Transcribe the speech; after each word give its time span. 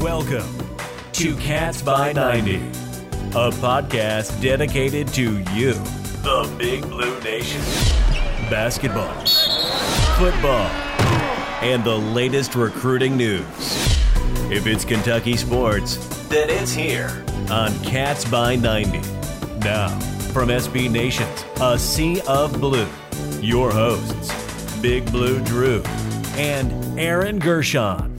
Welcome 0.00 0.48
to 1.12 1.36
Cats 1.36 1.82
by 1.82 2.12
90, 2.12 2.56
a 2.56 3.50
podcast 3.50 4.40
dedicated 4.42 5.06
to 5.08 5.38
you, 5.52 5.74
the 6.22 6.52
Big 6.58 6.82
Blue 6.82 7.20
Nation. 7.20 7.60
Basketball, 8.50 9.12
football, 10.16 10.66
and 11.62 11.84
the 11.84 11.96
latest 11.96 12.54
recruiting 12.54 13.16
news. 13.16 13.44
If 14.50 14.66
it's 14.66 14.84
Kentucky 14.84 15.36
sports, 15.36 15.96
then 16.28 16.50
it's 16.50 16.72
here 16.72 17.24
on 17.50 17.78
Cats 17.84 18.24
by 18.24 18.56
90. 18.56 18.98
Now, 19.58 19.88
from 20.32 20.48
SB 20.48 20.90
Nations, 20.90 21.44
a 21.60 21.78
sea 21.78 22.20
of 22.26 22.58
blue, 22.60 22.88
your 23.40 23.70
hosts, 23.70 24.32
Big 24.80 25.08
Blue 25.12 25.40
Drew 25.44 25.82
and 26.36 26.98
Aaron 26.98 27.38
Gershon. 27.38 28.11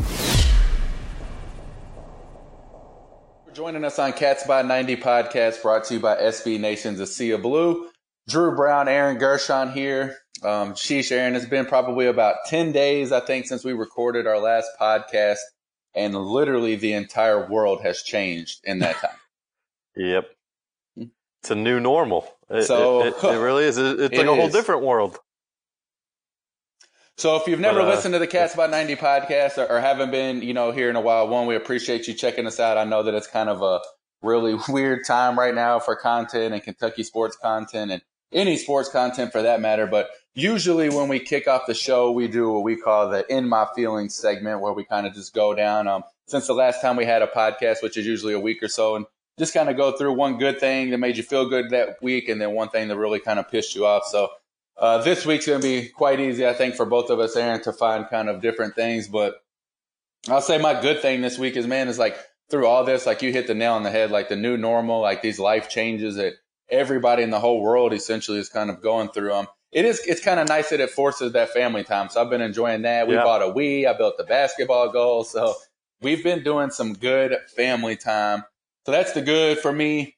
Joining 3.63 3.85
us 3.85 3.97
on 3.97 4.11
Cats 4.11 4.45
by 4.45 4.61
90 4.61 4.97
podcast 4.97 5.61
brought 5.61 5.85
to 5.85 5.93
you 5.93 5.99
by 6.01 6.17
SB 6.17 6.59
Nations, 6.59 6.99
a 6.99 7.07
sea 7.07 7.31
of 7.31 7.43
blue. 7.43 7.87
Drew 8.27 8.53
Brown, 8.57 8.89
Aaron 8.89 9.17
Gershon 9.17 9.71
here. 9.71 10.17
Um, 10.43 10.73
sheesh, 10.73 11.13
Aaron, 11.13 11.33
it's 11.33 11.45
been 11.45 11.65
probably 11.65 12.07
about 12.07 12.35
10 12.47 12.73
days, 12.73 13.13
I 13.13 13.21
think, 13.21 13.45
since 13.45 13.63
we 13.63 13.71
recorded 13.71 14.27
our 14.27 14.37
last 14.37 14.67
podcast, 14.77 15.37
and 15.95 16.13
literally 16.13 16.75
the 16.75 16.91
entire 16.91 17.49
world 17.49 17.79
has 17.83 18.03
changed 18.03 18.59
in 18.65 18.79
that 18.79 18.97
time. 18.97 19.15
Yep. 19.95 20.25
It's 20.97 21.51
a 21.51 21.55
new 21.55 21.79
normal. 21.79 22.27
It, 22.49 22.63
So- 22.63 23.03
it, 23.05 23.13
it, 23.15 23.23
it 23.23 23.39
really 23.39 23.63
is. 23.63 23.77
It's 23.77 24.01
It 24.13 24.17
like 24.17 24.27
a 24.27 24.35
whole 24.35 24.47
is. 24.47 24.53
different 24.53 24.81
world. 24.81 25.19
So 27.17 27.35
if 27.35 27.47
you've 27.47 27.59
never 27.59 27.79
But, 27.79 27.87
uh, 27.87 27.95
listened 27.95 28.13
to 28.13 28.19
the 28.19 28.27
Cats 28.27 28.55
by 28.55 28.67
90 28.67 28.95
podcast 28.95 29.57
or, 29.57 29.71
or 29.71 29.79
haven't 29.79 30.11
been, 30.11 30.41
you 30.41 30.53
know, 30.53 30.71
here 30.71 30.89
in 30.89 30.95
a 30.95 31.01
while, 31.01 31.27
one, 31.27 31.45
we 31.45 31.55
appreciate 31.55 32.07
you 32.07 32.13
checking 32.13 32.47
us 32.47 32.59
out. 32.59 32.77
I 32.77 32.85
know 32.85 33.03
that 33.03 33.13
it's 33.13 33.27
kind 33.27 33.49
of 33.49 33.61
a 33.61 33.79
really 34.21 34.55
weird 34.69 35.05
time 35.05 35.37
right 35.37 35.53
now 35.53 35.79
for 35.79 35.95
content 35.95 36.53
and 36.53 36.63
Kentucky 36.63 37.03
sports 37.03 37.37
content 37.37 37.91
and 37.91 38.01
any 38.31 38.57
sports 38.57 38.89
content 38.89 39.31
for 39.31 39.43
that 39.43 39.61
matter. 39.61 39.85
But 39.85 40.09
usually 40.33 40.89
when 40.89 41.07
we 41.07 41.19
kick 41.19 41.47
off 41.47 41.67
the 41.67 41.75
show, 41.75 42.11
we 42.11 42.27
do 42.27 42.51
what 42.51 42.63
we 42.63 42.75
call 42.75 43.09
the 43.09 43.31
In 43.31 43.47
My 43.47 43.67
Feelings 43.75 44.15
segment 44.15 44.61
where 44.61 44.73
we 44.73 44.83
kind 44.83 45.05
of 45.05 45.13
just 45.13 45.35
go 45.35 45.53
down. 45.53 45.87
Um, 45.87 46.03
since 46.25 46.47
the 46.47 46.53
last 46.53 46.81
time 46.81 46.95
we 46.95 47.05
had 47.05 47.21
a 47.21 47.27
podcast, 47.27 47.83
which 47.83 47.95
is 47.95 48.07
usually 48.07 48.33
a 48.33 48.39
week 48.39 48.63
or 48.63 48.67
so, 48.67 48.95
and 48.95 49.05
just 49.37 49.53
kind 49.53 49.69
of 49.69 49.77
go 49.77 49.91
through 49.91 50.13
one 50.13 50.37
good 50.37 50.59
thing 50.59 50.89
that 50.89 50.97
made 50.97 51.17
you 51.17 51.23
feel 51.23 51.47
good 51.47 51.69
that 51.71 52.01
week 52.01 52.29
and 52.29 52.41
then 52.41 52.51
one 52.53 52.69
thing 52.69 52.87
that 52.87 52.97
really 52.97 53.19
kind 53.19 53.39
of 53.39 53.49
pissed 53.49 53.75
you 53.75 53.85
off. 53.85 54.03
So 54.05 54.29
uh, 54.83 54.97
this 55.01 55.25
week's 55.25 55.45
going 55.47 55.61
to 55.61 55.65
be 55.65 55.87
quite 55.87 56.19
easy, 56.19 56.45
I 56.45 56.53
think, 56.53 56.75
for 56.75 56.85
both 56.85 57.09
of 57.09 57.17
us, 57.17 57.37
Aaron, 57.37 57.61
to 57.63 57.71
find 57.71 58.05
kind 58.09 58.27
of 58.27 58.41
different 58.41 58.75
things. 58.75 59.07
But 59.07 59.35
I'll 60.27 60.41
say 60.41 60.57
my 60.57 60.81
good 60.81 61.01
thing 61.01 61.21
this 61.21 61.39
week 61.39 61.55
is, 61.55 61.65
man, 61.65 61.87
is 61.87 61.97
like 61.97 62.17
through 62.49 62.67
all 62.67 62.83
this, 62.83 63.05
like 63.05 63.21
you 63.21 63.31
hit 63.31 63.47
the 63.47 63.53
nail 63.53 63.75
on 63.75 63.83
the 63.83 63.89
head, 63.91 64.11
like 64.11 64.27
the 64.27 64.35
new 64.35 64.57
normal, 64.57 64.99
like 64.99 65.21
these 65.21 65.39
life 65.39 65.69
changes 65.69 66.15
that 66.17 66.33
everybody 66.69 67.23
in 67.23 67.29
the 67.29 67.39
whole 67.39 67.61
world 67.61 67.93
essentially 67.93 68.39
is 68.39 68.49
kind 68.49 68.69
of 68.69 68.81
going 68.81 69.07
through. 69.07 69.33
Um, 69.33 69.47
it 69.71 69.85
is, 69.85 70.01
it's 70.05 70.21
kind 70.21 70.41
of 70.41 70.49
nice 70.49 70.69
that 70.71 70.81
it 70.81 70.89
forces 70.89 71.31
that 71.31 71.51
family 71.51 71.85
time. 71.85 72.09
So 72.09 72.21
I've 72.21 72.29
been 72.29 72.41
enjoying 72.41 72.81
that. 72.81 73.07
We 73.07 73.15
Yeah. 73.15 73.23
bought 73.23 73.41
a 73.41 73.45
Wii. 73.53 73.87
I 73.87 73.93
built 73.93 74.17
the 74.17 74.25
basketball 74.25 74.89
goal. 74.91 75.23
So 75.23 75.55
we've 76.01 76.25
been 76.25 76.43
doing 76.43 76.71
some 76.71 76.91
good 76.91 77.37
family 77.55 77.95
time. 77.95 78.43
So 78.85 78.91
that's 78.91 79.13
the 79.13 79.21
good 79.21 79.59
for 79.59 79.71
me. 79.71 80.17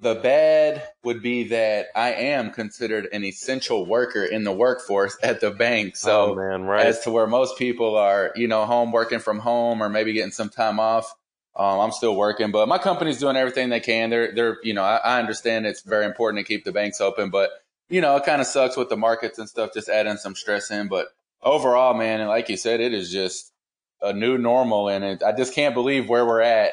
The 0.00 0.14
bad 0.14 0.82
would 1.04 1.22
be 1.22 1.48
that 1.48 1.88
I 1.94 2.12
am 2.12 2.50
considered 2.50 3.08
an 3.12 3.22
essential 3.22 3.84
worker 3.84 4.24
in 4.24 4.44
the 4.44 4.52
workforce 4.52 5.16
at 5.22 5.40
the 5.40 5.50
bank. 5.50 5.96
So 5.96 6.32
oh 6.32 6.34
man, 6.34 6.62
right? 6.62 6.86
as 6.86 7.00
to 7.00 7.10
where 7.10 7.26
most 7.26 7.58
people 7.58 7.96
are, 7.96 8.32
you 8.34 8.48
know, 8.48 8.64
home 8.64 8.92
working 8.92 9.18
from 9.18 9.38
home 9.38 9.82
or 9.82 9.88
maybe 9.88 10.12
getting 10.12 10.32
some 10.32 10.48
time 10.48 10.80
off. 10.80 11.14
Um, 11.54 11.80
I'm 11.80 11.92
still 11.92 12.16
working, 12.16 12.52
but 12.52 12.68
my 12.68 12.78
company's 12.78 13.18
doing 13.18 13.36
everything 13.36 13.68
they 13.68 13.80
can. 13.80 14.08
They're, 14.08 14.32
they're, 14.32 14.58
you 14.62 14.72
know, 14.72 14.84
I, 14.84 14.96
I 14.96 15.18
understand 15.18 15.66
it's 15.66 15.82
very 15.82 16.06
important 16.06 16.38
to 16.38 16.48
keep 16.48 16.64
the 16.64 16.72
banks 16.72 17.00
open, 17.00 17.28
but 17.28 17.50
you 17.90 18.00
know, 18.00 18.16
it 18.16 18.24
kind 18.24 18.40
of 18.40 18.46
sucks 18.46 18.76
with 18.76 18.88
the 18.88 18.96
markets 18.96 19.38
and 19.38 19.48
stuff, 19.48 19.74
just 19.74 19.88
adding 19.88 20.16
some 20.16 20.36
stress 20.36 20.70
in. 20.70 20.88
But 20.88 21.08
overall, 21.42 21.92
man, 21.92 22.20
and 22.20 22.28
like 22.28 22.48
you 22.48 22.56
said, 22.56 22.80
it 22.80 22.94
is 22.94 23.10
just 23.10 23.52
a 24.00 24.12
new 24.12 24.38
normal, 24.38 24.88
and 24.88 25.04
it, 25.04 25.22
I 25.22 25.32
just 25.32 25.54
can't 25.54 25.74
believe 25.74 26.08
where 26.08 26.24
we're 26.24 26.40
at 26.40 26.72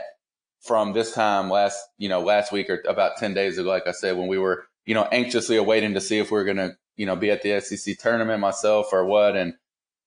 from 0.68 0.94
this 0.94 1.14
time 1.14 1.50
last, 1.50 1.80
you 1.98 2.10
know, 2.10 2.22
last 2.22 2.52
week 2.52 2.70
or 2.70 2.84
about 2.88 3.18
ten 3.18 3.34
days 3.34 3.58
ago. 3.58 3.70
Like 3.70 3.88
I 3.88 3.92
said, 3.92 4.18
when 4.18 4.28
we 4.28 4.38
were, 4.38 4.68
you 4.86 4.94
know, 4.94 5.08
anxiously 5.12 5.58
awaiting 5.58 5.94
to 5.96 6.02
see 6.02 6.20
if 6.20 6.32
we 6.32 6.38
were 6.38 6.46
going 6.46 6.58
to, 6.58 6.78
you 6.96 7.06
know, 7.06 7.16
be 7.16 7.32
at 7.32 7.42
the 7.42 7.60
SEC 7.62 7.98
tournament 8.00 8.40
myself 8.42 8.90
or 8.92 9.06
what, 9.06 9.36
and 9.36 9.54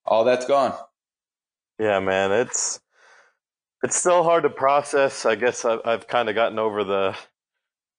all 0.05 0.25
that's 0.25 0.47
gone. 0.47 0.75
yeah, 1.79 2.01
man. 2.01 2.33
It's 2.33 2.81
it's 3.83 3.97
still 3.97 4.23
hard 4.23 4.43
to 4.45 4.51
process. 4.51 5.27
I 5.27 5.35
guess 5.37 5.65
I've, 5.65 5.81
I've 5.85 6.07
kind 6.09 6.29
of 6.29 6.35
gotten 6.35 6.59
over 6.59 6.85
the 6.85 7.17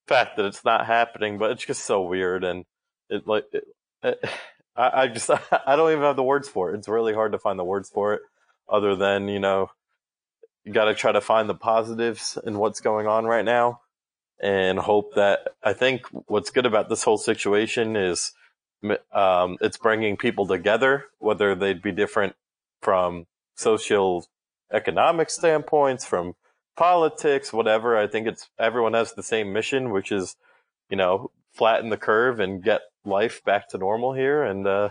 fact 0.08 0.38
that 0.38 0.46
it's 0.46 0.66
not 0.66 0.86
happening, 0.86 1.38
but 1.38 1.52
it's 1.52 1.66
just 1.66 1.86
so 1.86 2.04
weird 2.04 2.44
and 2.44 2.66
it 3.10 3.28
like 3.28 3.46
it, 3.54 3.66
it, 4.04 4.26
I, 4.76 5.04
I 5.04 5.08
just 5.08 5.30
I 5.68 5.76
don't 5.76 5.92
even 5.92 6.04
have 6.04 6.16
the 6.16 6.24
words 6.24 6.48
for 6.48 6.72
it. 6.74 6.78
It's 6.78 6.88
really 6.88 7.14
hard 7.14 7.34
to 7.34 7.40
find 7.40 7.60
the 7.60 7.64
words 7.64 7.90
for 7.90 8.14
it, 8.14 8.22
other 8.70 8.96
than 8.96 9.28
you 9.28 9.40
know 9.40 9.72
you 10.64 10.74
got 10.74 10.86
to 10.86 10.94
try 10.94 11.12
to 11.12 11.22
find 11.22 11.50
the 11.50 11.56
positives 11.56 12.38
in 12.46 12.58
what's 12.58 12.82
going 12.82 13.08
on 13.08 13.26
right 13.26 13.46
now 13.46 13.82
and 14.42 14.80
hope 14.80 15.16
that 15.16 15.50
I 15.64 15.74
think 15.74 16.02
what's 16.28 16.50
good 16.50 16.66
about 16.66 16.90
this 16.90 17.04
whole 17.04 17.18
situation 17.18 17.96
is 17.96 18.34
um, 19.14 19.58
it's 19.62 19.78
bringing 19.78 20.18
people 20.18 20.48
together, 20.48 21.06
whether 21.20 21.54
they'd 21.54 21.82
be 21.82 21.92
different 21.92 22.36
from 22.82 23.28
social 23.56 24.28
economic 24.74 25.30
standpoints, 25.30 26.06
from 26.06 26.34
politics, 26.76 27.54
whatever. 27.54 27.98
I 27.98 28.08
think 28.08 28.28
it's 28.28 28.50
everyone 28.58 28.94
has 28.94 29.14
the 29.14 29.24
same 29.24 29.54
mission, 29.54 29.92
which 29.92 30.12
is, 30.12 30.36
you 30.90 30.98
know, 30.98 31.30
flatten 31.54 31.90
the 31.90 31.98
curve 31.98 32.40
and 32.40 32.64
get 32.64 32.82
life 33.06 33.44
back 33.44 33.70
to 33.70 33.78
normal 33.78 34.14
here. 34.14 34.44
And, 34.44 34.66
uh, 34.66 34.90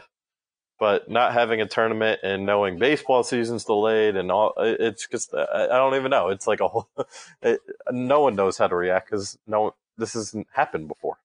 but 0.80 1.08
not 1.10 1.32
having 1.34 1.60
a 1.60 1.66
tournament 1.66 2.20
and 2.24 2.46
knowing 2.46 2.78
baseball 2.78 3.22
season's 3.22 3.64
delayed 3.64 4.16
and 4.16 4.32
all, 4.32 4.54
it's 4.58 5.06
just, 5.06 5.34
I 5.34 5.66
don't 5.68 5.94
even 5.94 6.10
know. 6.10 6.28
It's 6.30 6.46
like 6.46 6.60
a 6.60 6.68
whole, 6.68 6.88
it, 7.42 7.60
no 7.92 8.22
one 8.22 8.34
knows 8.34 8.58
how 8.58 8.66
to 8.66 8.74
react 8.74 9.10
because 9.10 9.38
no, 9.46 9.74
this 9.98 10.14
hasn't 10.14 10.48
happened 10.52 10.88
before. 10.88 11.18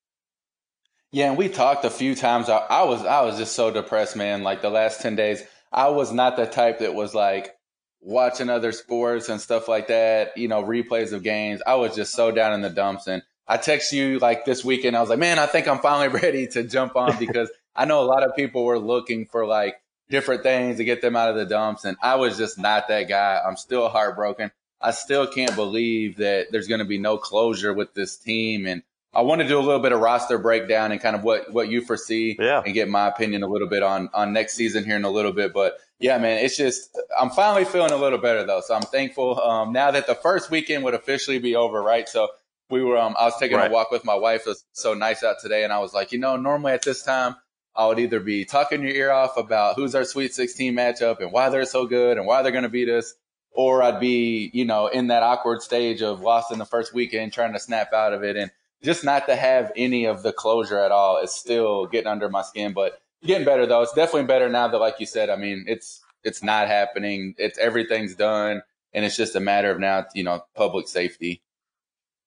Yeah, 1.11 1.29
and 1.29 1.37
we 1.37 1.47
talked 1.47 1.85
a 1.85 1.89
few 1.89 2.13
times. 2.13 2.49
I, 2.49 2.57
I 2.57 2.83
was 2.83 3.05
I 3.05 3.21
was 3.21 3.37
just 3.37 3.55
so 3.55 3.71
depressed, 3.71 4.17
man. 4.17 4.43
Like 4.43 4.61
the 4.61 4.69
last 4.69 4.99
ten 4.99 5.15
days, 5.15 5.41
I 5.71 5.87
was 5.87 6.11
not 6.11 6.35
the 6.35 6.45
type 6.45 6.79
that 6.79 6.93
was 6.93 7.15
like 7.15 7.55
watching 8.01 8.49
other 8.49 8.73
sports 8.73 9.29
and 9.29 9.39
stuff 9.39 9.69
like 9.69 9.87
that. 9.87 10.37
You 10.37 10.49
know, 10.49 10.61
replays 10.61 11.13
of 11.13 11.23
games. 11.23 11.61
I 11.65 11.75
was 11.75 11.95
just 11.95 12.13
so 12.13 12.31
down 12.31 12.51
in 12.51 12.61
the 12.61 12.69
dumps. 12.69 13.07
And 13.07 13.23
I 13.47 13.55
text 13.55 13.93
you 13.93 14.19
like 14.19 14.43
this 14.43 14.65
weekend. 14.65 14.97
I 14.97 14.99
was 14.99 15.09
like, 15.09 15.19
man, 15.19 15.39
I 15.39 15.45
think 15.45 15.69
I'm 15.69 15.79
finally 15.79 16.07
ready 16.21 16.47
to 16.47 16.63
jump 16.63 16.97
on 16.97 17.15
because 17.19 17.49
I 17.75 17.85
know 17.85 18.01
a 18.01 18.05
lot 18.05 18.23
of 18.23 18.35
people 18.35 18.63
were 18.63 18.79
looking 18.79 19.25
for 19.25 19.45
like 19.45 19.75
different 20.09 20.43
things 20.43 20.77
to 20.77 20.83
get 20.85 21.01
them 21.01 21.15
out 21.15 21.29
of 21.29 21.35
the 21.35 21.45
dumps, 21.45 21.85
and 21.85 21.97
I 22.01 22.15
was 22.15 22.37
just 22.37 22.57
not 22.57 22.87
that 22.89 23.03
guy. 23.09 23.41
I'm 23.45 23.57
still 23.57 23.89
heartbroken. 23.89 24.51
I 24.81 24.91
still 24.91 25.25
can't 25.27 25.55
believe 25.55 26.17
that 26.17 26.47
there's 26.51 26.67
going 26.67 26.79
to 26.79 26.85
be 26.85 26.97
no 26.97 27.17
closure 27.17 27.73
with 27.73 27.93
this 27.93 28.17
team 28.17 28.65
and. 28.65 28.83
I 29.17 29.21
want 29.21 29.39
to 29.41 29.47
do 29.47 29.57
a 29.57 29.61
little 29.61 29.79
bit 29.79 29.93
of 29.93 30.01
roster 30.01 30.37
breakdown 30.37 30.91
and 30.91 30.99
kind 30.99 31.15
of 31.15 31.23
what, 31.23 31.49
what 31.53 31.69
you 31.69 31.79
foresee 31.79 32.35
Yeah. 32.37 32.61
and 32.65 32.73
get 32.73 32.89
my 32.89 33.07
opinion 33.07 33.43
a 33.43 33.47
little 33.47 33.69
bit 33.69 33.81
on, 33.81 34.09
on 34.13 34.33
next 34.33 34.55
season 34.55 34.83
here 34.83 34.97
in 34.97 35.05
a 35.05 35.09
little 35.09 35.31
bit. 35.31 35.53
But 35.53 35.77
yeah, 36.01 36.17
man, 36.17 36.43
it's 36.43 36.57
just, 36.57 36.89
I'm 37.17 37.29
finally 37.29 37.63
feeling 37.63 37.93
a 37.93 37.95
little 37.95 38.17
better 38.17 38.43
though. 38.45 38.59
So 38.59 38.75
I'm 38.75 38.81
thankful, 38.81 39.39
um, 39.39 39.71
now 39.71 39.89
that 39.91 40.05
the 40.05 40.15
first 40.15 40.51
weekend 40.51 40.83
would 40.83 40.95
officially 40.95 41.39
be 41.39 41.55
over, 41.55 41.81
right? 41.81 42.09
So 42.09 42.27
we 42.69 42.83
were, 42.83 42.97
um, 42.97 43.15
I 43.17 43.23
was 43.23 43.37
taking 43.39 43.55
Right. 43.55 43.71
a 43.71 43.73
walk 43.73 43.89
with 43.89 44.03
my 44.03 44.15
wife. 44.15 44.41
It 44.41 44.49
was 44.49 44.65
so 44.73 44.93
nice 44.93 45.23
out 45.23 45.37
today. 45.41 45.63
And 45.63 45.71
I 45.71 45.79
was 45.79 45.93
like, 45.93 46.11
you 46.11 46.19
know, 46.19 46.35
normally 46.35 46.73
at 46.73 46.81
this 46.81 47.01
time, 47.01 47.37
I 47.75 47.87
would 47.87 47.99
either 47.99 48.19
be 48.19 48.45
talking 48.45 48.81
your 48.81 48.91
ear 48.91 49.11
off 49.11 49.37
about 49.37 49.75
who's 49.75 49.95
our 49.95 50.05
Sweet 50.05 50.33
16 50.33 50.73
matchup 50.73 51.19
and 51.19 51.31
why 51.31 51.49
they're 51.49 51.65
so 51.65 51.85
good 51.85 52.17
and 52.17 52.25
why 52.25 52.41
they're 52.41 52.51
going 52.51 52.63
to 52.63 52.69
beat 52.69 52.89
us, 52.89 53.15
or 53.51 53.83
I'd 53.83 53.99
be, 53.99 54.49
you 54.53 54.65
know, 54.65 54.87
in 54.87 55.07
that 55.07 55.23
awkward 55.23 55.61
stage 55.61 56.01
of 56.01 56.21
lost 56.21 56.51
in 56.51 56.59
the 56.59 56.65
first 56.65 56.93
weekend, 56.93 57.33
trying 57.33 57.53
to 57.53 57.59
snap 57.59 57.91
out 57.93 58.13
of 58.13 58.23
it. 58.23 58.37
And 58.37 58.51
just 58.83 59.03
not 59.03 59.27
to 59.27 59.35
have 59.35 59.71
any 59.75 60.05
of 60.05 60.23
the 60.23 60.31
closure 60.31 60.79
at 60.79 60.91
all 60.91 61.21
is 61.21 61.31
still 61.31 61.85
getting 61.87 62.07
under 62.07 62.29
my 62.29 62.43
skin. 62.43 62.73
But 62.73 63.01
getting 63.25 63.45
better 63.45 63.65
though. 63.65 63.81
It's 63.81 63.93
definitely 63.93 64.27
better 64.27 64.49
now 64.49 64.67
that, 64.67 64.77
like 64.77 64.99
you 64.99 65.05
said, 65.05 65.29
I 65.29 65.35
mean, 65.35 65.65
it's 65.67 66.01
it's 66.23 66.43
not 66.43 66.67
happening. 66.67 67.35
It's 67.37 67.57
everything's 67.57 68.15
done, 68.15 68.61
and 68.93 69.05
it's 69.05 69.17
just 69.17 69.35
a 69.35 69.39
matter 69.39 69.71
of 69.71 69.79
now, 69.79 70.05
you 70.13 70.23
know, 70.23 70.43
public 70.55 70.87
safety. 70.87 71.41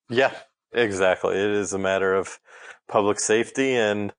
Yeah, 0.09 0.35
exactly. 0.73 1.35
It 1.37 1.51
is 1.51 1.73
a 1.73 1.79
matter 1.79 2.15
of 2.15 2.39
public 2.89 3.21
safety 3.21 3.75
and 3.75 4.13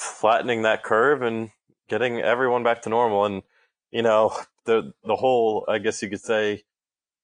flattening 0.00 0.62
that 0.62 0.82
curve 0.82 1.22
and 1.22 1.50
getting 1.88 2.20
everyone 2.20 2.62
back 2.62 2.82
to 2.82 2.88
normal. 2.88 3.24
And, 3.24 3.42
you 3.90 4.02
know, 4.02 4.36
the, 4.64 4.92
the 5.04 5.16
whole, 5.16 5.64
I 5.68 5.78
guess 5.78 6.02
you 6.02 6.08
could 6.08 6.20
say, 6.20 6.62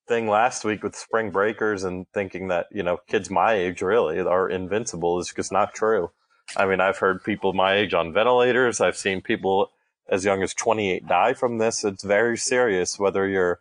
thing 0.09 0.29
last 0.29 0.65
week 0.65 0.85
with 0.85 0.95
spring 0.95 1.33
breakers 1.33 1.83
and 1.83 2.07
thinking 2.15 2.47
that, 2.49 2.67
you 2.71 2.85
know, 2.85 2.99
kids 3.09 3.29
my 3.29 3.55
age 3.55 3.83
really 3.83 4.21
are 4.21 4.49
invincible 4.49 5.19
is 5.19 5.33
just 5.35 5.51
not 5.51 5.75
true. 5.75 6.11
I 6.57 6.67
mean, 6.67 6.81
I've 6.81 6.99
heard 6.99 7.25
people 7.25 7.53
my 7.53 7.75
age 7.75 7.93
on 7.93 8.13
ventilators. 8.13 8.81
I've 8.81 8.97
seen 8.97 9.21
people 9.21 9.71
as 10.09 10.25
young 10.25 10.45
as 10.45 10.55
28 10.55 11.09
die 11.09 11.35
from 11.35 11.59
this. 11.59 11.85
It's 11.85 12.05
very 12.05 12.37
serious, 12.37 13.01
whether 13.01 13.27
you're 13.27 13.59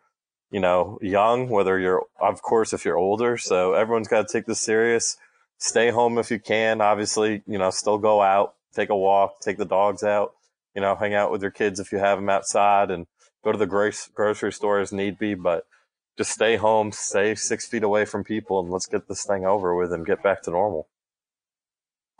you 0.52 0.60
know, 0.60 0.98
young, 1.02 1.50
whether 1.50 1.78
you're, 1.80 2.06
of 2.20 2.42
course, 2.42 2.72
if 2.72 2.86
you're 2.86 2.98
older. 2.98 3.38
So 3.38 3.74
everyone's 3.74 4.08
got 4.08 4.28
to 4.28 4.32
take 4.32 4.46
this 4.46 4.62
serious. 4.62 5.18
Stay 5.58 5.90
home 5.90 6.18
if 6.18 6.32
you 6.32 6.40
can. 6.40 6.82
Obviously, 6.82 7.44
you 7.48 7.58
know, 7.58 7.70
still 7.72 7.98
go 7.98 8.22
out, 8.22 8.55
take 8.76 8.90
a 8.90 8.96
walk, 8.96 9.40
take 9.42 9.58
the 9.58 9.66
dogs 9.66 10.04
out, 10.04 10.34
you 10.76 10.82
know, 10.82 10.96
hang 10.96 11.14
out 11.14 11.32
with 11.32 11.42
your 11.42 11.52
kids 11.52 11.80
if 11.80 11.92
you 11.92 11.98
have 11.98 12.18
them 12.18 12.30
outside 12.30 12.92
and 12.92 13.08
go 13.44 13.52
to 13.52 13.58
the 13.58 13.66
grocery 13.66 14.52
store 14.52 14.80
as 14.80 14.92
need 14.92 15.18
be. 15.18 15.34
But 15.34 15.66
just 16.18 16.32
stay 16.32 16.56
home, 16.58 16.92
stay 16.92 17.36
six 17.36 17.68
feet 17.68 17.84
away 17.84 18.06
from 18.06 18.24
people, 18.24 18.60
and 18.60 18.70
let's 18.70 18.86
get 18.86 19.08
this 19.08 19.26
thing 19.26 19.46
over 19.46 19.76
with 19.76 19.92
and 19.92 20.06
get 20.06 20.24
back 20.24 20.44
to 20.44 20.52
normal. 20.52 20.88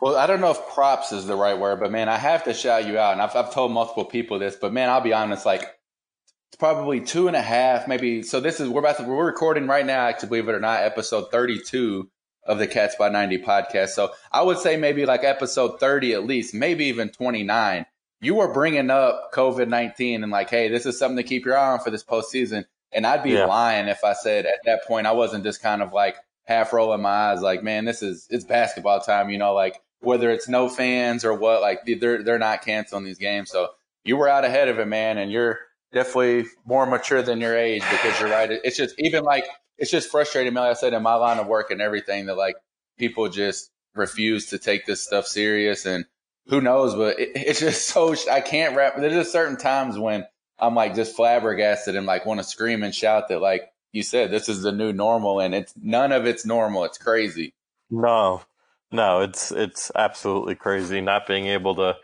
Well, 0.00 0.16
I 0.16 0.26
don't 0.26 0.42
know 0.42 0.50
if 0.50 0.68
props 0.68 1.12
is 1.12 1.26
the 1.26 1.36
right 1.36 1.58
word, 1.58 1.80
but 1.80 1.90
man, 1.90 2.08
I 2.08 2.18
have 2.18 2.44
to 2.44 2.52
shout 2.52 2.86
you 2.86 2.98
out. 2.98 3.12
And 3.12 3.22
I've, 3.22 3.34
I've 3.34 3.54
told 3.54 3.72
multiple 3.72 4.04
people 4.04 4.38
this, 4.38 4.54
but 4.54 4.72
man, 4.72 4.90
I'll 4.90 5.00
be 5.00 5.14
honest, 5.14 5.46
like 5.46 5.62
it's 5.62 6.58
probably 6.58 7.00
two 7.00 7.28
and 7.28 7.36
a 7.36 7.42
half, 7.42 7.88
maybe. 7.88 8.22
So 8.22 8.40
this 8.40 8.60
is, 8.60 8.68
we're 8.68 8.80
about 8.80 8.98
to, 8.98 9.04
we're 9.04 9.24
recording 9.24 9.66
right 9.66 9.86
now, 9.86 10.06
actually, 10.06 10.28
believe 10.28 10.48
it 10.48 10.54
or 10.54 10.60
not, 10.60 10.82
episode 10.82 11.30
32 11.30 12.10
of 12.46 12.58
the 12.58 12.66
Cats 12.66 12.96
by 12.96 13.08
90 13.08 13.38
podcast. 13.38 13.90
So 13.90 14.12
I 14.32 14.42
would 14.42 14.58
say 14.58 14.76
maybe 14.76 15.06
like 15.06 15.24
episode 15.24 15.80
30 15.80 16.14
at 16.14 16.24
least, 16.24 16.54
maybe 16.54 16.86
even 16.86 17.10
29. 17.10 17.86
You 18.20 18.34
were 18.34 18.52
bringing 18.52 18.90
up 18.90 19.32
COVID 19.34 19.68
19 19.68 20.22
and 20.22 20.32
like, 20.32 20.50
hey, 20.50 20.68
this 20.68 20.86
is 20.86 20.98
something 20.98 21.18
to 21.18 21.22
keep 21.22 21.44
your 21.44 21.56
eye 21.56 21.72
on 21.72 21.80
for 21.80 21.90
this 21.90 22.04
postseason. 22.04 22.64
And 22.92 23.06
I'd 23.06 23.22
be 23.22 23.32
yeah. 23.32 23.44
lying 23.44 23.88
if 23.88 24.04
I 24.04 24.14
said 24.14 24.46
at 24.46 24.60
that 24.64 24.86
point 24.86 25.06
I 25.06 25.12
wasn't 25.12 25.44
just 25.44 25.62
kind 25.62 25.82
of 25.82 25.92
like 25.92 26.16
half 26.44 26.72
rolling 26.72 27.02
my 27.02 27.30
eyes, 27.30 27.42
like, 27.42 27.62
man, 27.62 27.84
this 27.84 28.02
is 28.02 28.26
it's 28.30 28.44
basketball 28.44 29.00
time, 29.00 29.30
you 29.30 29.38
know, 29.38 29.52
like 29.52 29.80
whether 30.00 30.30
it's 30.30 30.48
no 30.48 30.68
fans 30.68 31.24
or 31.24 31.34
what, 31.34 31.60
like 31.60 31.80
they're 32.00 32.22
they're 32.22 32.38
not 32.38 32.62
canceling 32.62 33.04
these 33.04 33.18
games. 33.18 33.50
So 33.50 33.68
you 34.04 34.16
were 34.16 34.28
out 34.28 34.44
ahead 34.44 34.68
of 34.68 34.78
it, 34.78 34.86
man, 34.86 35.18
and 35.18 35.30
you're 35.30 35.58
definitely 35.92 36.46
more 36.64 36.86
mature 36.86 37.22
than 37.22 37.40
your 37.40 37.56
age 37.56 37.82
because 37.90 38.18
you're 38.20 38.30
right. 38.30 38.50
It's 38.50 38.76
just 38.76 38.94
even 38.98 39.24
like 39.24 39.44
it's 39.78 39.90
just 39.90 40.10
frustrating, 40.10 40.54
Like 40.54 40.70
I 40.70 40.74
said 40.74 40.94
in 40.94 41.02
my 41.02 41.14
line 41.14 41.38
of 41.38 41.46
work 41.46 41.70
and 41.70 41.80
everything 41.80 42.26
that 42.26 42.36
like 42.36 42.56
people 42.98 43.28
just 43.28 43.70
refuse 43.94 44.46
to 44.46 44.58
take 44.58 44.86
this 44.86 45.02
stuff 45.02 45.26
serious 45.26 45.86
and 45.86 46.04
who 46.48 46.60
knows, 46.60 46.94
but 46.94 47.18
it, 47.18 47.30
it's 47.34 47.60
just 47.60 47.88
so 47.88 48.14
I 48.30 48.40
can't 48.40 48.76
wrap. 48.76 48.96
There's 48.96 49.12
just 49.12 49.32
certain 49.32 49.56
times 49.56 49.98
when 49.98 50.24
I'm 50.58 50.74
like 50.74 50.94
just 50.94 51.16
flabbergasted 51.16 51.96
and 51.96 52.06
like 52.06 52.26
want 52.26 52.40
to 52.40 52.44
scream 52.44 52.82
and 52.82 52.94
shout 52.94 53.28
that 53.28 53.40
like 53.40 53.70
you 53.92 54.02
said 54.02 54.30
this 54.30 54.48
is 54.48 54.62
the 54.62 54.72
new 54.72 54.92
normal 54.92 55.40
and 55.40 55.54
it's 55.54 55.74
none 55.80 56.12
of 56.12 56.26
it's 56.26 56.46
normal. 56.46 56.84
It's 56.84 56.98
crazy. 56.98 57.54
No, 57.90 58.42
no, 58.90 59.20
it's 59.20 59.52
it's 59.52 59.90
absolutely 59.94 60.54
crazy 60.54 61.00
not 61.00 61.26
being 61.26 61.46
able 61.46 61.74
to 61.76 61.96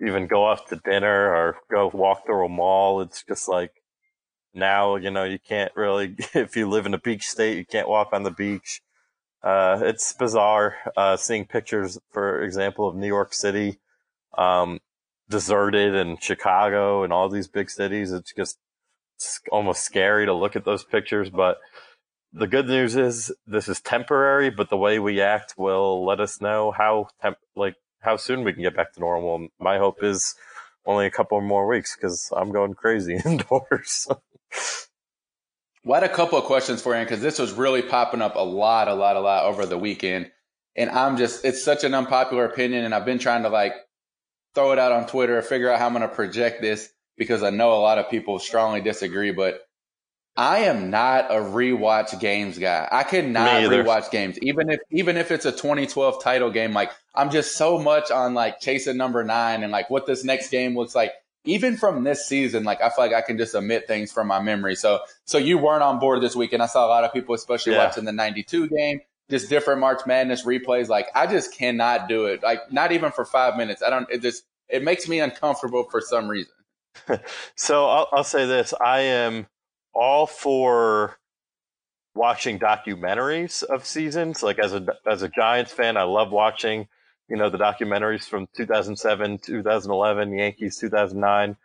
even 0.00 0.26
go 0.26 0.44
off 0.44 0.66
to 0.68 0.76
dinner 0.76 1.34
or 1.34 1.56
go 1.70 1.90
walk 1.92 2.24
through 2.24 2.46
a 2.46 2.48
mall. 2.48 3.02
It's 3.02 3.22
just 3.22 3.48
like 3.48 3.72
now, 4.54 4.96
you 4.96 5.10
know, 5.10 5.24
you 5.24 5.38
can't 5.38 5.72
really 5.76 6.16
if 6.34 6.56
you 6.56 6.68
live 6.68 6.86
in 6.86 6.94
a 6.94 6.98
beach 6.98 7.24
state, 7.24 7.58
you 7.58 7.64
can't 7.64 7.88
walk 7.88 8.08
on 8.12 8.22
the 8.22 8.30
beach. 8.30 8.82
Uh, 9.42 9.80
it's 9.82 10.12
bizarre 10.12 10.76
uh, 10.96 11.16
seeing 11.16 11.46
pictures, 11.46 11.98
for 12.12 12.42
example, 12.42 12.88
of 12.88 12.94
New 12.94 13.06
York 13.06 13.32
City. 13.32 13.78
Um, 14.36 14.80
deserted 15.30 15.94
and 15.94 16.22
Chicago 16.22 17.04
and 17.04 17.12
all 17.12 17.28
these 17.28 17.48
big 17.48 17.70
cities. 17.70 18.12
It's 18.12 18.34
just 18.34 18.58
it's 19.16 19.40
almost 19.50 19.82
scary 19.82 20.26
to 20.26 20.34
look 20.34 20.56
at 20.56 20.64
those 20.64 20.84
pictures. 20.84 21.30
But 21.30 21.58
the 22.32 22.46
good 22.46 22.66
news 22.66 22.96
is 22.96 23.32
this 23.46 23.68
is 23.68 23.80
temporary, 23.80 24.50
but 24.50 24.68
the 24.68 24.76
way 24.76 24.98
we 24.98 25.20
act 25.20 25.54
will 25.56 26.04
let 26.04 26.20
us 26.20 26.40
know 26.40 26.72
how 26.72 27.08
temp- 27.22 27.38
like 27.56 27.76
how 28.00 28.16
soon 28.16 28.44
we 28.44 28.52
can 28.52 28.62
get 28.62 28.76
back 28.76 28.92
to 28.94 29.00
normal. 29.00 29.48
My 29.58 29.78
hope 29.78 30.02
is 30.02 30.34
only 30.84 31.06
a 31.06 31.10
couple 31.10 31.40
more 31.40 31.66
weeks 31.66 31.96
because 31.96 32.32
I'm 32.36 32.52
going 32.52 32.74
crazy 32.74 33.18
indoors. 33.24 34.08
Well, 35.84 35.98
I 35.98 36.02
had 36.02 36.10
a 36.10 36.14
couple 36.14 36.38
of 36.38 36.44
questions 36.44 36.82
for 36.82 36.96
you 36.96 37.04
because 37.04 37.20
this 37.20 37.38
was 37.38 37.52
really 37.52 37.82
popping 37.82 38.22
up 38.22 38.36
a 38.36 38.40
lot, 38.40 38.88
a 38.88 38.94
lot, 38.94 39.16
a 39.16 39.20
lot 39.20 39.44
over 39.44 39.66
the 39.66 39.78
weekend. 39.78 40.30
And 40.76 40.90
I'm 40.90 41.16
just, 41.16 41.44
it's 41.44 41.64
such 41.64 41.84
an 41.84 41.94
unpopular 41.94 42.44
opinion. 42.44 42.84
And 42.84 42.94
I've 42.94 43.04
been 43.04 43.18
trying 43.18 43.42
to 43.42 43.48
like 43.48 43.74
throw 44.54 44.72
it 44.72 44.78
out 44.78 44.92
on 44.92 45.06
Twitter, 45.06 45.40
figure 45.42 45.70
out 45.70 45.78
how 45.78 45.86
I'm 45.86 45.92
going 45.92 46.02
to 46.02 46.14
project 46.14 46.60
this 46.60 46.88
because 47.16 47.42
I 47.42 47.50
know 47.50 47.72
a 47.72 47.80
lot 47.80 47.98
of 47.98 48.10
people 48.10 48.38
strongly 48.38 48.80
disagree, 48.80 49.30
but 49.30 49.60
I 50.36 50.60
am 50.60 50.90
not 50.90 51.30
a 51.30 51.34
rewatch 51.34 52.18
games 52.20 52.58
guy. 52.58 52.88
I 52.90 53.02
cannot 53.02 53.62
rewatch 53.64 54.10
games, 54.10 54.38
even 54.40 54.70
if 54.70 54.80
even 54.90 55.16
if 55.16 55.30
it's 55.30 55.44
a 55.44 55.52
2012 55.52 56.22
title 56.22 56.50
game. 56.50 56.72
Like 56.72 56.92
I'm 57.14 57.30
just 57.30 57.56
so 57.56 57.78
much 57.78 58.10
on 58.10 58.34
like 58.34 58.60
chasing 58.60 58.96
number 58.96 59.24
nine 59.24 59.62
and 59.62 59.72
like 59.72 59.90
what 59.90 60.06
this 60.06 60.24
next 60.24 60.50
game 60.50 60.76
looks 60.76 60.94
like. 60.94 61.12
Even 61.44 61.76
from 61.76 62.04
this 62.04 62.26
season, 62.26 62.64
like 62.64 62.82
I 62.82 62.90
feel 62.90 63.06
like 63.06 63.14
I 63.14 63.22
can 63.22 63.38
just 63.38 63.54
omit 63.54 63.86
things 63.86 64.12
from 64.12 64.26
my 64.26 64.40
memory. 64.40 64.74
So 64.76 65.00
so 65.24 65.38
you 65.38 65.56
weren't 65.56 65.82
on 65.82 65.98
board 65.98 66.20
this 66.20 66.36
weekend. 66.36 66.62
I 66.62 66.66
saw 66.66 66.86
a 66.86 66.88
lot 66.88 67.04
of 67.04 67.12
people, 67.12 67.34
especially 67.34 67.72
yeah. 67.72 67.86
watching 67.86 68.04
the 68.04 68.12
'92 68.12 68.68
game, 68.68 69.00
just 69.30 69.48
different 69.48 69.80
March 69.80 70.02
Madness 70.06 70.44
replays. 70.44 70.88
Like 70.88 71.06
I 71.14 71.26
just 71.26 71.54
cannot 71.54 72.08
do 72.08 72.26
it. 72.26 72.42
Like 72.42 72.70
not 72.70 72.92
even 72.92 73.10
for 73.10 73.24
five 73.24 73.56
minutes. 73.56 73.82
I 73.82 73.88
don't. 73.88 74.08
It 74.10 74.20
just 74.20 74.44
it 74.68 74.82
makes 74.82 75.08
me 75.08 75.20
uncomfortable 75.20 75.84
for 75.90 76.00
some 76.00 76.28
reason. 76.28 76.52
so 77.54 77.86
I'll, 77.86 78.08
I'll 78.12 78.24
say 78.24 78.46
this: 78.46 78.74
I 78.78 79.00
am 79.00 79.46
all 79.94 80.26
for 80.26 81.18
watching 82.14 82.58
documentaries 82.58 83.62
of 83.62 83.86
seasons. 83.86 84.42
Like 84.42 84.58
as 84.58 84.74
a 84.74 84.86
as 85.06 85.22
a 85.22 85.28
Giants 85.28 85.72
fan, 85.72 85.96
I 85.96 86.02
love 86.02 86.32
watching 86.32 86.88
you 87.30 87.36
know 87.36 87.48
the 87.48 87.58
documentaries 87.58 88.24
from 88.24 88.48
2007, 88.56 89.38
2011, 89.38 90.32
Yankees 90.32 90.76
2009, 90.78 91.56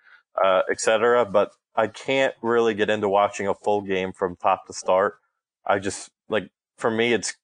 uh, 0.43 0.61
etc. 0.71 1.25
But 1.25 1.51
I 1.75 1.87
can't 1.87 2.33
really 2.41 2.73
get 2.73 2.89
into 2.89 3.09
watching 3.09 3.47
a 3.47 3.55
full 3.55 3.81
game 3.81 4.13
from 4.13 4.35
top 4.35 4.67
to 4.67 4.73
start. 4.73 5.19
I 5.65 5.79
just 5.79 6.11
like 6.29 6.49
for 6.77 6.91
me, 6.91 7.13
it's 7.13 7.35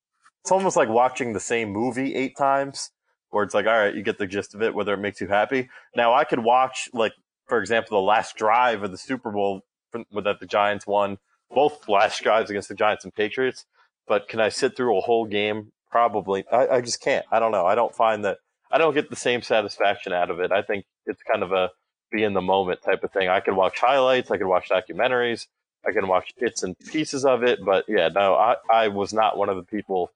it's 0.41 0.51
almost 0.51 0.75
like 0.75 0.89
watching 0.89 1.33
the 1.33 1.39
same 1.39 1.69
movie 1.69 2.15
eight 2.15 2.35
times, 2.35 2.91
where 3.29 3.43
it's 3.43 3.53
like, 3.53 3.67
all 3.67 3.77
right, 3.77 3.95
you 3.95 4.01
get 4.01 4.17
the 4.17 4.27
gist 4.27 4.55
of 4.55 4.61
it, 4.61 4.73
whether 4.73 4.93
it 4.93 4.97
makes 4.97 5.21
you 5.21 5.27
happy. 5.27 5.69
Now, 5.95 6.13
I 6.13 6.23
could 6.23 6.39
watch, 6.39 6.89
like, 6.93 7.13
for 7.47 7.59
example, 7.59 7.97
the 7.97 8.05
last 8.05 8.35
drive 8.35 8.83
of 8.83 8.91
the 8.91 8.97
Super 8.97 9.31
Bowl 9.31 9.61
that 9.93 10.39
the 10.39 10.45
Giants 10.47 10.87
won, 10.87 11.17
both 11.53 11.87
last 11.87 12.23
drives 12.23 12.49
against 12.49 12.69
the 12.69 12.75
Giants 12.75 13.03
and 13.03 13.13
Patriots. 13.13 13.65
But 14.07 14.27
can 14.27 14.39
I 14.39 14.49
sit 14.49 14.75
through 14.75 14.97
a 14.97 15.01
whole 15.01 15.25
game? 15.25 15.71
Probably. 15.91 16.45
I, 16.51 16.67
I 16.67 16.81
just 16.81 17.01
can't. 17.01 17.25
I 17.31 17.39
don't 17.39 17.51
know. 17.51 17.65
I 17.65 17.75
don't 17.75 17.93
find 17.93 18.25
that. 18.25 18.37
I 18.71 18.77
don't 18.77 18.93
get 18.93 19.09
the 19.09 19.15
same 19.15 19.41
satisfaction 19.41 20.13
out 20.13 20.31
of 20.31 20.39
it. 20.39 20.51
I 20.51 20.61
think 20.61 20.85
it's 21.05 21.21
kind 21.23 21.43
of 21.43 21.51
a 21.51 21.71
be 22.11 22.23
in 22.23 22.33
the 22.33 22.41
moment 22.41 22.81
type 22.81 23.03
of 23.03 23.11
thing. 23.11 23.29
I 23.29 23.39
could 23.39 23.55
watch 23.55 23.79
highlights. 23.79 24.31
I 24.31 24.37
could 24.37 24.47
watch 24.47 24.69
documentaries. 24.69 25.47
I 25.85 25.91
can 25.91 26.07
watch 26.07 26.33
bits 26.39 26.63
and 26.63 26.77
pieces 26.79 27.25
of 27.25 27.43
it. 27.43 27.63
But 27.63 27.85
yeah, 27.87 28.09
no, 28.09 28.35
I, 28.35 28.55
I 28.71 28.87
was 28.89 29.13
not 29.13 29.37
one 29.37 29.49
of 29.49 29.55
the 29.55 29.63
people 29.63 30.11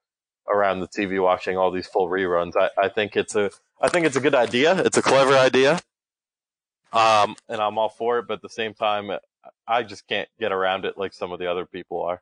around 0.52 0.80
the 0.80 0.88
TV 0.88 1.22
watching 1.22 1.58
all 1.58 1.72
these 1.72 1.88
full 1.88 2.08
reruns. 2.08 2.54
I, 2.56 2.70
I 2.78 2.90
think 2.90 3.16
it's 3.16 3.36
a 3.36 3.50
I 3.82 3.90
think 3.90 4.06
it's 4.06 4.16
a 4.16 4.22
good 4.22 4.36
idea. 4.36 4.78
It's 4.80 4.98
a 4.98 5.02
clever 5.02 5.34
idea. 5.34 5.80
Um, 6.94 7.36
and 7.50 7.60
I'm 7.60 7.78
all 7.78 7.90
for 7.90 8.20
it, 8.20 8.28
but 8.28 8.36
at 8.36 8.42
the 8.42 8.50
same 8.50 8.74
time, 8.74 9.12
I 9.68 9.84
just 9.84 10.08
can't 10.08 10.30
get 10.40 10.54
around 10.54 10.86
it 10.86 10.98
like 10.98 11.14
some 11.14 11.34
of 11.34 11.40
the 11.40 11.52
other 11.52 11.66
people 11.66 12.02
are. 12.02 12.22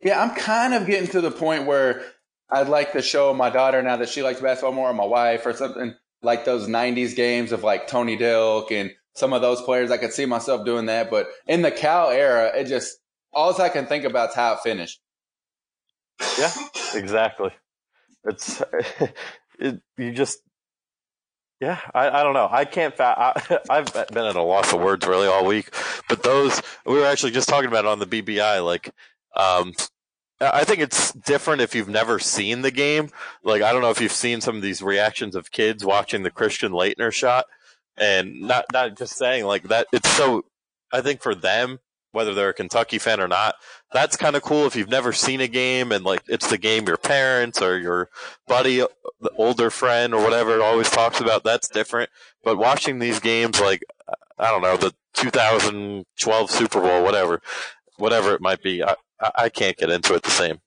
Yeah, 0.00 0.22
I'm 0.22 0.34
kind 0.34 0.72
of 0.72 0.86
getting 0.86 1.08
to 1.10 1.20
the 1.20 1.30
point 1.30 1.66
where 1.66 2.04
I'd 2.50 2.68
like 2.68 2.92
to 2.92 3.02
show 3.02 3.32
my 3.34 3.50
daughter 3.50 3.82
now 3.82 3.96
that 3.96 4.08
she 4.08 4.22
likes 4.22 4.40
basketball 4.40 4.72
more, 4.72 4.90
or 4.90 4.94
my 4.94 5.04
wife, 5.04 5.46
or 5.46 5.52
something 5.52 5.94
like 6.22 6.44
those 6.44 6.68
'90s 6.68 7.16
games 7.16 7.52
of 7.52 7.62
like 7.62 7.86
Tony 7.86 8.16
Delk 8.16 8.70
and 8.70 8.92
some 9.14 9.32
of 9.32 9.42
those 9.42 9.62
players. 9.62 9.90
I 9.90 9.98
could 9.98 10.12
see 10.12 10.26
myself 10.26 10.64
doing 10.64 10.86
that, 10.86 11.10
but 11.10 11.28
in 11.46 11.62
the 11.62 11.70
Cal 11.70 12.10
era, 12.10 12.52
it 12.54 12.64
just 12.64 12.98
all 13.32 13.60
I 13.60 13.68
can 13.68 13.86
think 13.86 14.04
about 14.04 14.30
is 14.30 14.34
how 14.34 14.54
it 14.54 14.60
finished. 14.60 15.00
Yeah, 16.38 16.52
exactly. 16.94 17.50
It's 18.24 18.62
it, 19.58 19.80
you 19.96 20.12
just 20.12 20.38
yeah, 21.60 21.80
I, 21.94 22.10
I 22.10 22.22
don't 22.22 22.34
know. 22.34 22.48
I 22.50 22.64
can't. 22.64 22.94
Fa- 22.96 23.14
I, 23.16 23.58
have 23.70 24.08
been 24.08 24.24
at 24.24 24.36
a 24.36 24.42
loss 24.42 24.72
of 24.72 24.80
words 24.80 25.06
really 25.06 25.26
all 25.26 25.46
week, 25.46 25.74
but 26.08 26.22
those 26.22 26.60
we 26.84 26.94
were 26.94 27.06
actually 27.06 27.32
just 27.32 27.48
talking 27.48 27.68
about 27.68 27.86
on 27.86 27.98
the 27.98 28.06
BBI. 28.06 28.64
Like, 28.64 28.90
um, 29.36 29.72
I 30.52 30.64
think 30.64 30.80
it's 30.80 31.12
different 31.12 31.62
if 31.62 31.74
you've 31.74 31.88
never 31.88 32.18
seen 32.18 32.62
the 32.62 32.70
game. 32.70 33.10
Like, 33.42 33.62
I 33.62 33.72
don't 33.72 33.82
know 33.82 33.90
if 33.90 34.00
you've 34.00 34.12
seen 34.12 34.40
some 34.40 34.56
of 34.56 34.62
these 34.62 34.82
reactions 34.82 35.36
of 35.36 35.50
kids 35.50 35.84
watching 35.84 36.22
the 36.22 36.30
Christian 36.30 36.72
Laettner 36.72 37.12
shot, 37.12 37.46
and 37.96 38.40
not 38.42 38.66
not 38.72 38.96
just 38.96 39.16
saying 39.16 39.44
like 39.44 39.64
that. 39.64 39.86
It's 39.92 40.08
so. 40.10 40.44
I 40.92 41.00
think 41.00 41.22
for 41.22 41.34
them, 41.34 41.80
whether 42.14 42.32
they're 42.32 42.50
a 42.50 42.54
Kentucky 42.54 42.98
fan 42.98 43.20
or 43.20 43.26
not. 43.28 43.56
That's 43.92 44.16
kind 44.16 44.36
of 44.36 44.42
cool 44.42 44.66
if 44.66 44.76
you've 44.76 44.88
never 44.88 45.12
seen 45.12 45.40
a 45.40 45.48
game 45.48 45.90
and 45.92 46.04
like 46.04 46.22
it's 46.28 46.48
the 46.48 46.58
game 46.58 46.86
your 46.86 46.96
parents 46.96 47.60
or 47.60 47.76
your 47.76 48.08
buddy, 48.46 48.78
the 48.78 49.30
older 49.36 49.68
friend 49.68 50.14
or 50.14 50.22
whatever 50.22 50.62
always 50.62 50.88
talks 50.88 51.20
about. 51.20 51.42
That's 51.42 51.68
different. 51.68 52.10
But 52.44 52.56
watching 52.56 53.00
these 53.00 53.18
games, 53.18 53.60
like 53.60 53.82
I 54.38 54.50
don't 54.50 54.62
know, 54.62 54.76
the 54.76 54.94
2012 55.14 56.50
Super 56.50 56.80
Bowl, 56.80 57.02
whatever, 57.02 57.42
whatever 57.96 58.34
it 58.34 58.40
might 58.40 58.62
be, 58.62 58.82
I, 58.82 58.94
I 59.34 59.48
can't 59.48 59.76
get 59.76 59.90
into 59.90 60.14
it 60.14 60.22
the 60.22 60.30
same. 60.30 60.60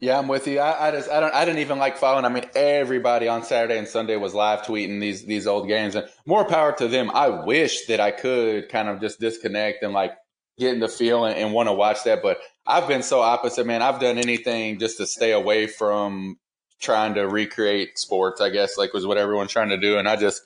Yeah, 0.00 0.16
I'm 0.18 0.28
with 0.28 0.46
you. 0.46 0.60
I, 0.60 0.88
I, 0.88 0.90
just 0.92 1.10
I 1.10 1.18
don't 1.18 1.34
I 1.34 1.44
didn't 1.44 1.58
even 1.60 1.78
like 1.78 1.96
following. 1.96 2.24
I 2.24 2.28
mean, 2.28 2.44
everybody 2.54 3.26
on 3.26 3.42
Saturday 3.42 3.78
and 3.78 3.88
Sunday 3.88 4.14
was 4.14 4.32
live 4.32 4.62
tweeting 4.62 5.00
these 5.00 5.24
these 5.24 5.46
old 5.48 5.66
games, 5.66 5.96
and 5.96 6.08
more 6.24 6.44
power 6.44 6.72
to 6.72 6.86
them. 6.86 7.10
I 7.10 7.28
wish 7.28 7.86
that 7.86 7.98
I 7.98 8.12
could 8.12 8.68
kind 8.68 8.88
of 8.88 9.00
just 9.00 9.18
disconnect 9.18 9.82
and 9.82 9.92
like 9.92 10.12
getting 10.56 10.78
the 10.78 10.88
feel 10.88 11.24
and, 11.24 11.36
and 11.36 11.52
want 11.52 11.68
to 11.68 11.72
watch 11.72 12.04
that. 12.04 12.22
But 12.22 12.38
I've 12.64 12.86
been 12.86 13.02
so 13.02 13.20
opposite, 13.20 13.66
man. 13.66 13.82
I've 13.82 14.00
done 14.00 14.18
anything 14.18 14.78
just 14.78 14.98
to 14.98 15.06
stay 15.06 15.32
away 15.32 15.66
from 15.66 16.38
trying 16.80 17.14
to 17.14 17.26
recreate 17.26 17.98
sports. 17.98 18.40
I 18.40 18.50
guess 18.50 18.78
like 18.78 18.92
was 18.92 19.04
what 19.04 19.18
everyone's 19.18 19.50
trying 19.50 19.70
to 19.70 19.80
do, 19.80 19.98
and 19.98 20.08
I 20.08 20.14
just 20.14 20.42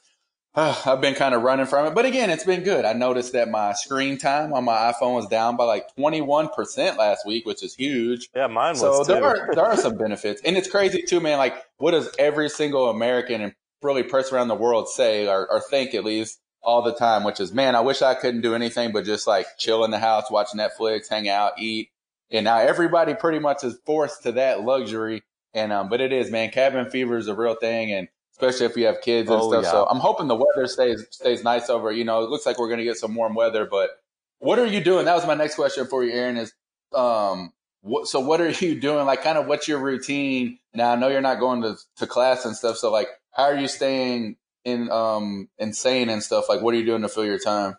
uh, 0.55 0.83
I've 0.85 1.01
been 1.01 1.15
kind 1.15 1.35
of 1.35 1.43
running 1.43 1.67
from 1.67 1.87
it. 1.87 1.95
But 1.95 2.05
again, 2.05 2.29
it's 2.29 2.45
been 2.45 2.63
good. 2.63 2.85
I 2.85 2.93
noticed 2.93 3.33
that 3.33 3.51
my 3.51 3.73
screen 3.73 4.19
time 4.19 4.53
on 4.53 4.65
my 4.65 4.93
iPhone 4.93 5.15
was 5.15 5.27
down 5.27 5.57
by 5.57 5.65
like 5.65 5.95
twenty 5.95 6.21
one 6.21 6.49
percent 6.49 6.99
last 6.99 7.27
week, 7.27 7.47
which 7.47 7.63
is 7.63 7.75
huge. 7.75 8.29
Yeah, 8.35 8.49
mine 8.49 8.73
was. 8.73 8.81
So 8.81 9.03
too. 9.03 9.13
there 9.15 9.25
are 9.25 9.55
there 9.55 9.65
are 9.65 9.77
some 9.77 9.97
benefits, 9.97 10.43
and 10.45 10.57
it's 10.57 10.71
crazy 10.71 11.03
too, 11.03 11.21
man. 11.21 11.39
Like, 11.39 11.57
what 11.79 11.93
does 11.93 12.11
every 12.19 12.51
single 12.51 12.91
American 12.91 13.41
and 13.41 13.55
really 13.83 14.03
person 14.03 14.37
around 14.37 14.49
the 14.49 14.55
world 14.55 14.89
say 14.89 15.27
or, 15.27 15.51
or 15.51 15.61
think 15.61 15.95
at 15.95 16.05
least 16.05 16.39
all 16.63 16.83
the 16.83 16.95
time? 16.95 17.25
Which 17.25 17.41
is, 17.41 17.55
man, 17.55 17.75
I 17.75 17.81
wish 17.81 18.03
I 18.03 18.15
couldn't 18.15 18.43
do 18.43 18.55
anything 18.55 18.93
but 18.93 19.07
just 19.07 19.27
like 19.27 19.47
chill 19.59 19.85
in 19.85 19.91
the 19.91 19.99
house, 19.99 20.31
watch 20.31 20.49
Netflix, 20.55 21.09
hang 21.09 21.29
out, 21.31 21.53
eat. 21.59 21.89
And 22.31 22.45
now 22.45 22.59
everybody 22.59 23.15
pretty 23.15 23.39
much 23.39 23.65
is 23.65 23.79
forced 23.87 24.23
to 24.25 24.33
that 24.33 24.63
luxury. 24.63 25.23
And 25.55 25.73
um, 25.73 25.89
but 25.89 26.03
it 26.03 26.13
is, 26.13 26.31
man. 26.31 26.51
Cabin 26.51 26.91
fever 26.91 27.17
is 27.17 27.29
a 27.29 27.35
real 27.35 27.55
thing, 27.55 27.93
and 27.93 28.09
especially 28.43 28.67
if 28.67 28.77
you 28.77 28.87
have 28.87 29.01
kids 29.01 29.31
and 29.31 29.41
Oh, 29.41 29.51
stuff. 29.51 29.65
yeah. 29.65 29.71
So 29.71 29.87
I'm 29.87 29.99
hoping 30.01 30.29
the 30.29 30.35
weather 30.35 30.67
stays 30.67 31.07
stays 31.11 31.45
nice 31.45 31.71
over. 31.71 31.93
You 31.93 32.05
know, 32.05 32.23
it 32.25 32.31
looks 32.31 32.45
like 32.47 32.59
we're 32.59 32.69
gonna 32.69 32.85
get 32.85 32.97
some 32.97 33.15
warm 33.15 33.35
weather. 33.35 33.65
But 33.67 33.91
what 34.39 34.59
are 34.59 34.67
you 34.67 34.83
doing? 34.83 35.05
That 35.05 35.15
was 35.15 35.27
my 35.27 35.35
next 35.35 35.55
question 35.55 35.87
for 35.87 36.05
you, 36.05 36.13
Aaron. 36.13 36.37
Is 36.37 36.53
um, 36.95 37.53
what, 37.83 38.07
so 38.09 38.21
what 38.21 38.41
are 38.41 38.51
you 38.51 38.79
doing? 38.81 39.07
Like, 39.07 39.23
kind 39.23 39.39
of 39.39 39.47
what's 39.47 39.69
your 39.69 39.79
routine 39.79 40.59
now? 40.75 40.93
I 40.93 40.97
know 40.97 41.09
you're 41.09 41.21
not 41.21 41.41
going 41.41 41.63
to 41.63 41.77
to 41.97 42.07
class 42.07 42.45
and 42.45 42.57
stuff. 42.57 42.77
So 42.77 42.91
like, 42.91 43.09
how 43.33 43.45
are 43.45 43.57
you 43.57 43.69
staying 43.69 44.37
in 44.65 44.91
um 44.91 45.49
insane 45.59 46.09
and 46.09 46.23
stuff? 46.23 46.49
Like, 46.49 46.61
what 46.63 46.75
are 46.75 46.79
you 46.79 46.87
doing 46.87 47.03
to 47.03 47.09
fill 47.09 47.25
your 47.25 47.39
time? 47.39 47.77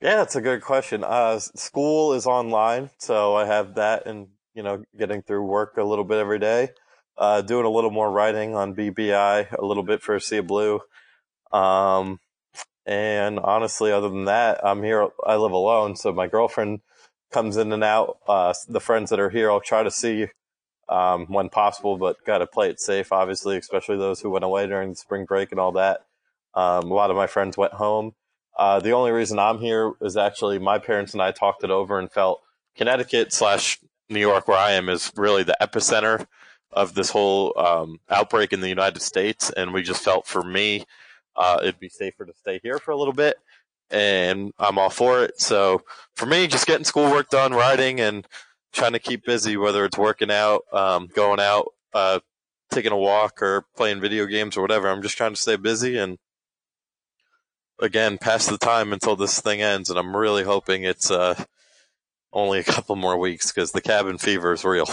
Yeah, 0.00 0.16
that's 0.16 0.36
a 0.36 0.40
good 0.40 0.62
question. 0.62 1.02
Uh, 1.02 1.40
school 1.40 2.12
is 2.12 2.24
online, 2.24 2.90
so 2.98 3.34
I 3.34 3.46
have 3.46 3.74
that 3.74 4.06
and, 4.06 4.28
you 4.54 4.62
know, 4.62 4.84
getting 4.96 5.22
through 5.22 5.42
work 5.42 5.76
a 5.76 5.82
little 5.82 6.04
bit 6.04 6.18
every 6.18 6.38
day. 6.38 6.68
Uh, 7.18 7.40
doing 7.42 7.66
a 7.66 7.70
little 7.70 7.90
more 7.90 8.10
writing 8.10 8.54
on 8.54 8.76
BBI, 8.76 9.50
a 9.52 9.64
little 9.64 9.82
bit 9.82 10.00
for 10.00 10.20
Sea 10.20 10.38
Blue. 10.38 10.80
Um, 11.52 12.20
and 12.86 13.40
honestly, 13.40 13.90
other 13.90 14.08
than 14.08 14.26
that, 14.26 14.64
I'm 14.64 14.84
here, 14.84 15.08
I 15.26 15.34
live 15.36 15.50
alone, 15.50 15.96
so 15.96 16.12
my 16.12 16.28
girlfriend 16.28 16.80
comes 17.32 17.56
in 17.56 17.72
and 17.72 17.82
out. 17.82 18.18
Uh, 18.28 18.54
the 18.68 18.80
friends 18.80 19.10
that 19.10 19.18
are 19.18 19.30
here, 19.30 19.50
I'll 19.50 19.60
try 19.60 19.82
to 19.82 19.90
see, 19.90 20.28
um, 20.88 21.26
when 21.26 21.48
possible, 21.48 21.98
but 21.98 22.24
gotta 22.24 22.46
play 22.46 22.70
it 22.70 22.80
safe, 22.80 23.12
obviously, 23.12 23.56
especially 23.56 23.98
those 23.98 24.20
who 24.20 24.30
went 24.30 24.44
away 24.44 24.68
during 24.68 24.90
the 24.90 24.96
spring 24.96 25.24
break 25.24 25.50
and 25.50 25.60
all 25.60 25.72
that. 25.72 26.06
Um, 26.54 26.90
a 26.90 26.94
lot 26.94 27.10
of 27.10 27.16
my 27.16 27.26
friends 27.26 27.56
went 27.56 27.74
home. 27.74 28.14
Uh, 28.56 28.80
the 28.80 28.92
only 28.92 29.10
reason 29.10 29.38
I'm 29.38 29.58
here 29.58 29.92
is 30.00 30.16
actually 30.16 30.58
my 30.58 30.78
parents 30.78 31.12
and 31.12 31.22
I 31.22 31.32
talked 31.32 31.64
it 31.64 31.70
over 31.70 31.98
and 31.98 32.10
felt 32.10 32.42
Connecticut 32.76 33.32
slash 33.32 33.78
New 34.08 34.20
York, 34.20 34.48
where 34.48 34.58
I 34.58 34.72
am, 34.72 34.88
is 34.88 35.12
really 35.16 35.42
the 35.42 35.56
epicenter 35.60 36.26
of 36.70 36.94
this 36.94 37.10
whole 37.10 37.58
um, 37.58 38.00
outbreak 38.10 38.52
in 38.52 38.60
the 38.60 38.68
United 38.68 39.00
States. 39.00 39.50
And 39.50 39.72
we 39.72 39.82
just 39.82 40.02
felt 40.02 40.26
for 40.26 40.42
me, 40.42 40.84
uh, 41.36 41.58
it'd 41.62 41.80
be 41.80 41.88
safer 41.88 42.24
to 42.24 42.32
stay 42.34 42.60
here 42.62 42.78
for 42.78 42.90
a 42.90 42.96
little 42.96 43.14
bit. 43.14 43.36
And 43.90 44.52
I'm 44.58 44.78
all 44.78 44.90
for 44.90 45.24
it. 45.24 45.40
So 45.40 45.82
for 46.14 46.26
me, 46.26 46.46
just 46.46 46.66
getting 46.66 46.84
schoolwork 46.84 47.30
done, 47.30 47.52
writing, 47.52 48.00
and 48.00 48.26
trying 48.72 48.92
to 48.92 48.98
keep 48.98 49.24
busy, 49.24 49.56
whether 49.56 49.84
it's 49.84 49.96
working 49.96 50.30
out, 50.30 50.62
um, 50.72 51.08
going 51.14 51.40
out, 51.40 51.72
uh, 51.94 52.20
taking 52.70 52.92
a 52.92 52.98
walk, 52.98 53.40
or 53.40 53.64
playing 53.76 54.00
video 54.00 54.26
games 54.26 54.56
or 54.58 54.60
whatever. 54.60 54.88
I'm 54.88 55.00
just 55.00 55.16
trying 55.16 55.32
to 55.32 55.40
stay 55.40 55.56
busy 55.56 55.96
and 55.96 56.18
again 57.80 58.18
pass 58.18 58.46
the 58.46 58.58
time 58.58 58.92
until 58.92 59.16
this 59.16 59.40
thing 59.40 59.62
ends 59.62 59.90
and 59.90 59.98
i'm 59.98 60.16
really 60.16 60.44
hoping 60.44 60.82
it's 60.82 61.10
uh 61.10 61.34
only 62.32 62.58
a 62.58 62.64
couple 62.64 62.96
more 62.96 63.16
weeks 63.16 63.52
because 63.52 63.72
the 63.72 63.80
cabin 63.80 64.18
fever 64.18 64.52
is 64.52 64.64
real 64.64 64.88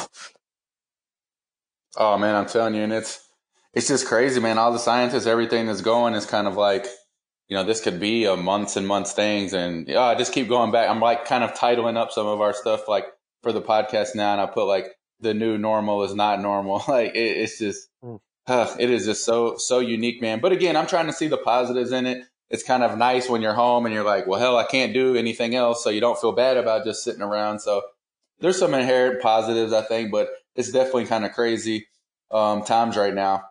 Oh 1.98 2.18
man, 2.18 2.36
I'm 2.36 2.46
telling 2.48 2.76
you, 2.76 2.84
and 2.84 2.94
it's 2.94 3.22
it's 3.74 3.88
just 3.88 4.08
crazy, 4.08 4.40
man. 4.40 4.58
All 4.58 4.72
the 4.72 4.80
scientists, 4.80 5.26
everything 5.26 5.66
that's 5.68 5.82
going 5.82 6.14
is 6.14 6.26
kind 6.26 6.48
of 6.48 6.56
like, 6.56 6.86
you 7.48 7.58
know, 7.58 7.64
this 7.64 7.82
could 7.82 8.00
be 8.00 8.26
a 8.26 8.36
months 8.36 8.76
and 8.78 8.88
months 8.88 9.14
things, 9.14 9.54
and 9.54 9.88
yeah, 9.88 10.02
I 10.02 10.16
just 10.16 10.34
keep 10.34 10.48
going 10.48 10.72
back. 10.72 10.90
I'm 10.90 11.00
like 11.00 11.26
kind 11.26 11.44
of 11.44 11.54
titling 11.54 11.98
up 11.98 12.12
some 12.12 12.28
of 12.28 12.42
our 12.42 12.54
stuff 12.54 12.88
like 12.88 13.06
for 13.44 13.52
the 13.52 13.62
podcast 13.62 14.16
now, 14.16 14.32
and 14.32 14.42
I 14.42 14.46
put 14.46 14.66
like 14.66 14.88
the 15.20 15.34
new 15.34 15.58
normal 15.58 16.04
is 16.04 16.14
not 16.16 16.42
normal. 16.42 16.84
Like 16.88 17.16
it, 17.16 17.38
it's 17.38 17.60
just, 17.60 17.88
Mm. 18.04 18.20
uh, 18.48 18.76
it 18.80 18.90
is 18.90 19.06
just 19.06 19.26
so 19.26 19.58
so 19.58 19.80
unique, 19.80 20.22
man. 20.22 20.40
But 20.40 20.52
again, 20.52 20.76
I'm 20.76 20.88
trying 20.88 21.08
to 21.08 21.14
see 21.14 21.28
the 21.28 21.38
positives 21.38 21.92
in 21.92 22.06
it. 22.06 22.26
It's 22.50 22.64
kind 22.64 22.84
of 22.84 22.98
nice 22.98 23.28
when 23.28 23.42
you're 23.42 23.54
home 23.56 23.86
and 23.86 23.94
you're 23.96 24.04
like, 24.04 24.28
well, 24.28 24.40
hell, 24.40 24.58
I 24.58 24.66
can't 24.66 24.94
do 24.94 25.16
anything 25.16 25.56
else, 25.56 25.84
so 25.84 25.90
you 25.90 26.00
don't 26.00 26.20
feel 26.20 26.32
bad 26.32 26.58
about 26.58 26.86
just 26.86 27.04
sitting 27.04 27.24
around. 27.24 27.60
So 27.60 27.82
there's 28.40 28.60
some 28.60 28.76
inherent 28.76 29.22
positives, 29.22 29.74
I 29.74 29.82
think, 29.82 30.12
but 30.12 30.30
it's 30.56 30.72
definitely 30.72 31.06
kind 31.06 31.26
of 31.26 31.34
crazy 31.34 31.88
um, 32.32 32.64
times 32.64 32.98
right 32.98 33.14
now. 33.14 33.44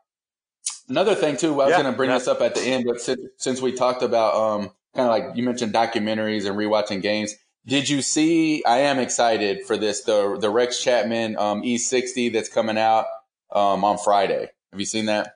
Another 0.88 1.14
thing 1.14 1.36
too, 1.36 1.60
I 1.60 1.66
was 1.66 1.76
Yeah, 1.76 1.82
going 1.82 1.92
to 1.92 1.96
bring 1.96 2.10
yeah. 2.10 2.18
this 2.18 2.28
up 2.28 2.40
at 2.40 2.54
the 2.54 2.60
end, 2.62 2.84
but 2.86 3.00
since, 3.00 3.20
since 3.38 3.60
we 3.62 3.72
talked 3.72 4.02
about 4.02 4.34
um, 4.34 4.70
kind 4.94 5.08
of 5.08 5.28
like 5.28 5.36
you 5.36 5.42
mentioned 5.42 5.72
documentaries 5.72 6.46
and 6.46 6.56
rewatching 6.56 7.00
games, 7.02 7.34
did 7.66 7.88
you 7.88 8.02
see? 8.02 8.62
I 8.64 8.78
am 8.80 8.98
excited 8.98 9.64
for 9.66 9.76
this 9.78 10.02
the 10.02 10.36
the 10.38 10.50
Rex 10.50 10.82
Chapman 10.82 11.36
um, 11.38 11.62
E60 11.62 12.32
that's 12.32 12.50
coming 12.50 12.76
out 12.76 13.06
um, 13.52 13.84
on 13.84 13.96
Friday. 13.98 14.50
Have 14.72 14.80
you 14.80 14.86
seen 14.86 15.06
that? 15.06 15.34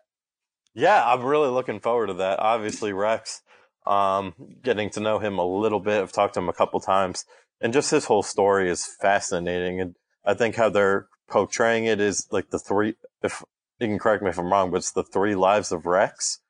yeah 0.75 1.03
i'm 1.07 1.23
really 1.25 1.49
looking 1.49 1.81
forward 1.81 2.09
to 2.09 2.15
that 2.15 2.39
obviously 2.41 2.93
rex 2.93 3.43
um 3.87 4.35
getting 4.63 4.91
to 4.91 5.01
know 5.01 5.19
him 5.19 5.39
a 5.39 5.47
little 5.47 5.81
bit 5.81 6.03
i've 6.03 6.13
talked 6.13 6.35
to 6.35 6.41
him 6.41 6.49
a 6.49 6.53
couple 6.53 6.79
times 6.81 7.25
and 7.61 7.73
just 7.73 7.91
his 7.91 8.05
whole 8.05 8.23
story 8.23 8.71
is 8.71 8.87
fascinating 9.01 9.81
and 9.81 9.95
i 10.25 10.35
think 10.35 10.55
how 10.57 10.69
they're 10.69 11.09
portraying 11.29 11.85
it 11.85 12.01
is 12.01 12.27
like 12.31 12.51
the 12.51 12.59
three 12.59 12.95
if 13.23 13.43
you 13.79 13.87
can 13.87 13.99
correct 13.99 14.23
me 14.23 14.31
if 14.31 14.39
i'm 14.39 14.51
wrong 14.51 14.71
but 14.71 14.79
it's 14.79 14.93
the 14.93 15.03
three 15.03 15.35
lives 15.35 15.73
of 15.73 15.87
rex 15.87 16.41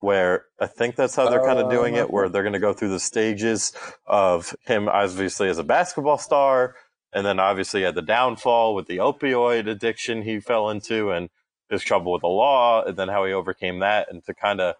where 0.00 0.44
I 0.60 0.66
think 0.66 0.96
that's 0.96 1.16
how 1.16 1.28
they're 1.28 1.44
kind 1.44 1.58
of 1.58 1.70
doing 1.70 1.94
it, 1.94 2.10
where 2.10 2.28
they're 2.28 2.42
going 2.42 2.52
to 2.52 2.58
go 2.58 2.72
through 2.72 2.90
the 2.90 3.00
stages 3.00 3.72
of 4.06 4.54
him, 4.66 4.88
obviously 4.88 5.48
as 5.48 5.58
a 5.58 5.64
basketball 5.64 6.18
star, 6.18 6.76
and 7.12 7.24
then 7.24 7.40
obviously 7.40 7.82
had 7.82 7.94
the 7.94 8.02
downfall 8.02 8.74
with 8.74 8.86
the 8.86 8.98
opioid 8.98 9.68
addiction 9.68 10.22
he 10.22 10.38
fell 10.38 10.68
into, 10.68 11.10
and 11.10 11.30
his 11.70 11.82
trouble 11.82 12.12
with 12.12 12.22
the 12.22 12.28
law, 12.28 12.84
and 12.84 12.96
then 12.96 13.08
how 13.08 13.24
he 13.24 13.32
overcame 13.32 13.80
that, 13.80 14.08
and 14.10 14.24
to 14.24 14.34
kind 14.34 14.60
of 14.60 14.74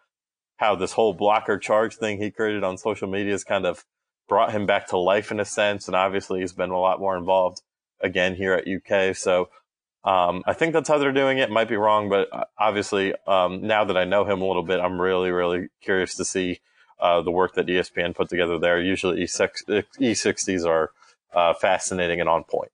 how 0.59 0.75
this 0.75 0.93
whole 0.93 1.15
block 1.15 1.49
or 1.49 1.59
charge 1.59 1.97
thing 1.97 2.19
he 2.19 2.31
created 2.31 2.63
on 2.63 2.79
social 2.79 3.09
media 3.09 3.33
has 3.33 3.45
kind 3.45 3.67
of 3.67 3.85
brought 4.29 4.53
him 4.53 4.67
back 4.67 4.87
to 4.89 4.99
life 4.99 5.31
in 5.31 5.41
a 5.41 5.45
sense, 5.45 5.87
and 5.89 5.97
obviously 5.97 6.41
he's 6.41 6.53
been 6.53 6.71
a 6.71 6.79
lot 6.79 7.01
more 7.01 7.17
involved 7.17 7.63
again 8.01 8.35
here 8.35 8.53
at 8.53 8.67
UK. 8.67 9.17
So 9.17 9.49
um, 10.05 10.45
I 10.47 10.53
think 10.53 10.73
that's 10.73 10.89
how 10.89 10.99
they're 10.99 11.13
doing 11.13 11.39
it. 11.39 11.51
Might 11.51 11.69
be 11.69 11.77
wrong, 11.77 12.09
but 12.09 12.29
uh, 12.33 12.45
obviously, 12.59 13.15
um, 13.27 13.67
now 13.67 13.85
that 13.85 13.97
I 13.97 14.05
know 14.05 14.25
him 14.25 14.41
a 14.41 14.47
little 14.47 14.63
bit, 14.63 14.79
I'm 14.79 15.01
really, 15.01 15.31
really 15.31 15.69
curious 15.83 16.15
to 16.17 16.25
see 16.25 16.61
uh, 17.01 17.23
the 17.23 17.31
work 17.31 17.55
that 17.55 17.67
ESPN 17.67 18.15
put 18.15 18.29
together 18.29 18.59
there. 18.59 18.81
Usually, 18.81 19.23
E6, 19.23 19.85
E60s 20.01 20.65
are 20.65 20.91
uh, 21.35 21.55
fascinating 21.55 22.21
and 22.21 22.29
on 22.29 22.45
point. 22.45 22.71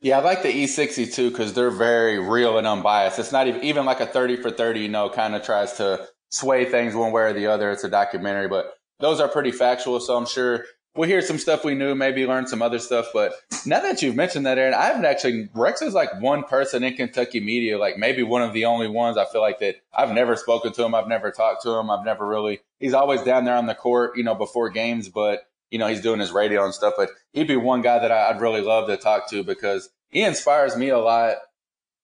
Yeah, 0.00 0.18
I 0.18 0.22
like 0.22 0.42
the 0.42 0.48
E60 0.48 1.12
too 1.12 1.30
because 1.30 1.52
they're 1.52 1.70
very 1.70 2.18
real 2.18 2.56
and 2.56 2.66
unbiased. 2.66 3.18
It's 3.18 3.32
not 3.32 3.48
even 3.48 3.62
even 3.62 3.84
like 3.84 4.00
a 4.00 4.06
30 4.06 4.36
for 4.36 4.50
30, 4.50 4.80
you 4.80 4.88
know, 4.88 5.10
kind 5.10 5.34
of 5.34 5.42
tries 5.42 5.74
to 5.74 6.06
sway 6.30 6.64
things 6.64 6.94
one 6.94 7.12
way 7.12 7.22
or 7.22 7.32
the 7.34 7.48
other. 7.48 7.70
It's 7.70 7.84
a 7.84 7.90
documentary, 7.90 8.48
but 8.48 8.72
those 8.98 9.20
are 9.20 9.28
pretty 9.28 9.50
factual. 9.50 10.00
So 10.00 10.16
I'm 10.16 10.24
sure 10.24 10.64
we'll 10.96 11.08
hear 11.08 11.22
some 11.22 11.38
stuff 11.38 11.64
we 11.64 11.74
knew, 11.74 11.94
maybe 11.94 12.26
learn 12.26 12.46
some 12.46 12.62
other 12.62 12.78
stuff. 12.78 13.06
But 13.12 13.32
now 13.64 13.80
that 13.80 14.02
you've 14.02 14.16
mentioned 14.16 14.46
that, 14.46 14.58
Aaron, 14.58 14.74
I 14.74 14.84
haven't 14.86 15.04
actually, 15.04 15.48
Rex 15.54 15.82
is 15.82 15.94
like 15.94 16.20
one 16.20 16.42
person 16.44 16.82
in 16.82 16.94
Kentucky 16.94 17.40
media, 17.40 17.78
like 17.78 17.96
maybe 17.96 18.22
one 18.22 18.42
of 18.42 18.52
the 18.52 18.64
only 18.64 18.88
ones 18.88 19.16
I 19.16 19.24
feel 19.26 19.40
like 19.40 19.60
that 19.60 19.76
I've 19.96 20.12
never 20.12 20.36
spoken 20.36 20.72
to 20.72 20.84
him. 20.84 20.94
I've 20.94 21.08
never 21.08 21.30
talked 21.30 21.62
to 21.62 21.70
him. 21.70 21.90
I've 21.90 22.04
never 22.04 22.26
really, 22.26 22.60
he's 22.78 22.94
always 22.94 23.22
down 23.22 23.44
there 23.44 23.56
on 23.56 23.66
the 23.66 23.74
court, 23.74 24.16
you 24.16 24.24
know, 24.24 24.34
before 24.34 24.68
games, 24.70 25.08
but 25.08 25.40
you 25.70 25.78
know, 25.78 25.86
he's 25.86 26.00
doing 26.00 26.18
his 26.18 26.32
radio 26.32 26.64
and 26.64 26.74
stuff, 26.74 26.94
but 26.96 27.10
he'd 27.32 27.46
be 27.46 27.54
one 27.56 27.80
guy 27.80 28.00
that 28.00 28.10
I'd 28.10 28.40
really 28.40 28.60
love 28.60 28.88
to 28.88 28.96
talk 28.96 29.30
to 29.30 29.44
because 29.44 29.88
he 30.08 30.22
inspires 30.22 30.76
me 30.76 30.88
a 30.88 30.98
lot. 30.98 31.36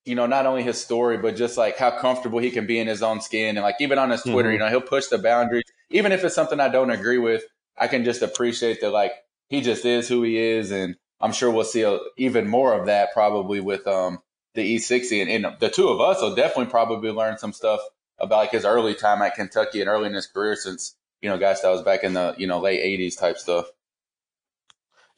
You 0.04 0.14
know, 0.14 0.26
not 0.26 0.46
only 0.46 0.62
his 0.62 0.80
story, 0.80 1.18
but 1.18 1.34
just 1.34 1.58
like 1.58 1.76
how 1.76 1.90
comfortable 1.90 2.38
he 2.38 2.52
can 2.52 2.64
be 2.64 2.78
in 2.78 2.86
his 2.86 3.02
own 3.02 3.20
skin. 3.20 3.56
And 3.56 3.64
like 3.64 3.74
even 3.80 3.98
on 3.98 4.10
his 4.10 4.22
Twitter, 4.22 4.50
Mhm. 4.50 4.52
you 4.52 4.58
know, 4.60 4.68
he'll 4.68 4.80
push 4.80 5.06
the 5.08 5.18
boundaries. 5.18 5.64
Even 5.90 6.12
if 6.12 6.22
it's 6.22 6.32
something 6.36 6.60
I 6.60 6.68
don't 6.68 6.90
agree 6.90 7.18
with, 7.18 7.42
I 7.78 7.88
can 7.88 8.04
just 8.04 8.22
appreciate 8.22 8.80
that 8.80 8.90
like 8.90 9.12
he 9.48 9.60
just 9.60 9.84
is 9.84 10.08
who 10.08 10.22
he 10.22 10.38
is. 10.38 10.70
And 10.70 10.96
I'm 11.20 11.32
sure 11.32 11.50
we'll 11.50 11.64
see 11.64 11.82
a, 11.82 11.98
even 12.16 12.48
more 12.48 12.74
of 12.78 12.86
that 12.86 13.12
probably 13.12 13.60
with 13.60 13.86
um 13.86 14.18
the 14.54 14.76
E60. 14.76 15.22
And, 15.22 15.44
and 15.44 15.60
the 15.60 15.68
two 15.68 15.88
of 15.88 16.00
us 16.00 16.20
will 16.20 16.34
definitely 16.34 16.70
probably 16.70 17.10
learn 17.10 17.38
some 17.38 17.52
stuff 17.52 17.80
about 18.18 18.38
like 18.38 18.52
his 18.52 18.64
early 18.64 18.94
time 18.94 19.22
at 19.22 19.34
Kentucky 19.34 19.80
and 19.80 19.88
early 19.88 20.06
in 20.06 20.14
his 20.14 20.26
career 20.26 20.56
since, 20.56 20.96
you 21.20 21.28
know, 21.28 21.38
guys 21.38 21.62
that 21.62 21.68
was 21.68 21.82
back 21.82 22.02
in 22.02 22.14
the, 22.14 22.34
you 22.38 22.46
know, 22.46 22.60
late 22.60 22.80
80s 22.80 23.18
type 23.18 23.38
stuff. 23.38 23.66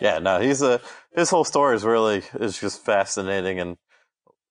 Yeah, 0.01 0.21
no, 0.21 0.41
he's 0.41 0.63
a 0.63 0.81
his 1.13 1.31
whole 1.31 1.45
story 1.45 1.75
is 1.75 1.85
really 1.85 2.23
is 2.35 2.59
just 2.59 2.85
fascinating, 2.85 3.59
and 3.59 3.77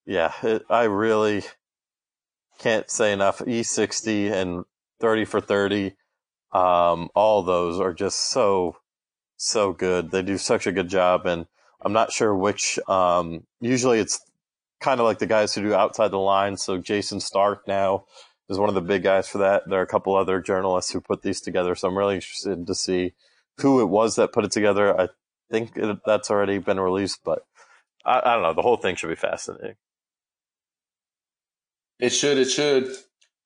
yeah, 0.05 0.33
it, 0.43 0.63
I 0.69 0.83
really 0.83 1.43
can't 2.59 2.89
say 2.89 3.13
enough. 3.13 3.39
E60 3.39 4.31
and 4.31 4.65
30 4.99 5.25
for 5.25 5.39
30. 5.39 5.95
Um, 6.57 7.09
all 7.13 7.43
those 7.43 7.79
are 7.79 7.93
just 7.93 8.31
so 8.31 8.77
so 9.37 9.73
good. 9.73 10.09
They 10.09 10.23
do 10.23 10.39
such 10.39 10.65
a 10.65 10.71
good 10.71 10.87
job, 10.87 11.27
and 11.27 11.45
I'm 11.81 11.93
not 11.93 12.11
sure 12.11 12.35
which. 12.35 12.79
Um, 12.87 13.45
usually, 13.61 13.99
it's 13.99 14.19
kind 14.81 14.99
of 14.99 15.05
like 15.05 15.19
the 15.19 15.27
guys 15.27 15.53
who 15.53 15.61
do 15.61 15.75
outside 15.75 16.09
the 16.09 16.17
line. 16.17 16.57
So 16.57 16.79
Jason 16.79 17.19
Stark 17.19 17.67
now 17.67 18.05
is 18.49 18.57
one 18.57 18.69
of 18.69 18.75
the 18.75 18.81
big 18.81 19.03
guys 19.03 19.27
for 19.27 19.37
that. 19.37 19.69
There 19.69 19.79
are 19.79 19.83
a 19.83 19.87
couple 19.87 20.15
other 20.15 20.41
journalists 20.41 20.91
who 20.91 20.99
put 20.99 21.21
these 21.21 21.41
together, 21.41 21.75
so 21.75 21.87
I'm 21.87 21.97
really 21.97 22.15
interested 22.15 22.65
to 22.65 22.75
see 22.75 23.13
who 23.59 23.79
it 23.81 23.89
was 23.89 24.15
that 24.15 24.33
put 24.33 24.45
it 24.45 24.51
together. 24.51 24.99
I 24.99 25.09
think 25.51 25.77
it, 25.77 25.99
that's 26.07 26.31
already 26.31 26.57
been 26.57 26.79
released, 26.79 27.19
but 27.23 27.45
I, 28.03 28.19
I 28.25 28.33
don't 28.33 28.41
know. 28.41 28.53
The 28.53 28.63
whole 28.63 28.77
thing 28.77 28.95
should 28.95 29.09
be 29.09 29.15
fascinating. 29.15 29.75
It 31.99 32.09
should. 32.09 32.39
It 32.39 32.49
should. 32.49 32.95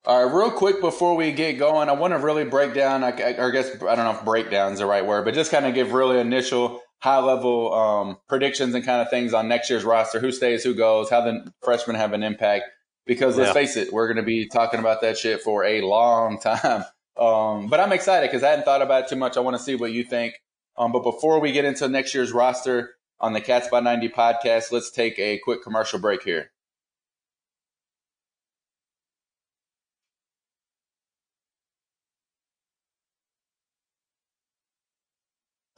All 0.04 0.24
right, 0.24 0.34
real 0.34 0.50
quick 0.50 0.80
before 0.80 1.14
we 1.14 1.30
get 1.30 1.58
going, 1.58 1.88
I 1.88 1.92
want 1.92 2.12
to 2.12 2.18
really 2.18 2.44
break 2.44 2.74
down. 2.74 3.04
I, 3.04 3.10
I, 3.10 3.46
I 3.46 3.50
guess 3.50 3.70
I 3.82 3.94
don't 3.94 4.04
know 4.04 4.18
if 4.18 4.24
breakdown 4.24 4.72
is 4.72 4.80
the 4.80 4.86
right 4.86 5.06
word, 5.06 5.24
but 5.24 5.34
just 5.34 5.52
kind 5.52 5.64
of 5.64 5.74
give 5.74 5.92
really 5.92 6.18
initial 6.18 6.80
high 6.98 7.20
level 7.20 7.72
um, 7.72 8.18
predictions 8.28 8.74
and 8.74 8.84
kind 8.84 9.00
of 9.00 9.10
things 9.10 9.32
on 9.32 9.46
next 9.46 9.70
year's 9.70 9.84
roster: 9.84 10.18
who 10.18 10.32
stays, 10.32 10.64
who 10.64 10.74
goes, 10.74 11.08
how 11.08 11.20
the 11.20 11.52
freshmen 11.62 11.94
have 11.94 12.14
an 12.14 12.24
impact. 12.24 12.64
Because 13.06 13.36
let's 13.36 13.50
yeah. 13.50 13.54
face 13.54 13.76
it, 13.76 13.92
we're 13.92 14.08
going 14.08 14.16
to 14.16 14.24
be 14.24 14.48
talking 14.48 14.80
about 14.80 15.02
that 15.02 15.18
shit 15.18 15.40
for 15.40 15.64
a 15.64 15.82
long 15.82 16.40
time. 16.40 16.84
Um, 17.14 17.66
but 17.68 17.78
I'm 17.78 17.92
excited 17.92 18.30
because 18.30 18.42
I 18.42 18.48
hadn't 18.48 18.64
thought 18.64 18.80
about 18.80 19.02
it 19.02 19.08
too 19.10 19.16
much. 19.16 19.36
I 19.36 19.40
want 19.40 19.54
to 19.54 19.62
see 19.62 19.74
what 19.74 19.92
you 19.92 20.02
think. 20.02 20.40
Um, 20.78 20.92
but 20.92 21.02
before 21.02 21.40
we 21.40 21.52
get 21.52 21.66
into 21.66 21.86
next 21.86 22.14
year's 22.14 22.32
roster 22.32 22.94
on 23.20 23.34
the 23.34 23.40
Cats 23.42 23.68
by 23.68 23.80
90 23.80 24.08
podcast, 24.08 24.72
let's 24.72 24.90
take 24.90 25.18
a 25.18 25.38
quick 25.44 25.62
commercial 25.62 25.98
break 25.98 26.22
here. 26.22 26.50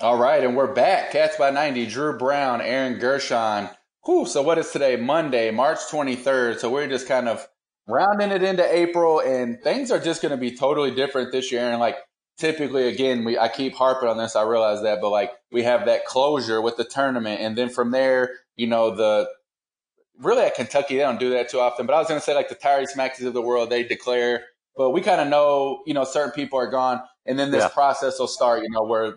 All 0.00 0.18
right, 0.18 0.42
and 0.42 0.56
we're 0.56 0.74
back. 0.74 1.12
Cats 1.12 1.36
by 1.36 1.50
90, 1.50 1.86
Drew 1.86 2.18
Brown, 2.18 2.60
Aaron 2.60 2.98
Gershon. 2.98 3.70
Whew, 4.04 4.26
so 4.26 4.42
what 4.42 4.58
is 4.58 4.72
today? 4.72 4.96
Monday, 4.96 5.52
March 5.52 5.78
23rd. 5.88 6.58
So 6.58 6.68
we're 6.68 6.88
just 6.88 7.06
kind 7.06 7.28
of 7.28 7.46
rounding 7.86 8.32
it 8.32 8.42
into 8.42 8.64
April, 8.76 9.20
and 9.20 9.62
things 9.62 9.92
are 9.92 10.00
just 10.00 10.20
going 10.20 10.30
to 10.30 10.36
be 10.36 10.56
totally 10.56 10.90
different 10.90 11.30
this 11.30 11.52
year. 11.52 11.70
And 11.70 11.78
like 11.78 11.94
typically, 12.38 12.88
again, 12.88 13.24
we 13.24 13.38
I 13.38 13.46
keep 13.46 13.76
harping 13.76 14.08
on 14.08 14.18
this. 14.18 14.34
I 14.34 14.42
realize 14.42 14.82
that, 14.82 15.00
but 15.00 15.10
like 15.10 15.30
we 15.52 15.62
have 15.62 15.86
that 15.86 16.06
closure 16.06 16.60
with 16.60 16.76
the 16.76 16.84
tournament, 16.84 17.40
and 17.40 17.56
then 17.56 17.68
from 17.68 17.92
there, 17.92 18.30
you 18.56 18.66
know, 18.66 18.96
the 18.96 19.28
really 20.18 20.42
at 20.42 20.56
Kentucky 20.56 20.96
they 20.96 21.02
don't 21.02 21.20
do 21.20 21.30
that 21.30 21.50
too 21.50 21.60
often. 21.60 21.86
But 21.86 21.94
I 21.94 22.00
was 22.00 22.08
going 22.08 22.18
to 22.18 22.24
say 22.24 22.34
like 22.34 22.48
the 22.48 22.56
Tyrese 22.56 22.96
Maxes 22.96 23.26
of 23.26 23.32
the 23.32 23.42
world, 23.42 23.70
they 23.70 23.84
declare, 23.84 24.42
but 24.76 24.90
we 24.90 25.02
kind 25.02 25.20
of 25.20 25.28
know, 25.28 25.84
you 25.86 25.94
know, 25.94 26.02
certain 26.02 26.32
people 26.32 26.58
are 26.58 26.68
gone. 26.68 27.00
And 27.26 27.38
then 27.38 27.50
this 27.50 27.62
yeah. 27.62 27.68
process 27.68 28.18
will 28.18 28.26
start, 28.26 28.62
you 28.62 28.70
know, 28.70 28.84
where 28.84 29.14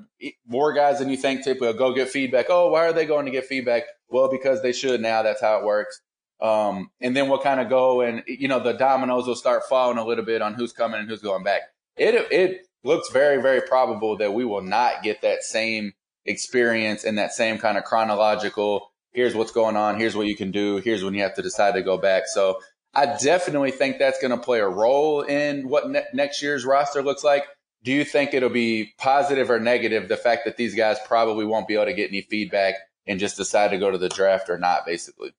more 0.48 0.74
guys 0.74 1.00
than 1.00 1.10
you 1.10 1.18
think 1.18 1.44
typically 1.44 1.68
will 1.68 1.74
go 1.74 1.94
get 1.94 2.10
feedback. 2.10 2.46
Oh, 2.50 2.70
why 2.70 2.86
are 2.86 2.94
they 2.94 3.06
going 3.06 3.26
to 3.26 3.32
get 3.32 3.46
feedback? 3.46 3.84
Well, 4.10 4.30
because 4.30 4.62
they 4.62 4.72
should 4.72 5.02
now. 5.02 5.24
That's 5.24 5.42
how 5.42 5.60
it 5.60 5.66
works. 5.66 6.00
Um, 6.40 6.92
and 7.02 7.16
then 7.16 7.30
we'll 7.30 7.40
kind 7.40 7.60
of 7.60 7.68
go 7.68 8.02
and, 8.02 8.24
you 8.28 8.48
know, 8.48 8.60
the 8.60 8.74
dominoes 8.74 9.28
will 9.28 9.36
start 9.36 9.64
falling 9.68 9.98
a 9.98 10.06
little 10.06 10.24
bit 10.24 10.42
on 10.42 10.54
who's 10.54 10.72
coming 10.72 11.00
and 11.00 11.10
who's 11.10 11.22
going 11.22 11.44
back. 11.44 11.62
It, 11.98 12.14
it 12.32 12.68
looks 12.84 13.10
very, 13.12 13.42
very 13.42 13.62
probable 13.62 14.18
that 14.18 14.34
we 14.34 14.46
will 14.46 14.62
not 14.62 15.02
get 15.02 15.22
that 15.24 15.44
same 15.44 15.94
experience 16.26 17.04
and 17.04 17.18
that 17.18 17.34
same 17.34 17.58
kind 17.58 17.78
of 17.78 17.86
chronological, 17.86 18.92
here's 19.14 19.34
what's 19.34 19.52
going 19.52 19.76
on, 19.76 20.00
here's 20.00 20.16
what 20.16 20.28
you 20.28 20.36
can 20.36 20.52
do, 20.52 20.78
here's 20.78 21.04
when 21.04 21.16
you 21.16 21.24
have 21.24 21.34
to 21.36 21.42
decide 21.42 21.74
to 21.74 21.82
go 21.82 21.98
back. 21.98 22.28
So 22.28 22.60
I 22.94 23.18
definitely 23.18 23.72
think 23.72 23.98
that's 23.98 24.22
going 24.22 24.32
to 24.32 24.38
play 24.38 24.60
a 24.60 24.68
role 24.68 25.22
in 25.22 25.68
what 25.68 25.90
ne- 25.90 26.06
next 26.14 26.44
year's 26.44 26.66
roster 26.66 27.02
looks 27.02 27.24
like 27.24 27.46
do 27.84 27.92
you 27.92 28.04
think 28.04 28.34
it'll 28.34 28.50
be 28.50 28.94
positive 28.98 29.50
or 29.50 29.60
negative 29.60 30.10
the 30.10 30.18
fact 30.18 30.44
that 30.46 30.58
these 30.58 30.76
guys 30.76 30.98
probably 31.06 31.46
won't 31.46 31.68
be 31.68 31.76
able 31.76 31.86
to 31.86 31.94
get 31.94 32.10
any 32.10 32.22
feedback 32.22 32.76
and 33.06 33.20
just 33.20 33.38
decide 33.38 33.70
to 33.72 33.78
go 33.78 33.92
to 33.92 33.98
the 33.98 34.10
draft 34.10 34.50
or 34.50 34.58
not 34.58 34.86
basically 34.86 35.34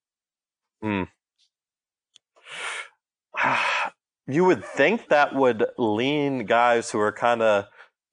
Hmm. 0.81 1.03
you 4.27 4.45
would 4.45 4.63
think 4.63 5.09
that 5.09 5.35
would 5.35 5.65
lean 5.77 6.45
guys 6.45 6.91
who 6.91 6.99
are 6.99 7.11
kind 7.11 7.41
of 7.41 7.65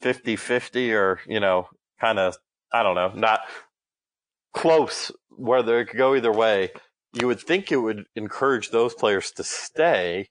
50-50 0.03 0.92
or 0.94 1.20
you 1.27 1.40
know 1.40 1.68
kind 2.01 2.18
of 2.18 2.37
i 2.72 2.83
don't 2.83 2.94
know 2.94 3.12
not 3.14 3.40
close 4.53 5.11
whether 5.31 5.81
it 5.81 5.87
could 5.87 5.98
go 5.98 6.14
either 6.14 6.33
way 6.33 6.70
you 7.12 7.27
would 7.27 7.40
think 7.40 7.72
it 7.72 7.77
would 7.77 8.05
encourage 8.14 8.70
those 8.70 8.94
players 8.94 9.31
to 9.33 9.42
stay 9.42 10.29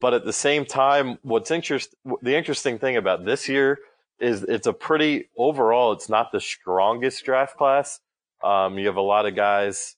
but 0.00 0.14
at 0.14 0.24
the 0.24 0.32
same 0.32 0.64
time, 0.64 1.18
what's 1.22 1.50
interest 1.50 1.94
the 2.22 2.36
interesting 2.36 2.78
thing 2.78 2.96
about 2.96 3.24
this 3.24 3.48
year 3.48 3.78
is 4.18 4.42
it's 4.42 4.66
a 4.66 4.72
pretty 4.72 5.28
overall. 5.36 5.92
It's 5.92 6.08
not 6.08 6.32
the 6.32 6.40
strongest 6.40 7.24
draft 7.24 7.56
class. 7.56 8.00
Um, 8.42 8.78
you 8.78 8.86
have 8.86 8.96
a 8.96 9.02
lot 9.02 9.26
of 9.26 9.34
guys. 9.34 9.96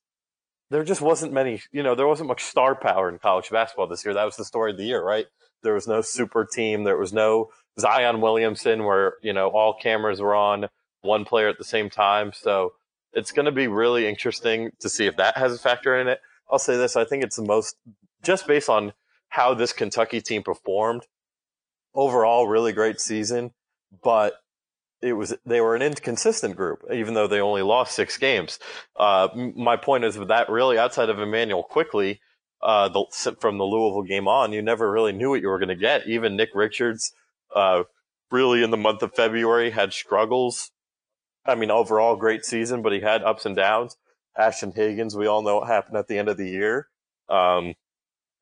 There 0.70 0.84
just 0.84 1.00
wasn't 1.00 1.32
many. 1.32 1.62
You 1.72 1.82
know, 1.82 1.94
there 1.94 2.06
wasn't 2.06 2.28
much 2.28 2.42
star 2.42 2.74
power 2.74 3.08
in 3.08 3.18
college 3.18 3.50
basketball 3.50 3.86
this 3.86 4.04
year. 4.04 4.14
That 4.14 4.24
was 4.24 4.36
the 4.36 4.44
story 4.44 4.72
of 4.72 4.76
the 4.76 4.84
year, 4.84 5.02
right? 5.02 5.26
There 5.62 5.74
was 5.74 5.88
no 5.88 6.00
super 6.00 6.44
team. 6.44 6.84
There 6.84 6.98
was 6.98 7.12
no 7.12 7.48
Zion 7.80 8.20
Williamson, 8.20 8.84
where 8.84 9.14
you 9.22 9.32
know 9.32 9.48
all 9.48 9.74
cameras 9.74 10.20
were 10.20 10.34
on 10.34 10.68
one 11.02 11.24
player 11.24 11.48
at 11.48 11.58
the 11.58 11.64
same 11.64 11.90
time. 11.90 12.32
So 12.32 12.72
it's 13.12 13.32
going 13.32 13.46
to 13.46 13.52
be 13.52 13.66
really 13.66 14.06
interesting 14.06 14.70
to 14.80 14.88
see 14.88 15.06
if 15.06 15.16
that 15.16 15.36
has 15.36 15.54
a 15.54 15.58
factor 15.58 15.98
in 15.98 16.06
it. 16.08 16.20
I'll 16.50 16.58
say 16.58 16.76
this: 16.76 16.96
I 16.96 17.04
think 17.04 17.24
it's 17.24 17.36
the 17.36 17.44
most 17.44 17.76
just 18.22 18.46
based 18.46 18.68
on 18.68 18.92
how 19.28 19.54
this 19.54 19.72
Kentucky 19.72 20.20
team 20.20 20.42
performed. 20.42 21.06
Overall, 21.94 22.46
really 22.46 22.72
great 22.72 23.00
season, 23.00 23.52
but 24.02 24.34
it 25.00 25.12
was 25.12 25.34
they 25.46 25.60
were 25.60 25.76
an 25.76 25.82
inconsistent 25.82 26.56
group, 26.56 26.84
even 26.92 27.14
though 27.14 27.26
they 27.26 27.40
only 27.40 27.62
lost 27.62 27.94
six 27.94 28.18
games. 28.18 28.58
Uh, 28.96 29.28
my 29.34 29.76
point 29.76 30.04
is 30.04 30.16
that 30.16 30.48
really 30.48 30.78
outside 30.78 31.08
of 31.08 31.18
Immanuel 31.18 31.62
Quickley. 31.62 32.20
uh, 32.62 32.88
the, 32.88 33.36
from 33.40 33.58
the 33.58 33.64
Louisville 33.64 34.02
game 34.02 34.26
on, 34.26 34.52
you 34.52 34.62
never 34.62 34.90
really 34.90 35.12
knew 35.12 35.30
what 35.30 35.40
you 35.40 35.48
were 35.48 35.58
going 35.58 35.68
to 35.68 35.76
get. 35.76 36.06
Even 36.06 36.36
Nick 36.36 36.50
Richards, 36.54 37.12
uh, 37.54 37.84
really 38.30 38.62
in 38.62 38.70
the 38.70 38.76
month 38.76 39.02
of 39.02 39.14
February 39.14 39.70
had 39.70 39.92
struggles. 39.92 40.70
I 41.46 41.54
mean, 41.54 41.70
overall 41.70 42.16
great 42.16 42.44
season, 42.44 42.82
but 42.82 42.92
he 42.92 43.00
had 43.00 43.22
ups 43.22 43.46
and 43.46 43.56
downs. 43.56 43.96
Ashton 44.36 44.72
Hagans, 44.72 45.14
we 45.14 45.26
all 45.26 45.42
know 45.42 45.56
what 45.56 45.68
happened 45.68 45.96
at 45.96 46.08
the 46.08 46.18
end 46.18 46.28
of 46.28 46.36
the 46.36 46.48
year. 46.48 46.88
Um, 47.28 47.74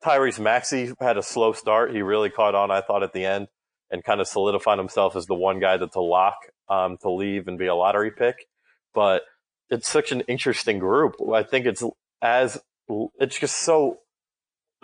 Tyrese 0.03 0.39
Maxey 0.39 0.93
had 0.99 1.17
a 1.17 1.23
slow 1.23 1.53
start. 1.53 1.93
He 1.93 2.01
really 2.01 2.29
caught 2.29 2.55
on, 2.55 2.71
I 2.71 2.81
thought, 2.81 3.03
at 3.03 3.13
the 3.13 3.25
end 3.25 3.47
and 3.89 4.03
kind 4.03 4.21
of 4.21 4.27
solidified 4.27 4.77
himself 4.77 5.15
as 5.15 5.25
the 5.25 5.33
one 5.33 5.59
guy 5.59 5.77
that's 5.77 5.95
a 5.95 6.01
lock 6.01 6.35
um, 6.69 6.97
to 7.01 7.09
leave 7.09 7.47
and 7.47 7.57
be 7.57 7.67
a 7.67 7.75
lottery 7.75 8.11
pick. 8.11 8.47
But 8.93 9.23
it's 9.69 9.89
such 9.89 10.11
an 10.11 10.21
interesting 10.21 10.79
group. 10.79 11.15
I 11.33 11.43
think 11.43 11.65
it's 11.65 11.83
as 12.21 12.59
it's 13.19 13.37
just 13.37 13.59
so 13.59 13.99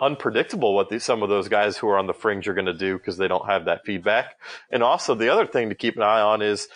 unpredictable 0.00 0.74
what 0.74 0.88
these, 0.88 1.04
some 1.04 1.22
of 1.22 1.28
those 1.28 1.48
guys 1.48 1.76
who 1.76 1.88
are 1.88 1.98
on 1.98 2.06
the 2.06 2.12
fringe 2.12 2.48
are 2.48 2.54
going 2.54 2.66
to 2.66 2.74
do 2.74 2.98
because 2.98 3.16
they 3.16 3.28
don't 3.28 3.46
have 3.46 3.66
that 3.66 3.84
feedback. 3.84 4.36
And 4.70 4.82
also 4.82 5.14
the 5.14 5.32
other 5.32 5.46
thing 5.46 5.68
to 5.68 5.74
keep 5.74 5.96
an 5.96 6.02
eye 6.02 6.20
on 6.20 6.42
is 6.42 6.68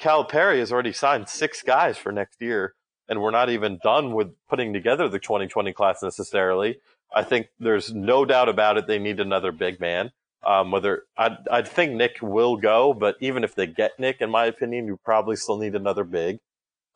Calipari 0.00 0.58
has 0.58 0.72
already 0.72 0.92
signed 0.92 1.28
six 1.28 1.62
guys 1.62 1.96
for 1.96 2.12
next 2.12 2.40
year, 2.40 2.74
and 3.08 3.20
we're 3.20 3.30
not 3.30 3.50
even 3.50 3.78
done 3.82 4.12
with 4.14 4.28
putting 4.48 4.72
together 4.72 5.08
the 5.08 5.18
2020 5.18 5.72
class 5.72 6.02
necessarily. 6.02 6.78
I 7.14 7.22
think 7.22 7.48
there's 7.58 7.92
no 7.92 8.24
doubt 8.24 8.48
about 8.48 8.78
it. 8.78 8.86
They 8.86 8.98
need 8.98 9.20
another 9.20 9.52
big 9.52 9.80
man. 9.80 10.12
Um, 10.44 10.72
whether 10.72 11.04
I 11.16 11.36
I 11.50 11.62
think 11.62 11.92
Nick 11.92 12.18
will 12.20 12.56
go, 12.56 12.92
but 12.92 13.16
even 13.20 13.44
if 13.44 13.54
they 13.54 13.66
get 13.66 13.98
Nick, 13.98 14.20
in 14.20 14.30
my 14.30 14.46
opinion, 14.46 14.86
you 14.86 14.98
probably 15.04 15.36
still 15.36 15.56
need 15.56 15.76
another 15.76 16.02
big. 16.02 16.40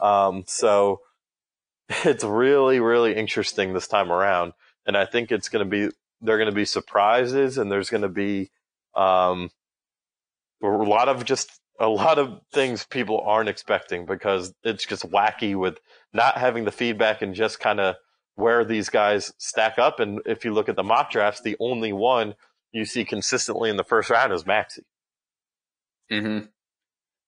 Um, 0.00 0.44
so 0.46 1.00
it's 1.88 2.24
really 2.24 2.80
really 2.80 3.14
interesting 3.14 3.72
this 3.72 3.86
time 3.86 4.10
around, 4.10 4.52
and 4.84 4.96
I 4.96 5.06
think 5.06 5.30
it's 5.30 5.48
going 5.48 5.64
to 5.64 5.70
be 5.70 5.94
there 6.20 6.34
are 6.34 6.38
going 6.38 6.50
to 6.50 6.54
be 6.54 6.64
surprises, 6.64 7.56
and 7.56 7.70
there's 7.70 7.90
going 7.90 8.02
to 8.02 8.08
be 8.08 8.50
um, 8.96 9.50
a 10.62 10.66
lot 10.66 11.08
of 11.08 11.24
just 11.24 11.60
a 11.78 11.88
lot 11.88 12.18
of 12.18 12.40
things 12.52 12.84
people 12.84 13.20
aren't 13.20 13.48
expecting 13.48 14.06
because 14.06 14.52
it's 14.64 14.86
just 14.86 15.08
wacky 15.10 15.54
with 15.54 15.78
not 16.12 16.38
having 16.38 16.64
the 16.64 16.72
feedback 16.72 17.22
and 17.22 17.34
just 17.34 17.60
kind 17.60 17.78
of 17.80 17.96
where 18.36 18.64
these 18.64 18.88
guys 18.88 19.32
stack 19.38 19.78
up. 19.78 19.98
And 19.98 20.20
if 20.24 20.44
you 20.44 20.54
look 20.54 20.68
at 20.68 20.76
the 20.76 20.84
mock 20.84 21.10
drafts, 21.10 21.40
the 21.40 21.56
only 21.58 21.92
one 21.92 22.34
you 22.72 22.84
see 22.84 23.04
consistently 23.04 23.68
in 23.68 23.76
the 23.76 23.84
first 23.84 24.08
round 24.10 24.32
is 24.32 24.46
Maxey. 24.46 24.84
Hmm. 26.10 26.40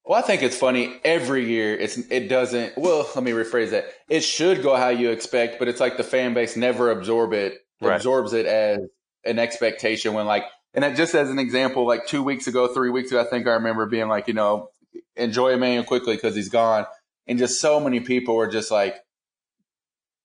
Well, 0.04 0.18
I 0.18 0.22
think 0.22 0.42
it's 0.42 0.56
funny. 0.56 1.00
Every 1.04 1.44
year, 1.44 1.74
it's 1.76 1.98
it 2.10 2.28
doesn't. 2.28 2.78
Well, 2.78 3.06
let 3.14 3.22
me 3.22 3.32
rephrase 3.32 3.70
that. 3.70 3.86
It 4.08 4.20
should 4.24 4.62
go 4.62 4.74
how 4.74 4.88
you 4.88 5.10
expect, 5.10 5.58
but 5.58 5.68
it's 5.68 5.80
like 5.80 5.98
the 5.98 6.04
fan 6.04 6.32
base 6.32 6.56
never 6.56 6.90
absorb 6.90 7.34
it 7.34 7.58
right. 7.82 7.96
absorbs 7.96 8.32
it 8.32 8.46
as 8.46 8.78
an 9.24 9.38
expectation. 9.38 10.14
When 10.14 10.24
like, 10.24 10.44
and 10.72 10.82
that 10.82 10.96
just 10.96 11.14
as 11.14 11.28
an 11.28 11.38
example, 11.38 11.86
like 11.86 12.06
two 12.06 12.22
weeks 12.22 12.46
ago, 12.46 12.72
three 12.72 12.88
weeks 12.88 13.10
ago, 13.10 13.20
I 13.20 13.24
think 13.24 13.46
I 13.46 13.52
remember 13.52 13.84
being 13.84 14.08
like, 14.08 14.28
you 14.28 14.34
know, 14.34 14.70
enjoy 15.14 15.52
Immanuel 15.52 15.84
Quickley 15.84 16.16
because 16.16 16.34
he's 16.34 16.48
gone, 16.48 16.86
and 17.26 17.38
just 17.38 17.60
so 17.60 17.78
many 17.78 18.00
people 18.00 18.34
were 18.34 18.48
just 18.48 18.70
like, 18.70 18.96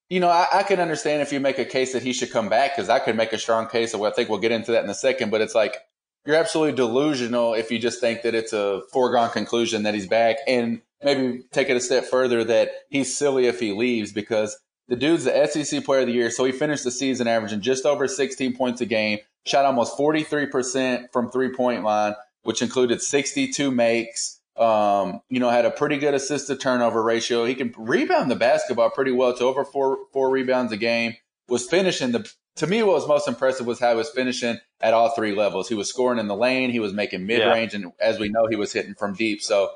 you 0.09 0.19
know, 0.19 0.29
I, 0.29 0.47
I, 0.53 0.63
can 0.63 0.79
understand 0.79 1.21
if 1.21 1.31
you 1.31 1.39
make 1.39 1.59
a 1.59 1.65
case 1.65 1.93
that 1.93 2.03
he 2.03 2.13
should 2.13 2.31
come 2.31 2.49
back 2.49 2.75
because 2.75 2.89
I 2.89 2.99
could 2.99 3.15
make 3.15 3.33
a 3.33 3.37
strong 3.37 3.67
case. 3.67 3.93
Of, 3.93 3.99
well, 3.99 4.11
I 4.11 4.13
think 4.13 4.29
we'll 4.29 4.39
get 4.39 4.51
into 4.51 4.71
that 4.73 4.83
in 4.83 4.89
a 4.89 4.95
second. 4.95 5.29
But 5.29 5.41
it's 5.41 5.55
like 5.55 5.77
you're 6.25 6.35
absolutely 6.35 6.75
delusional 6.75 7.53
if 7.53 7.71
you 7.71 7.79
just 7.79 7.99
think 7.99 8.21
that 8.21 8.35
it's 8.35 8.53
a 8.53 8.81
foregone 8.91 9.31
conclusion 9.31 9.83
that 9.83 9.93
he's 9.93 10.07
back 10.07 10.37
and 10.47 10.81
maybe 11.03 11.43
take 11.51 11.69
it 11.69 11.77
a 11.77 11.81
step 11.81 12.05
further 12.05 12.43
that 12.43 12.71
he's 12.89 13.15
silly 13.15 13.45
if 13.47 13.59
he 13.59 13.73
leaves 13.73 14.11
because 14.13 14.57
the 14.87 14.95
dude's 14.95 15.25
the 15.25 15.47
SEC 15.47 15.83
player 15.83 16.01
of 16.01 16.07
the 16.07 16.13
year. 16.13 16.29
So 16.29 16.45
he 16.45 16.51
finished 16.51 16.83
the 16.83 16.91
season 16.91 17.27
averaging 17.27 17.61
just 17.61 17.85
over 17.85 18.07
16 18.07 18.55
points 18.55 18.81
a 18.81 18.85
game, 18.85 19.19
shot 19.45 19.65
almost 19.65 19.97
43% 19.97 21.11
from 21.11 21.29
three 21.29 21.53
point 21.53 21.83
line, 21.83 22.15
which 22.43 22.61
included 22.61 23.01
62 23.01 23.71
makes. 23.71 24.39
Um, 24.55 25.21
you 25.29 25.39
know, 25.39 25.49
had 25.49 25.65
a 25.65 25.71
pretty 25.71 25.97
good 25.97 26.13
assist 26.13 26.45
to 26.47 26.55
turnover 26.55 27.01
ratio. 27.01 27.43
He 27.43 27.55
can 27.55 27.73
rebound 27.75 28.29
the 28.29 28.35
basketball 28.35 28.91
pretty 28.91 29.11
well 29.11 29.35
to 29.35 29.45
over 29.45 29.65
four, 29.65 29.97
four 30.11 30.29
rebounds 30.29 30.71
a 30.71 30.77
game. 30.77 31.15
Was 31.47 31.67
finishing 31.67 32.11
the, 32.11 32.29
to 32.57 32.67
me, 32.67 32.83
what 32.83 32.93
was 32.93 33.07
most 33.07 33.27
impressive 33.27 33.65
was 33.65 33.79
how 33.79 33.89
he 33.89 33.97
was 33.97 34.11
finishing 34.11 34.59
at 34.79 34.93
all 34.93 35.09
three 35.15 35.33
levels. 35.33 35.69
He 35.69 35.75
was 35.75 35.89
scoring 35.89 36.19
in 36.19 36.27
the 36.27 36.35
lane. 36.35 36.69
He 36.69 36.79
was 36.79 36.93
making 36.93 37.25
mid 37.25 37.39
range. 37.39 37.73
Yeah. 37.73 37.79
And 37.81 37.91
as 37.99 38.19
we 38.19 38.29
know, 38.29 38.45
he 38.47 38.55
was 38.55 38.71
hitting 38.71 38.93
from 38.93 39.15
deep. 39.15 39.41
So, 39.41 39.71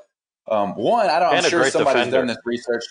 um, 0.48 0.76
one, 0.76 1.10
I 1.10 1.20
don't, 1.20 1.34
I'm 1.34 1.44
sure 1.44 1.68
somebody's 1.72 2.06
defender. 2.06 2.18
done 2.18 2.28
this 2.28 2.38
research. 2.46 2.84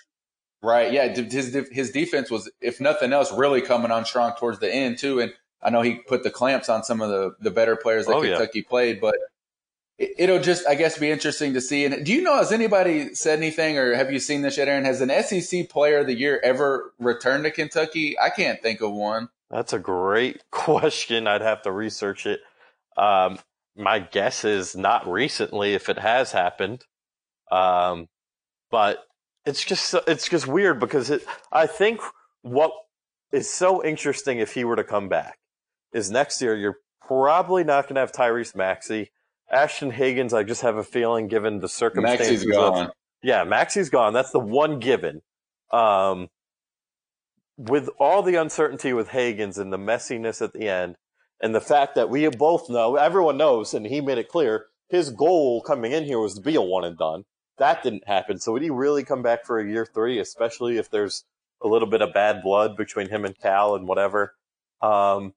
Right. 0.61 0.91
Yeah. 0.91 1.07
His, 1.07 1.55
his 1.71 1.91
defense 1.91 2.29
was, 2.29 2.51
if 2.59 2.81
nothing 2.81 3.13
else, 3.13 3.31
really 3.31 3.61
coming 3.61 3.91
on 3.91 4.03
strong 4.03 4.33
towards 4.37 4.59
the 4.59 4.69
end 4.69 4.97
too. 4.97 5.21
And 5.21 5.31
I 5.61 5.69
know 5.69 5.81
he 5.81 5.95
put 5.95 6.23
the 6.23 6.31
clamps 6.31 6.67
on 6.67 6.83
some 6.83 7.01
of 7.01 7.09
the, 7.09 7.31
the 7.39 7.51
better 7.51 7.77
players 7.77 8.07
that 8.07 8.13
oh, 8.13 8.21
Kentucky 8.21 8.59
yeah. 8.59 8.69
played, 8.69 8.99
but 8.99 9.15
it'll 9.97 10.39
just, 10.39 10.67
I 10.67 10.75
guess, 10.75 10.97
be 10.97 11.09
interesting 11.09 11.53
to 11.53 11.61
see. 11.61 11.85
And 11.85 12.05
do 12.05 12.13
you 12.13 12.21
know, 12.21 12.37
has 12.37 12.51
anybody 12.51 13.15
said 13.15 13.39
anything 13.39 13.77
or 13.77 13.95
have 13.95 14.11
you 14.11 14.19
seen 14.19 14.41
this 14.41 14.57
yet, 14.57 14.67
Aaron? 14.67 14.85
Has 14.85 15.01
an 15.01 15.11
SEC 15.23 15.69
player 15.69 15.99
of 15.99 16.07
the 16.07 16.17
year 16.17 16.39
ever 16.43 16.93
returned 16.99 17.43
to 17.45 17.51
Kentucky? 17.51 18.17
I 18.19 18.29
can't 18.29 18.61
think 18.61 18.81
of 18.81 18.91
one. 18.91 19.29
That's 19.49 19.73
a 19.73 19.79
great 19.79 20.43
question. 20.51 21.27
I'd 21.27 21.41
have 21.41 21.61
to 21.63 21.71
research 21.71 22.25
it. 22.25 22.41
Um, 22.97 23.39
my 23.75 23.99
guess 23.99 24.43
is 24.43 24.75
not 24.75 25.07
recently 25.07 25.73
if 25.73 25.89
it 25.89 25.99
has 25.99 26.31
happened. 26.31 26.85
Um, 27.51 28.07
but 28.69 29.05
it's 29.45 29.63
just 29.63 29.95
it's 30.07 30.27
just 30.27 30.47
weird 30.47 30.79
because 30.79 31.09
it. 31.09 31.25
I 31.51 31.67
think 31.67 32.01
what 32.41 32.71
is 33.31 33.49
so 33.49 33.83
interesting 33.83 34.39
if 34.39 34.53
he 34.53 34.63
were 34.63 34.75
to 34.75 34.83
come 34.83 35.07
back 35.09 35.37
is 35.93 36.11
next 36.11 36.41
year 36.41 36.55
you're 36.55 36.79
probably 37.05 37.63
not 37.63 37.85
going 37.85 37.95
to 37.95 38.01
have 38.01 38.11
Tyrese 38.11 38.55
Maxey, 38.55 39.11
Ashton 39.51 39.91
Hagans. 39.91 40.33
I 40.33 40.43
just 40.43 40.61
have 40.61 40.77
a 40.77 40.83
feeling, 40.83 41.27
given 41.27 41.59
the 41.59 41.69
circumstances, 41.69 42.45
Maxey's 42.45 42.51
gone. 42.51 42.85
Of, 42.87 42.91
yeah, 43.23 43.43
Maxey's 43.43 43.89
gone. 43.89 44.13
That's 44.13 44.31
the 44.31 44.39
one 44.39 44.79
given. 44.79 45.21
Um, 45.71 46.29
with 47.57 47.89
all 47.99 48.21
the 48.21 48.35
uncertainty 48.35 48.93
with 48.93 49.09
Hagans 49.09 49.57
and 49.57 49.73
the 49.73 49.77
messiness 49.77 50.41
at 50.41 50.53
the 50.53 50.69
end, 50.69 50.95
and 51.41 51.53
the 51.53 51.61
fact 51.61 51.95
that 51.95 52.09
we 52.09 52.27
both 52.29 52.69
know, 52.69 52.95
everyone 52.95 53.37
knows, 53.37 53.73
and 53.73 53.85
he 53.85 54.01
made 54.01 54.17
it 54.17 54.27
clear, 54.27 54.67
his 54.89 55.09
goal 55.09 55.61
coming 55.61 55.91
in 55.91 56.05
here 56.05 56.19
was 56.19 56.35
to 56.35 56.41
be 56.41 56.55
a 56.55 56.61
one 56.61 56.83
and 56.83 56.97
done 56.97 57.25
that 57.57 57.83
didn't 57.83 58.07
happen. 58.07 58.39
So 58.39 58.51
would 58.53 58.61
he 58.61 58.69
really 58.69 59.03
come 59.03 59.21
back 59.21 59.45
for 59.45 59.59
a 59.59 59.67
year 59.67 59.85
three, 59.85 60.19
especially 60.19 60.77
if 60.77 60.89
there's 60.89 61.25
a 61.61 61.67
little 61.67 61.87
bit 61.87 62.01
of 62.01 62.13
bad 62.13 62.41
blood 62.43 62.77
between 62.77 63.09
him 63.09 63.25
and 63.25 63.37
Cal 63.37 63.75
and 63.75 63.87
whatever? 63.87 64.35
Um, 64.81 65.33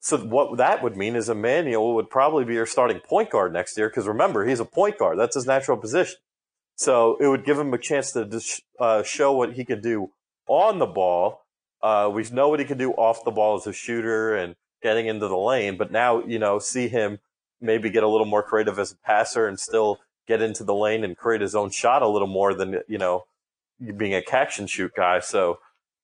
so 0.00 0.18
what 0.18 0.56
that 0.56 0.82
would 0.82 0.96
mean 0.96 1.14
is 1.14 1.28
Immanuel 1.28 1.94
would 1.94 2.08
probably 2.08 2.44
be 2.44 2.54
your 2.54 2.66
starting 2.66 3.00
point 3.00 3.30
guard 3.30 3.52
next 3.52 3.76
year 3.76 3.88
because 3.88 4.08
remember 4.08 4.46
he's 4.46 4.60
a 4.60 4.64
point 4.64 4.98
guard. 4.98 5.18
That's 5.18 5.34
his 5.34 5.46
natural 5.46 5.76
position. 5.76 6.16
So 6.76 7.18
it 7.20 7.26
would 7.26 7.44
give 7.44 7.58
him 7.58 7.74
a 7.74 7.78
chance 7.78 8.12
to 8.12 8.40
uh, 8.78 9.02
show 9.02 9.32
what 9.32 9.52
he 9.52 9.64
can 9.66 9.82
do 9.82 10.10
on 10.46 10.78
the 10.78 10.86
ball. 10.86 11.42
Uh, 11.82 12.10
we 12.12 12.24
know 12.32 12.48
what 12.48 12.60
he 12.60 12.64
can 12.64 12.78
do 12.78 12.92
off 12.92 13.24
the 13.24 13.30
ball 13.30 13.56
as 13.56 13.66
a 13.66 13.72
shooter 13.72 14.34
and 14.34 14.56
getting 14.82 15.06
into 15.06 15.28
the 15.28 15.36
lane. 15.36 15.76
But 15.76 15.92
now 15.92 16.24
you 16.24 16.38
know 16.38 16.58
see 16.58 16.88
him 16.88 17.18
maybe 17.60 17.90
get 17.90 18.02
a 18.02 18.08
little 18.08 18.26
more 18.26 18.42
creative 18.42 18.78
as 18.78 18.92
a 18.92 18.96
passer 18.96 19.46
and 19.46 19.60
still 19.60 20.00
get 20.26 20.40
into 20.40 20.64
the 20.64 20.74
lane 20.74 21.04
and 21.04 21.16
create 21.16 21.42
his 21.42 21.54
own 21.54 21.70
shot 21.70 22.02
a 22.02 22.08
little 22.08 22.28
more 22.28 22.54
than, 22.54 22.80
you 22.88 22.98
know, 22.98 23.24
being 23.96 24.14
a 24.14 24.22
catch 24.22 24.58
and 24.58 24.70
shoot 24.70 24.92
guy. 24.96 25.20
So 25.20 25.58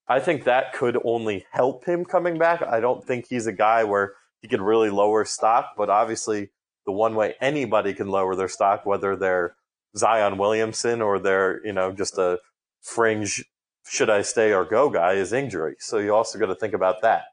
I 0.08 0.20
think 0.20 0.44
that 0.44 0.72
could 0.72 0.98
only 1.04 1.46
help 1.50 1.84
him 1.84 2.04
coming 2.04 2.38
back. 2.38 2.62
I 2.62 2.80
don't 2.80 3.04
think 3.04 3.26
he's 3.28 3.46
a 3.46 3.52
guy 3.52 3.84
where 3.84 4.14
he 4.40 4.48
could 4.48 4.60
really 4.60 4.90
lower 4.90 5.24
stock, 5.24 5.72
but 5.76 5.90
obviously 5.90 6.50
the 6.84 6.92
one 6.92 7.14
way 7.14 7.34
anybody 7.40 7.92
can 7.92 8.08
lower 8.08 8.36
their 8.36 8.48
stock, 8.48 8.86
whether 8.86 9.16
they're 9.16 9.56
Zion 9.96 10.38
Williamson 10.38 11.02
or 11.02 11.18
they're, 11.18 11.64
you 11.66 11.72
know, 11.72 11.90
just 11.92 12.18
a 12.18 12.38
fringe 12.80 13.44
should 13.88 14.10
I 14.10 14.22
stay 14.22 14.52
or 14.52 14.64
go 14.64 14.90
guy 14.90 15.12
is 15.12 15.32
injury. 15.32 15.76
So 15.78 15.98
you 15.98 16.14
also 16.14 16.38
got 16.38 16.46
to 16.46 16.54
think 16.54 16.74
about 16.74 17.02
that. 17.02 17.24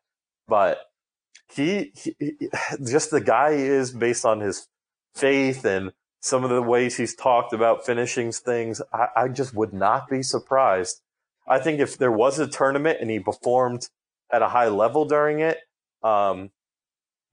But 0.48 0.80
he, 1.54 1.94
he, 1.96 2.16
just 2.86 3.12
the 3.12 3.22
guy 3.22 3.52
is 3.52 3.92
based 3.92 4.26
on 4.26 4.40
his 4.40 4.68
faith 5.14 5.66
and 5.66 5.92
some 6.20 6.44
of 6.44 6.50
the 6.50 6.62
ways 6.62 6.98
he's 6.98 7.16
talked 7.16 7.54
about 7.54 7.86
finishing 7.86 8.32
things, 8.32 8.82
I, 8.94 9.08
I 9.16 9.28
just 9.28 9.54
would 9.54 9.74
not 9.74 10.10
be 10.10 10.24
surprised. 10.24 11.02
I 11.48 11.60
think 11.60 11.80
if 11.80 11.98
there 11.98 12.12
was 12.12 12.40
a 12.40 12.48
tournament 12.48 13.00
and 13.02 13.10
he 13.10 13.20
performed 13.20 13.88
at 14.32 14.42
a 14.42 14.48
high 14.48 14.70
level 14.70 15.06
during 15.06 15.40
it, 15.40 15.60
um, 16.04 16.52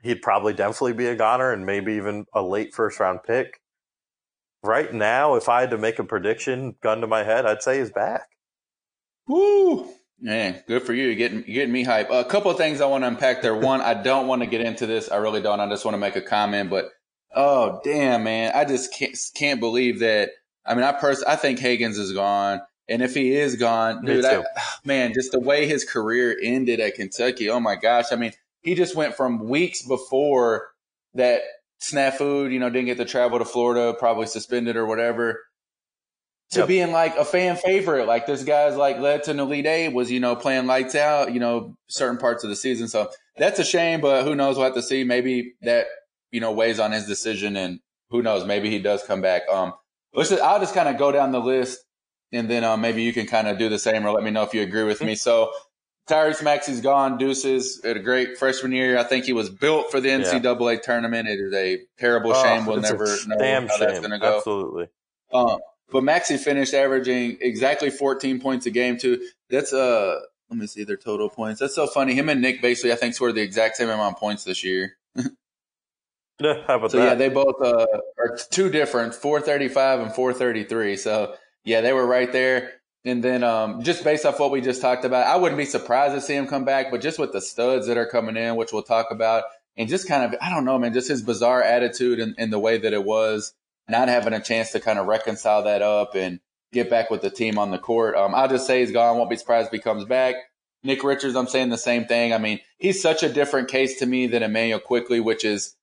he'd 0.02 0.22
probably 0.22 0.52
definitely 0.52 0.94
be 0.94 1.06
a 1.06 1.16
goner 1.16 1.52
and 1.52 1.66
maybe 1.66 1.94
even 1.94 2.26
a 2.34 2.42
late 2.42 2.74
first 2.74 3.00
round 3.00 3.20
pick. 3.24 3.60
Right 4.62 4.92
now, 4.92 5.36
if 5.36 5.48
I 5.48 5.62
had 5.62 5.70
to 5.70 5.78
make 5.78 5.98
a 5.98 6.04
prediction, 6.04 6.76
gun 6.82 7.00
to 7.00 7.06
my 7.06 7.22
head, 7.22 7.46
I'd 7.46 7.62
say 7.62 7.78
he's 7.78 7.90
back. 7.90 8.28
Woo! 9.26 9.88
Man, 10.20 10.62
good 10.68 10.82
for 10.82 10.92
you. 10.92 11.04
You're 11.04 11.14
getting, 11.14 11.38
you're 11.46 11.54
getting 11.54 11.72
me 11.72 11.82
hype. 11.82 12.10
A 12.10 12.24
couple 12.24 12.50
of 12.50 12.58
things 12.58 12.82
I 12.82 12.86
want 12.86 13.04
to 13.04 13.08
unpack 13.08 13.40
there. 13.40 13.54
One, 13.56 13.80
I 13.80 13.94
don't 13.94 14.26
want 14.26 14.42
to 14.42 14.46
get 14.46 14.60
into 14.60 14.86
this. 14.86 15.10
I 15.10 15.16
really 15.16 15.40
don't. 15.40 15.60
I 15.60 15.68
just 15.68 15.84
want 15.84 15.94
to 15.94 15.98
make 15.98 16.16
a 16.16 16.20
comment, 16.20 16.68
but 16.68 16.90
Oh 17.34 17.80
damn, 17.84 18.24
man! 18.24 18.52
I 18.54 18.64
just 18.64 18.92
can't 18.92 19.16
can't 19.34 19.60
believe 19.60 20.00
that. 20.00 20.30
I 20.66 20.74
mean, 20.74 20.84
I 20.84 20.92
pers- 20.92 21.22
I 21.22 21.36
think 21.36 21.60
Hagans 21.60 21.98
is 21.98 22.12
gone, 22.12 22.60
and 22.90 23.02
if 23.02 23.14
he 23.14 23.32
is 23.32 23.56
gone, 23.56 24.04
dude, 24.04 24.24
I, 24.24 24.44
man, 24.84 25.12
just 25.14 25.32
the 25.32 25.40
way 25.40 25.66
his 25.66 25.84
career 25.84 26.36
ended 26.42 26.80
at 26.80 26.94
Kentucky. 26.94 27.48
Oh 27.48 27.60
my 27.60 27.76
gosh! 27.76 28.06
I 28.12 28.16
mean, 28.16 28.32
he 28.60 28.74
just 28.74 28.94
went 28.94 29.16
from 29.16 29.48
weeks 29.48 29.82
before 29.82 30.68
that 31.14 31.40
snafu, 31.82 32.52
you 32.52 32.58
know, 32.58 32.68
didn't 32.68 32.86
get 32.86 32.98
to 32.98 33.04
travel 33.04 33.38
to 33.38 33.44
Florida, 33.44 33.96
probably 33.98 34.26
suspended 34.26 34.76
or 34.76 34.86
whatever, 34.86 35.40
to 36.50 36.60
yep. 36.60 36.68
being 36.68 36.92
like 36.92 37.16
a 37.16 37.24
fan 37.24 37.56
favorite. 37.56 38.06
Like 38.06 38.26
this 38.26 38.44
guy's 38.44 38.76
like 38.76 38.98
led 38.98 39.22
to 39.24 39.30
an 39.30 39.40
elite 39.40 39.66
eight, 39.66 39.94
was 39.94 40.10
you 40.10 40.20
know 40.20 40.36
playing 40.36 40.66
lights 40.66 40.94
out, 40.94 41.32
you 41.32 41.40
know, 41.40 41.76
certain 41.88 42.18
parts 42.18 42.44
of 42.44 42.50
the 42.50 42.56
season. 42.56 42.88
So 42.88 43.10
that's 43.36 43.58
a 43.58 43.64
shame, 43.64 44.00
but 44.00 44.24
who 44.24 44.34
knows? 44.34 44.56
We'll 44.56 44.66
have 44.66 44.74
to 44.74 44.82
see. 44.82 45.04
Maybe 45.04 45.54
that 45.62 45.86
you 46.30 46.40
know, 46.40 46.52
weighs 46.52 46.78
on 46.78 46.92
his 46.92 47.06
decision 47.06 47.56
and 47.56 47.80
who 48.10 48.22
knows, 48.22 48.44
maybe 48.44 48.70
he 48.70 48.78
does 48.78 49.02
come 49.02 49.20
back. 49.20 49.42
Um, 49.50 49.72
let's 50.14 50.30
just, 50.30 50.42
I'll 50.42 50.60
just 50.60 50.74
kind 50.74 50.88
of 50.88 50.96
go 50.96 51.12
down 51.12 51.32
the 51.32 51.40
list 51.40 51.78
and 52.32 52.50
then 52.50 52.64
um, 52.64 52.80
maybe 52.80 53.02
you 53.02 53.12
can 53.12 53.26
kind 53.26 53.48
of 53.48 53.58
do 53.58 53.68
the 53.68 53.78
same 53.78 54.06
or 54.06 54.12
let 54.12 54.22
me 54.22 54.30
know 54.30 54.42
if 54.42 54.54
you 54.54 54.62
agree 54.62 54.84
with 54.84 55.00
me. 55.02 55.14
So 55.14 55.50
Tyrese 56.08 56.42
Maxey's 56.42 56.80
gone. 56.80 57.18
Deuces 57.18 57.80
had 57.84 57.96
a 57.96 58.00
great 58.00 58.38
freshman 58.38 58.72
year. 58.72 58.98
I 58.98 59.04
think 59.04 59.24
he 59.24 59.32
was 59.32 59.48
built 59.48 59.90
for 59.90 60.00
the 60.00 60.08
NCAA 60.08 60.74
yeah. 60.74 60.80
tournament. 60.80 61.28
It 61.28 61.38
is 61.38 61.54
a 61.54 61.78
terrible 61.98 62.32
oh, 62.34 62.42
shame. 62.42 62.66
We'll 62.66 62.80
never 62.80 63.04
know 63.26 63.36
how 63.38 63.66
shame. 63.66 63.68
that's 63.78 63.98
going 64.00 64.10
to 64.10 64.18
go. 64.18 64.38
Absolutely. 64.38 64.88
Um, 65.32 65.58
but 65.92 66.04
Maxey 66.04 66.36
finished 66.36 66.74
averaging 66.74 67.38
exactly 67.40 67.90
14 67.90 68.40
points 68.40 68.66
a 68.66 68.70
game 68.70 68.98
too. 68.98 69.20
That's 69.48 69.72
uh, 69.72 70.20
let 70.48 70.58
me 70.58 70.66
see 70.66 70.84
their 70.84 70.96
total 70.96 71.28
points. 71.28 71.60
That's 71.60 71.74
so 71.74 71.86
funny. 71.86 72.14
Him 72.14 72.28
and 72.28 72.40
Nick 72.40 72.60
basically, 72.60 72.92
I 72.92 72.96
think, 72.96 73.14
scored 73.14 73.34
the 73.34 73.42
exact 73.42 73.76
same 73.76 73.88
amount 73.88 74.16
of 74.16 74.20
points 74.20 74.44
this 74.44 74.64
year. 74.64 74.96
Yeah, 76.42 76.54
how 76.66 76.76
about 76.76 76.90
so 76.90 76.96
that? 76.96 77.04
yeah, 77.04 77.14
they 77.16 77.28
both 77.28 77.60
uh, 77.62 77.86
are 78.18 78.38
two 78.50 78.70
different, 78.70 79.14
435 79.14 80.00
and 80.00 80.14
433. 80.14 80.96
So 80.96 81.34
yeah, 81.64 81.80
they 81.80 81.92
were 81.92 82.06
right 82.06 82.30
there. 82.32 82.72
And 83.04 83.24
then 83.24 83.42
um, 83.42 83.82
just 83.82 84.04
based 84.04 84.26
off 84.26 84.38
what 84.38 84.50
we 84.50 84.60
just 84.60 84.82
talked 84.82 85.04
about, 85.04 85.26
I 85.26 85.36
wouldn't 85.36 85.58
be 85.58 85.64
surprised 85.64 86.14
to 86.14 86.20
see 86.20 86.34
him 86.34 86.46
come 86.46 86.64
back, 86.64 86.90
but 86.90 87.00
just 87.00 87.18
with 87.18 87.32
the 87.32 87.40
studs 87.40 87.86
that 87.86 87.96
are 87.96 88.06
coming 88.06 88.36
in, 88.36 88.56
which 88.56 88.72
we'll 88.72 88.82
talk 88.82 89.10
about, 89.10 89.44
and 89.76 89.88
just 89.88 90.06
kind 90.06 90.22
of, 90.22 90.38
I 90.42 90.50
don't 90.50 90.66
know, 90.66 90.78
man, 90.78 90.92
just 90.92 91.08
his 91.08 91.22
bizarre 91.22 91.62
attitude 91.62 92.20
and, 92.20 92.34
and 92.36 92.52
the 92.52 92.58
way 92.58 92.76
that 92.76 92.92
it 92.92 93.04
was, 93.04 93.54
not 93.88 94.08
having 94.08 94.34
a 94.34 94.40
chance 94.40 94.72
to 94.72 94.80
kind 94.80 94.98
of 94.98 95.06
reconcile 95.06 95.64
that 95.64 95.80
up 95.82 96.14
and 96.14 96.40
get 96.72 96.90
back 96.90 97.10
with 97.10 97.22
the 97.22 97.30
team 97.30 97.58
on 97.58 97.70
the 97.70 97.78
court. 97.78 98.14
Um, 98.14 98.34
I'll 98.34 98.48
just 98.48 98.66
say 98.66 98.80
he's 98.80 98.92
gone. 98.92 99.16
Won't 99.16 99.30
be 99.30 99.36
surprised 99.36 99.68
if 99.68 99.72
he 99.72 99.78
comes 99.78 100.04
back. 100.04 100.34
Nick 100.82 101.02
Richards, 101.02 101.36
I'm 101.36 101.46
saying 101.46 101.70
the 101.70 101.78
same 101.78 102.04
thing. 102.04 102.32
I 102.32 102.38
mean, 102.38 102.60
he's 102.78 103.02
such 103.02 103.22
a 103.22 103.32
different 103.32 103.68
case 103.68 103.98
to 103.98 104.06
me 104.06 104.26
than 104.26 104.42
Immanuel 104.42 104.80
Quickley, 104.80 105.20
which 105.20 105.44
is 105.44 105.74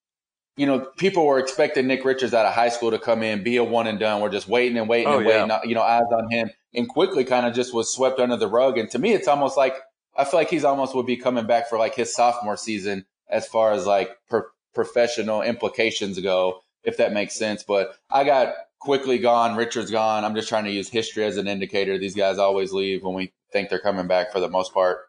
you 0.57 0.65
know, 0.65 0.79
people 0.97 1.25
were 1.25 1.37
expecting 1.37 1.85
Nick 1.85 2.03
Richards 2.03 2.33
out 2.33 2.47
of 2.47 2.53
high 2.53 2.69
school 2.69 2.89
to 2.89 2.97
come 2.97 3.21
in, 3.21 3.43
be 3.43 3.57
a 3.57 3.63
one 3.63 3.85
and 3.85 3.99
done. 3.99 4.21
We're 4.21 4.29
just 4.29 4.47
waiting 4.47 4.77
and 4.77 4.89
waiting 4.89 5.07
oh, 5.07 5.19
and 5.19 5.25
yeah. 5.27 5.45
waiting, 5.45 5.69
you 5.69 5.75
know, 5.75 5.83
eyes 5.83 6.11
on 6.11 6.31
him. 6.31 6.49
And 6.73 6.89
Quickley 6.89 7.23
kind 7.23 7.45
of 7.45 7.53
just 7.53 7.73
was 7.73 7.93
swept 7.93 8.19
under 8.19 8.35
the 8.35 8.47
rug. 8.47 8.79
And 8.79 8.89
to 8.91 8.99
me, 8.99 9.13
it's 9.13 9.27
almost 9.27 9.55
like, 9.55 9.75
I 10.17 10.25
feel 10.25 10.39
like 10.39 10.49
he's 10.49 10.63
almost 10.63 10.95
would 10.95 11.05
be 11.05 11.15
coming 11.15 11.45
back 11.45 11.69
for 11.69 11.77
like 11.77 11.93
his 11.93 12.13
sophomore 12.13 12.57
season 12.57 13.05
as 13.29 13.47
far 13.47 13.71
as 13.71 13.85
like 13.85 14.09
per- 14.29 14.49
professional 14.73 15.43
implications 15.43 16.19
go, 16.19 16.61
if 16.83 16.97
that 16.97 17.13
makes 17.13 17.35
sense. 17.35 17.61
But 17.61 17.95
I 18.09 18.23
got 18.23 18.55
Quickley 18.79 19.19
gone, 19.19 19.55
Richards 19.55 19.91
gone. 19.91 20.25
I'm 20.25 20.33
just 20.33 20.49
trying 20.49 20.65
to 20.65 20.71
use 20.71 20.89
history 20.89 21.23
as 21.23 21.37
an 21.37 21.47
indicator. 21.47 21.99
These 21.99 22.15
guys 22.15 22.39
always 22.39 22.73
leave 22.73 23.03
when 23.03 23.13
we 23.13 23.31
think 23.53 23.69
they're 23.69 23.79
coming 23.79 24.07
back 24.07 24.31
for 24.31 24.39
the 24.39 24.49
most 24.49 24.73
part. 24.73 25.01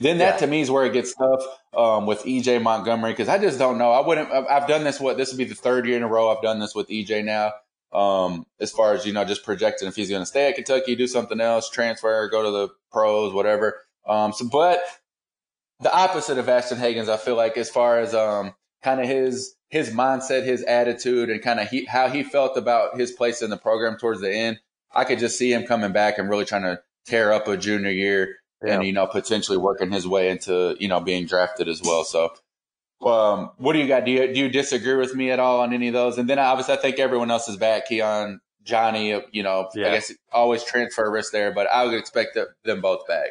Then 0.00 0.18
that 0.18 0.34
Yeah. 0.34 0.38
to 0.38 0.46
me 0.46 0.62
is 0.62 0.70
where 0.70 0.86
it 0.86 0.92
gets 0.94 1.14
tough 1.14 1.42
um, 1.76 2.06
with 2.06 2.24
EJ 2.24 2.60
Montgomery 2.62 3.12
because 3.12 3.28
I 3.28 3.38
just 3.38 3.58
don't 3.58 3.76
know. 3.78 3.92
I 3.92 4.04
wouldn't. 4.04 4.30
I've 4.32 4.66
done 4.66 4.82
this. 4.82 4.98
What 4.98 5.16
this 5.18 5.30
would 5.30 5.38
be 5.38 5.44
the 5.44 5.54
third 5.54 5.86
year 5.86 5.96
in 5.96 6.02
a 6.02 6.08
row 6.08 6.34
I've 6.34 6.42
done 6.42 6.58
this 6.58 6.74
with 6.74 6.88
EJ 6.88 7.24
now. 7.24 7.52
Um, 7.92 8.46
as 8.60 8.70
far 8.70 8.94
as 8.94 9.04
you 9.04 9.12
know, 9.12 9.24
just 9.24 9.44
projecting 9.44 9.88
if 9.88 9.96
he's 9.96 10.08
going 10.08 10.22
to 10.22 10.26
stay 10.26 10.48
at 10.48 10.54
Kentucky, 10.54 10.94
do 10.94 11.06
something 11.06 11.40
else, 11.40 11.68
transfer, 11.68 12.28
go 12.30 12.42
to 12.42 12.50
the 12.50 12.68
pros, 12.92 13.34
whatever. 13.34 13.80
Um, 14.06 14.32
so, 14.32 14.48
but 14.48 14.80
the 15.80 15.92
opposite 15.94 16.38
of 16.38 16.48
Ashton 16.48 16.78
Hagans, 16.78 17.08
I 17.08 17.16
feel 17.16 17.36
like, 17.36 17.56
as 17.56 17.68
far 17.68 17.98
as 17.98 18.14
um, 18.14 18.54
kind 18.82 19.00
of 19.00 19.06
his 19.06 19.54
his 19.68 19.90
mindset, 19.90 20.44
his 20.44 20.62
attitude, 20.62 21.30
and 21.30 21.42
kind 21.42 21.60
of 21.60 21.68
he, 21.68 21.84
how 21.84 22.08
he 22.08 22.22
felt 22.22 22.56
about 22.56 22.96
his 22.98 23.12
place 23.12 23.42
in 23.42 23.50
the 23.50 23.56
program 23.56 23.98
towards 23.98 24.20
the 24.20 24.32
end, 24.32 24.60
I 24.94 25.04
could 25.04 25.18
just 25.18 25.36
see 25.36 25.52
him 25.52 25.64
coming 25.64 25.92
back 25.92 26.16
and 26.18 26.28
really 26.30 26.44
trying 26.46 26.62
to 26.62 26.80
tear 27.06 27.32
up 27.32 27.48
a 27.48 27.56
junior 27.56 27.90
year 27.90 28.36
and 28.62 28.84
you 28.84 28.92
know 28.92 29.06
potentially 29.06 29.58
working 29.58 29.90
his 29.90 30.06
way 30.06 30.28
into 30.30 30.76
you 30.78 30.88
know 30.88 31.00
being 31.00 31.26
drafted 31.26 31.68
as 31.68 31.80
well. 31.82 32.04
So, 32.04 32.32
um, 33.06 33.50
what 33.56 33.72
do 33.72 33.78
you 33.78 33.88
got? 33.88 34.04
Do 34.04 34.10
you 34.10 34.32
do 34.32 34.40
you 34.40 34.48
disagree 34.48 34.94
with 34.94 35.14
me 35.14 35.30
at 35.30 35.38
all 35.40 35.60
on 35.60 35.72
any 35.72 35.88
of 35.88 35.94
those? 35.94 36.18
And 36.18 36.28
then 36.28 36.38
obviously, 36.38 36.74
I 36.74 36.78
think 36.78 36.98
everyone 36.98 37.30
else 37.30 37.48
is 37.48 37.56
back. 37.56 37.88
Keion, 37.88 38.38
Johnny, 38.64 39.20
you 39.32 39.42
know, 39.42 39.68
Yeah. 39.74 39.88
I 39.88 39.90
guess 39.92 40.12
always 40.32 40.62
transfer 40.62 41.10
risk 41.10 41.32
there, 41.32 41.52
but 41.52 41.66
I 41.70 41.84
would 41.84 41.94
expect 41.94 42.38
them 42.64 42.80
both 42.80 43.06
back. 43.06 43.30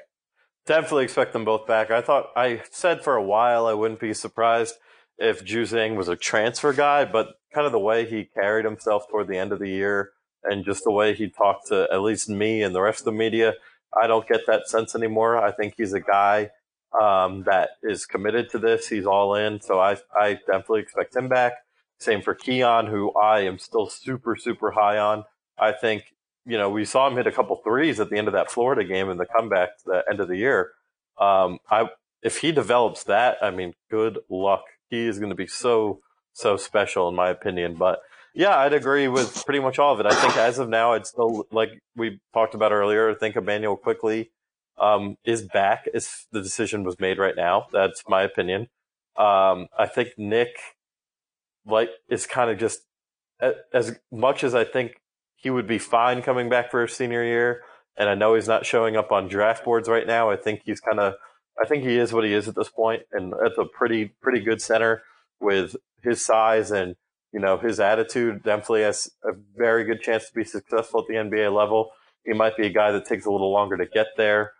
Definitely 0.65 1.05
expect 1.05 1.33
them 1.33 1.45
both 1.45 1.65
back. 1.65 1.89
I 1.91 2.01
thought 2.01 2.29
I 2.35 2.61
said 2.71 3.03
for 3.03 3.15
a 3.15 3.23
while 3.23 3.65
I 3.65 3.73
wouldn't 3.73 3.99
be 3.99 4.13
surprised 4.13 4.75
if 5.17 5.43
Juzang 5.43 5.95
was 5.95 6.07
a 6.07 6.15
transfer 6.15 6.73
guy, 6.73 7.05
but 7.05 7.35
kind 7.53 7.65
of 7.65 7.71
the 7.71 7.79
way 7.79 8.05
he 8.05 8.25
carried 8.25 8.65
himself 8.65 9.07
toward 9.09 9.27
the 9.27 9.37
end 9.37 9.51
of 9.51 9.59
the 9.59 9.69
year 9.69 10.11
and 10.43 10.63
just 10.63 10.83
the 10.83 10.91
way 10.91 11.13
he 11.13 11.29
talked 11.29 11.67
to 11.67 11.87
at 11.91 12.01
least 12.01 12.29
me 12.29 12.61
and 12.61 12.73
the 12.73 12.81
rest 12.81 13.01
of 13.01 13.05
the 13.05 13.11
media, 13.11 13.55
I 13.99 14.08
don't 14.08 14.28
get 14.28 14.45
that 14.47 14.67
sense 14.67 14.95
anymore. 14.95 15.38
I 15.38 15.52
think 15.52 15.75
he's 15.78 15.93
a 15.93 15.99
guy 15.99 16.52
um, 16.99 17.43
that 17.43 17.71
is 17.84 18.06
committed 18.06 18.49
to 18.52 18.60
this. 18.60 18.88
He's 18.88 19.06
all 19.06 19.36
in, 19.36 19.62
so 19.62 19.80
I 19.80 19.97
I 20.13 20.34
definitely 20.45 20.82
expect 20.82 21.15
him 21.15 21.28
back. 21.28 21.54
Same 21.99 22.21
for 22.21 22.34
Keion, 22.34 22.89
who 22.89 23.12
I 23.13 23.41
am 23.41 23.60
still 23.60 23.89
super 23.89 24.36
super 24.36 24.71
high 24.71 24.97
on. 24.97 25.25
I 25.58 25.71
think 25.71 26.15
you 26.45 26.58
know 26.58 26.69
we 26.69 26.86
saw 26.86 27.08
him 27.08 27.15
hit 27.15 27.28
a 27.28 27.32
couple 27.32 27.56
threes 27.58 27.99
at 27.99 28.10
the 28.10 28.17
end 28.17 28.28
of 28.28 28.34
that 28.34 28.52
Florida 28.52 28.84
game 28.84 29.10
in 29.10 29.17
the 29.17 29.25
comeback 29.25 29.78
to 29.80 29.84
the 29.86 30.04
end 30.10 30.19
of 30.19 30.28
the 30.28 30.38
year. 30.38 30.71
Um, 31.19 31.60
I 31.69 31.89
if 32.21 32.39
he 32.39 32.52
develops 32.52 33.04
that, 33.06 33.38
I 33.41 33.52
mean, 33.52 33.73
good 33.89 34.19
luck. 34.30 34.63
He 34.89 35.08
is 35.08 35.19
going 35.19 35.30
to 35.30 35.36
be 35.36 35.47
so 35.47 36.02
so 36.34 36.58
special 36.58 37.10
in 37.10 37.15
my 37.15 37.30
opinion. 37.30 37.75
But 37.75 37.99
yeah, 38.33 38.57
I'd 38.57 38.73
agree 38.73 39.07
with 39.07 39.43
pretty 39.45 39.59
much 39.59 39.79
all 39.79 39.93
of 39.93 39.99
it. 39.99 40.05
I 40.05 40.15
think 40.15 40.37
as 40.37 40.59
of 40.59 40.69
now, 40.69 40.93
I'd 40.93 41.07
still 41.07 41.45
like 41.51 41.81
we 41.95 42.19
talked 42.33 42.55
about 42.55 42.71
earlier. 42.71 43.09
I 43.09 43.15
think 43.15 43.35
Immanuel 43.35 43.75
Quickley 43.75 44.31
um, 44.79 45.17
is 45.23 45.41
back 45.41 45.87
if 45.93 46.25
the 46.31 46.41
decision 46.41 46.83
was 46.83 46.99
made 46.99 47.17
right 47.17 47.35
now. 47.35 47.67
That's 47.71 48.03
my 48.07 48.23
opinion. 48.23 48.67
Um, 49.17 49.67
I 49.77 49.87
think 49.87 50.09
Nick 50.17 50.55
like 51.65 51.89
is 52.09 52.25
kind 52.25 52.49
of 52.49 52.57
just 52.57 52.81
as 53.73 53.97
much 54.11 54.43
as 54.43 54.55
I 54.55 54.63
think 54.63 55.01
he 55.35 55.49
would 55.49 55.67
be 55.67 55.77
fine 55.77 56.21
coming 56.21 56.49
back 56.49 56.71
for 56.71 56.81
his 56.81 56.95
senior 56.95 57.23
year. 57.23 57.61
And 57.97 58.09
I 58.09 58.15
know 58.15 58.35
he's 58.35 58.47
not 58.47 58.65
showing 58.65 58.95
up 58.95 59.11
on 59.11 59.27
draft 59.27 59.65
boards 59.65 59.89
right 59.89 60.07
now. 60.07 60.29
I 60.29 60.35
think 60.35 60.61
he's 60.65 60.79
kind 60.79 60.99
of, 60.99 61.15
I 61.61 61.67
think 61.67 61.83
he 61.83 61.97
is 61.97 62.13
what 62.13 62.23
he 62.23 62.33
is 62.33 62.47
at 62.47 62.55
this 62.55 62.69
point, 62.69 63.03
and 63.11 63.33
that's 63.33 63.57
a 63.57 63.65
pretty 63.65 64.13
pretty 64.21 64.39
good 64.39 64.61
center 64.61 65.03
with 65.41 65.75
his 66.01 66.23
size 66.23 66.71
and 66.71 66.95
you 67.33 67.39
know 67.39 67.57
his 67.57 67.79
attitude. 67.79 68.43
Definitely 68.43 68.83
has 68.83 69.09
a 69.23 69.31
very 69.55 69.83
good 69.83 70.01
chance 70.01 70.27
to 70.27 70.33
be 70.33 70.43
successful 70.43 71.01
at 71.01 71.07
the 71.07 71.15
NBA 71.15 71.53
level. 71.55 71.91
He 72.25 72.33
might 72.33 72.57
be 72.57 72.67
a 72.67 72.71
guy 72.71 72.91
that 72.91 73.05
takes 73.05 73.25
a 73.25 73.31
little 73.31 73.51
longer 73.51 73.77
to 73.77 73.85
get 73.85 74.07
there, 74.17 74.53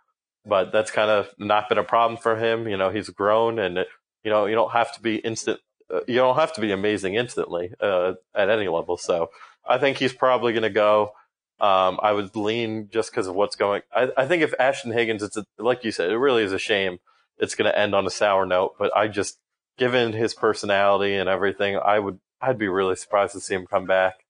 but 0.46 0.72
that's 0.72 0.90
kind 0.90 1.10
of 1.10 1.28
not 1.38 1.68
been 1.68 1.78
a 1.78 1.84
problem 1.84 2.18
for 2.18 2.36
him. 2.36 2.68
You 2.68 2.76
know, 2.76 2.90
he's 2.90 3.08
grown, 3.08 3.58
and 3.58 3.78
you 4.24 4.30
know 4.30 4.46
you 4.46 4.54
don't 4.54 4.72
have 4.72 4.92
to 4.94 5.02
be 5.02 5.16
instant. 5.16 5.60
Uh, 5.92 6.00
you 6.06 6.16
don't 6.16 6.36
have 6.36 6.52
to 6.54 6.60
be 6.60 6.72
amazing 6.72 7.14
instantly 7.14 7.72
uh, 7.80 8.14
at 8.34 8.48
any 8.48 8.68
level. 8.68 8.96
So 8.96 9.30
I 9.66 9.78
think 9.78 9.98
he's 9.98 10.12
probably 10.12 10.52
going 10.52 10.62
to 10.62 10.70
go. 10.70 11.12
Um, 11.60 12.00
I 12.02 12.12
would 12.12 12.34
lean 12.36 12.88
just 12.90 13.10
because 13.10 13.26
of 13.26 13.34
what's 13.34 13.56
going. 13.56 13.82
I, 13.94 14.10
I 14.16 14.26
think 14.26 14.42
if 14.42 14.54
Ashton 14.58 14.92
Hagans, 14.92 15.22
it's 15.22 15.36
a, 15.36 15.44
like 15.58 15.84
you 15.84 15.92
said, 15.92 16.10
it 16.10 16.16
really 16.16 16.42
is 16.42 16.52
a 16.52 16.58
shame. 16.58 16.98
It's 17.38 17.54
going 17.54 17.70
to 17.70 17.78
end 17.78 17.94
on 17.94 18.06
a 18.06 18.10
sour 18.10 18.46
note. 18.46 18.76
But 18.78 18.96
I 18.96 19.08
just, 19.08 19.38
given 19.76 20.12
his 20.12 20.32
personality 20.32 21.14
and 21.14 21.28
everything, 21.28 21.76
I 21.76 21.98
would, 21.98 22.18
I'd 22.40 22.58
be 22.58 22.68
really 22.68 22.96
surprised 22.96 23.32
to 23.34 23.40
see 23.40 23.54
him 23.54 23.66
come 23.66 23.86
back 23.86 24.24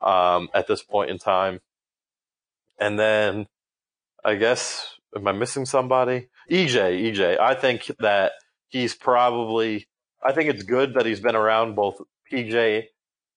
um, 0.00 0.48
at 0.54 0.66
this 0.66 0.82
point 0.82 1.10
in 1.10 1.18
time. 1.18 1.60
And 2.78 2.98
then, 2.98 3.48
I 4.24 4.36
guess, 4.36 4.94
am 5.16 5.26
I 5.26 5.32
missing 5.32 5.66
somebody? 5.66 6.28
EJ, 6.50 7.12
EJ. 7.12 7.40
I 7.40 7.54
think 7.54 7.90
that 7.98 8.32
he's 8.68 8.94
probably. 8.94 9.88
I 10.22 10.32
think 10.32 10.50
it's 10.50 10.64
good 10.64 10.94
that 10.94 11.06
he's 11.06 11.20
been 11.20 11.36
around 11.36 11.76
both 11.76 12.00
PJ 12.32 12.86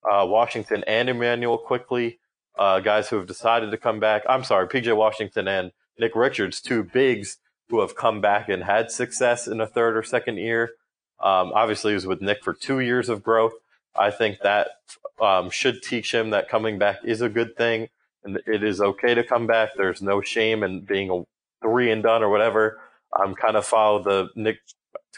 uh, 0.10 0.25
Washington 0.25 0.84
and 0.88 1.10
Immanuel 1.10 1.57
Quickley, 1.57 2.19
uh, 2.57 2.79
guys 2.79 3.10
who 3.10 3.17
have 3.17 3.27
decided 3.27 3.71
to 3.71 3.77
come 3.77 3.99
back. 3.99 4.23
I'm 4.27 4.43
sorry, 4.43 4.67
PJ 4.67 4.95
Washington 4.95 5.47
and 5.47 5.71
Nick 5.99 6.15
Richards, 6.15 6.62
two 6.62 6.84
bigs 6.84 7.38
who 7.69 7.81
have 7.81 7.95
come 7.95 8.21
back 8.21 8.49
and 8.49 8.63
had 8.63 8.91
success 8.91 9.47
in 9.47 9.62
a 9.62 9.67
third 9.67 9.95
or 9.95 10.03
second 10.03 10.38
year. 10.38 10.71
Um, 11.21 11.51
obviously, 11.53 11.91
he 11.91 11.95
was 11.95 12.07
with 12.07 12.21
Nick 12.21 12.43
for 12.43 12.53
two 12.53 12.79
years 12.79 13.10
of 13.10 13.23
growth. 13.23 13.53
I 13.95 14.12
think 14.12 14.39
that 14.43 14.69
um, 15.21 15.49
should 15.49 15.82
teach 15.84 16.13
him 16.13 16.32
that 16.32 16.49
coming 16.49 16.80
back 16.80 16.99
is 17.04 17.21
a 17.21 17.30
good 17.30 17.56
thing 17.58 17.89
and 18.23 18.39
it 18.45 18.63
is 18.63 18.82
okay 18.82 19.13
to 19.13 19.23
come 19.23 19.47
back. 19.47 19.71
There's 19.75 20.01
no 20.01 20.21
shame 20.21 20.63
in 20.63 20.82
being 20.82 21.10
a 21.10 21.23
three 21.62 21.91
and 21.91 22.04
done 22.04 22.23
or 22.23 22.30
whatever. 22.30 22.80
I'm 23.13 23.36
kind 23.36 23.58
of 23.58 23.65
follow 23.65 24.04
the 24.04 24.30
Nick, 24.36 24.60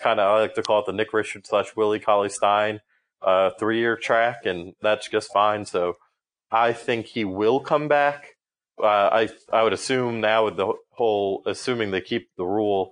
kind 0.02 0.20
of 0.20 0.28
I 0.28 0.42
like 0.42 0.56
to 0.56 0.64
call 0.64 0.80
it 0.80 0.86
the 0.86 0.94
Nick 0.94 1.14
Richard 1.14 1.46
slash 1.46 1.76
Willie 1.76 2.00
Cauley 2.00 2.30
Stein 2.30 2.82
uh, 3.22 3.52
three 3.60 3.80
year 3.80 3.96
track, 3.96 4.46
and 4.46 4.74
that's 4.82 5.08
just 5.08 5.32
fine. 5.32 5.66
So 5.66 5.98
I 6.52 6.74
think 6.74 7.08
he 7.08 7.26
will 7.26 7.60
come 7.60 7.88
back. 7.88 8.36
Uh, 8.82 8.88
I 8.88 9.30
I 9.52 9.64
would 9.64 9.74
assume 9.74 10.22
now 10.22 10.46
with 10.46 10.58
the 10.58 10.74
whole 10.92 11.44
assuming 11.46 11.92
they 11.92 12.02
keep 12.02 12.30
the 12.38 12.46
rule 12.46 12.92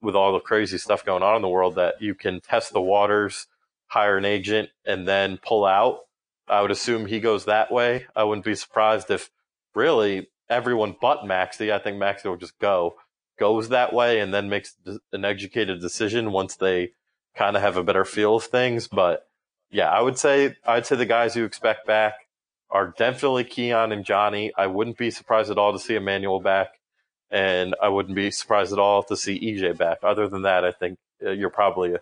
with 0.00 0.16
all 0.16 0.32
the 0.32 0.40
crazy 0.40 0.78
stuff 0.78 1.04
going 1.04 1.22
on 1.22 1.36
in 1.36 1.42
the 1.42 1.48
world 1.48 1.76
that 1.76 1.94
you 2.00 2.14
can 2.14 2.40
test 2.40 2.72
the 2.72 2.80
waters, 2.80 3.46
hire 3.94 4.16
an 4.16 4.24
agent, 4.24 4.70
and 4.84 5.06
then 5.06 5.38
pull 5.38 5.64
out. 5.64 6.00
I 6.48 6.60
would 6.60 6.72
assume 6.72 7.06
he 7.06 7.20
goes 7.20 7.44
that 7.44 7.70
way. 7.70 8.06
I 8.16 8.24
wouldn't 8.24 8.44
be 8.44 8.56
surprised 8.56 9.08
if 9.08 9.30
really 9.72 10.26
everyone 10.50 10.96
but 11.00 11.24
Maxey, 11.24 11.72
I 11.72 11.78
think 11.78 11.96
Maxey 11.96 12.28
will 12.28 12.36
just 12.36 12.58
go, 12.58 12.96
goes 13.38 13.68
that 13.68 13.92
way 13.92 14.18
and 14.18 14.34
then 14.34 14.48
makes 14.48 14.76
an 15.12 15.24
educated 15.24 15.80
decision 15.80 16.32
once 16.32 16.56
they 16.56 16.90
kind 17.36 17.56
of 17.56 17.62
have 17.62 17.76
a 17.76 17.84
better 17.84 18.04
feel 18.04 18.34
of 18.34 18.44
things. 18.44 18.88
But 18.88 19.28
yeah, 19.70 19.90
I 19.90 20.00
would 20.00 20.18
say 20.18 20.56
I'd 20.66 20.86
say 20.86 20.96
the 20.96 21.06
guys 21.06 21.36
you 21.36 21.44
expect 21.44 21.86
back 21.86 22.14
are 22.70 22.92
definitely 22.98 23.44
Keion 23.44 23.92
and 23.92 24.04
Johnny. 24.04 24.52
I 24.58 24.66
wouldn't 24.66 24.98
be 24.98 25.12
surprised 25.12 25.52
at 25.52 25.58
all 25.58 25.72
to 25.72 25.78
see 25.78 25.94
Immanuel 25.94 26.40
back, 26.40 26.80
and 27.30 27.76
I 27.80 27.90
wouldn't 27.90 28.16
be 28.16 28.32
surprised 28.32 28.72
at 28.72 28.80
all 28.80 29.04
to 29.04 29.16
see 29.16 29.38
EJ 29.38 29.78
back. 29.78 29.98
Other 30.02 30.28
than 30.28 30.42
that, 30.42 30.64
I 30.64 30.72
think 30.72 30.98
uh, 31.24 31.30
you're 31.30 31.48
probably 31.50 31.94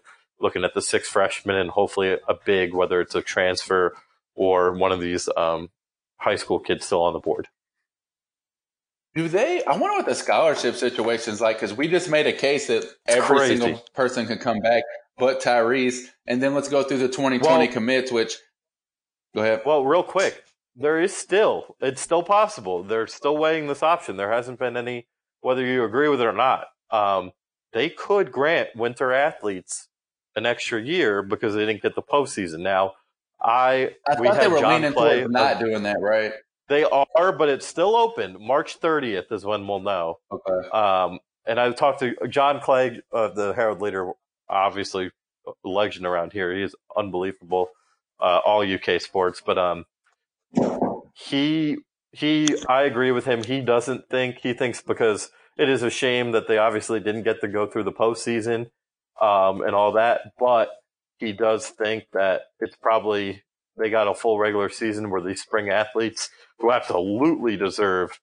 looking 0.43 0.65
at 0.65 0.75
the 0.75 0.83
six 0.83 1.09
freshmen 1.09 1.57
and 1.57 1.71
hopefully 1.71 2.19
a 2.29 2.35
big, 2.45 2.75
whether 2.75 3.01
it's 3.01 3.15
a 3.15 3.23
transfer 3.23 3.95
or 4.35 4.73
one 4.73 4.93
of 4.93 5.01
these 5.01 5.29
um, 5.37 5.71
high 6.19 6.37
school 6.37 6.59
kids 6.59 6.85
still 6.85 7.03
on 7.03 7.13
the 7.13 7.19
board. 7.19 7.49
Do 9.15 9.29
they? 9.29 9.63
I 9.65 9.77
wonder 9.77 9.97
what 9.97 10.07
the 10.07 10.15
scholarship 10.15 10.75
situation 10.75 11.35
is 11.35 11.41
like 11.41 11.57
because 11.57 11.75
we 11.75 11.87
just 11.87 12.09
made 12.09 12.27
a 12.27 12.33
case 12.33 12.69
that 12.69 12.85
every 13.07 13.37
crazy. 13.37 13.59
single 13.59 13.85
person 13.95 14.27
can 14.27 14.39
come 14.39 14.61
back, 14.61 14.85
but 15.19 15.43
Tyrese. 15.43 16.07
And 16.27 16.43
then 16.43 16.55
let's 16.55 16.69
go 16.69 16.83
through 16.83 16.99
the 16.99 17.09
2020 17.09 17.41
Well- 17.41 17.73
commits. 17.73 18.11
Which, 18.11 18.39
go 19.35 19.43
ahead. 19.43 19.63
Well, 19.67 19.85
real 19.85 20.03
quick, 20.03 20.43
there 20.75 20.99
is 20.99 21.15
still 21.15 21.77
it's 21.81 22.01
still 22.01 22.23
possible. 22.23 22.83
They're 22.83 23.07
still 23.07 23.37
weighing 23.37 23.67
this 23.67 23.83
option. 23.83 24.17
There 24.17 24.33
hasn't 24.33 24.59
been 24.59 24.79
any, 24.79 25.07
whether 25.43 25.65
you 25.65 25.85
agree 25.85 26.09
with 26.09 26.23
it 26.23 26.27
or 26.27 26.33
not. 26.33 26.69
Um, 26.91 27.33
they 27.75 27.91
could 27.91 28.33
grant 28.33 28.71
winter 28.77 29.13
athletes 29.13 29.89
an 30.37 30.47
extra 30.47 30.81
year 30.81 31.23
because 31.23 31.55
they 31.55 31.67
didn't 31.67 31.83
get 31.83 31.95
the 31.95 32.03
postseason. 32.03 32.61
Now, 32.61 32.93
I 33.41 33.95
I 34.07 34.21
we 34.21 34.29
thought 34.29 34.37
they 34.37 34.43
had 34.45 34.53
were 34.53 34.61
John 34.61 34.75
leaning 34.75 34.93
Clay. 34.93 35.21
towards 35.21 35.33
not 35.33 35.61
doing 35.61 35.83
that, 35.83 36.01
right? 36.01 36.33
They 36.69 36.85
are, 36.85 37.33
but 37.33 37.49
it's 37.49 37.67
still 37.67 37.97
open. 37.97 38.37
March 38.41 38.81
30th 38.81 39.31
is 39.33 39.45
when 39.45 39.67
we'll 39.67 39.81
know. 39.81 40.21
Okay. 40.31 40.69
Um, 40.71 41.19
and 41.45 41.61
I 41.61 41.71
talked 41.73 42.01
to 42.01 42.15
John 42.29 42.61
Clay, 42.61 43.01
uh, 43.13 43.29
the 43.29 43.53
Herald 43.53 43.83
leader, 43.83 44.13
obviously 44.49 45.11
a 45.47 45.69
legend 45.69 46.07
around 46.07 46.33
here. 46.33 46.55
He 46.55 46.63
is 46.63 46.75
unbelievable, 46.97 47.69
uh, 48.21 48.41
all 48.45 48.63
UK 48.63 49.01
sports. 49.01 49.43
But 49.45 49.59
um, 49.59 49.85
he 51.15 51.79
he, 52.13 52.49
I 52.69 52.83
agree 52.83 53.11
with 53.11 53.25
him. 53.25 53.43
He 53.43 53.61
doesn't 53.61 54.09
think 54.09 54.39
he 54.43 54.53
thinks 54.53 54.81
because 54.83 55.31
it 55.59 55.69
is 55.69 55.83
a 55.83 55.91
shame 55.91 56.33
that 56.33 56.47
they 56.47 56.59
obviously 56.59 57.01
didn't 57.01 57.23
get 57.23 57.41
to 57.41 57.49
go 57.49 57.67
through 57.67 57.85
the 57.85 57.93
postseason 57.93 58.71
um, 59.21 59.63
and 59.63 59.75
all 59.75 59.93
that. 59.93 60.33
But 60.39 60.71
he 61.19 61.33
does 61.33 61.69
think 61.69 62.05
that 62.13 62.43
it's 62.61 62.77
probably 62.77 63.43
they 63.79 63.91
got 63.91 64.09
a 64.09 64.15
full 64.15 64.39
regular 64.39 64.69
season 64.69 65.11
where 65.11 65.23
these 65.23 65.43
spring 65.43 65.71
athletes 65.71 66.31
who 66.59 66.71
absolutely 66.73 67.57
deserve 67.57 68.21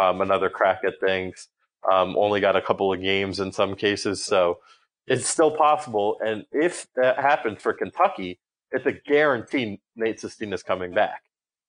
um, 0.00 0.20
another 0.20 0.50
crack 0.50 0.80
at 0.84 1.00
things 1.00 1.48
Um, 1.90 2.14
only 2.16 2.40
got 2.40 2.56
a 2.56 2.62
couple 2.62 2.92
of 2.92 3.00
games 3.00 3.40
in 3.40 3.52
some 3.52 3.74
cases, 3.74 4.22
so 4.24 4.58
it's 5.06 5.26
still 5.26 5.50
possible. 5.56 6.18
And 6.24 6.44
if 6.52 6.86
that 6.96 7.18
happens 7.18 7.62
for 7.62 7.72
Kentucky, 7.72 8.38
it's 8.70 8.86
a 8.86 8.92
guarantee 8.92 9.80
Nate 9.96 10.20
Sestina's 10.20 10.62
coming 10.62 10.92
back. 10.92 11.22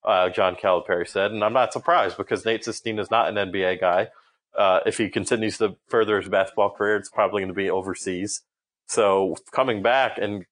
Uh, 0.03 0.29
John 0.29 0.55
Calipari 0.55 1.07
said, 1.07 1.31
and 1.31 1.43
I'm 1.43 1.53
not 1.53 1.71
surprised 1.73 2.17
because 2.17 2.43
Nate 2.43 2.65
Sestina 2.65 3.01
is 3.01 3.11
not 3.11 3.29
an 3.29 3.35
NBA 3.35 3.79
guy. 3.79 4.09
Uh, 4.57 4.81
if 4.85 4.97
he 4.97 5.09
continues 5.09 5.57
to 5.59 5.77
further 5.87 6.19
his 6.19 6.29
basketball 6.29 6.71
career, 6.71 6.97
it's 6.97 7.09
probably 7.09 7.41
going 7.41 7.47
to 7.47 7.53
be 7.53 7.69
overseas. 7.69 8.41
So 8.91 9.37
coming 9.53 9.81
back 9.81 10.17
and 10.17 10.45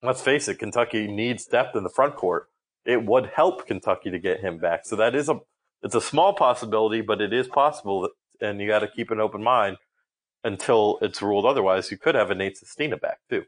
let's 0.00 0.22
face 0.22 0.46
it, 0.46 0.60
Kentucky 0.60 1.08
needs 1.08 1.44
depth 1.44 1.74
in 1.74 1.82
the 1.82 1.90
front 1.90 2.14
court. 2.14 2.48
It 2.84 3.04
would 3.04 3.26
help 3.34 3.66
Kentucky 3.66 4.12
to 4.12 4.18
get 4.20 4.38
him 4.38 4.58
back. 4.58 4.86
So 4.86 4.94
that 4.94 5.16
is 5.16 5.28
a 5.28 5.40
it's 5.82 5.96
a 5.96 6.00
small 6.00 6.34
possibility, 6.34 7.00
but 7.00 7.20
it 7.20 7.32
is 7.32 7.48
possible, 7.48 8.10
and 8.40 8.60
you 8.60 8.68
got 8.68 8.78
to 8.78 8.88
keep 8.88 9.10
an 9.10 9.18
open 9.18 9.42
mind 9.42 9.76
until 10.44 10.98
it's 11.02 11.20
ruled 11.20 11.46
otherwise. 11.46 11.90
You 11.90 11.98
could 11.98 12.14
have 12.14 12.30
a 12.30 12.34
Nate 12.36 12.58
Sestina 12.58 12.96
back 12.96 13.18
too. 13.28 13.42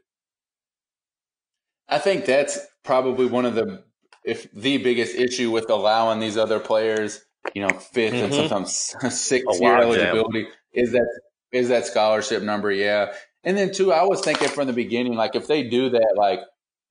I 1.87 1.99
think 1.99 2.25
that's 2.25 2.59
probably 2.83 3.27
one 3.27 3.45
of 3.45 3.55
the 3.55 3.85
if 4.25 4.51
the 4.51 4.77
biggest 4.77 5.15
issue 5.15 5.51
with 5.51 5.69
allowing 5.69 6.19
these 6.19 6.35
other 6.35 6.59
players, 6.59 7.23
you 7.53 7.61
know, 7.61 7.69
5th 7.69 7.93
mm-hmm. 7.93 8.15
and 8.25 8.33
sometimes 8.33 8.75
sixth 9.09 9.61
year 9.61 9.77
eligibility 9.77 10.43
jam. 10.43 10.51
is 10.73 10.91
that 10.91 11.07
is 11.53 11.69
that 11.69 11.85
scholarship 11.85 12.43
number, 12.43 12.71
yeah. 12.71 13.13
And 13.43 13.57
then 13.57 13.73
too, 13.73 13.93
I 13.93 14.03
was 14.03 14.21
thinking 14.21 14.49
from 14.49 14.67
the 14.67 14.73
beginning, 14.73 15.15
like 15.15 15.35
if 15.35 15.47
they 15.47 15.63
do 15.63 15.89
that, 15.89 16.13
like 16.15 16.41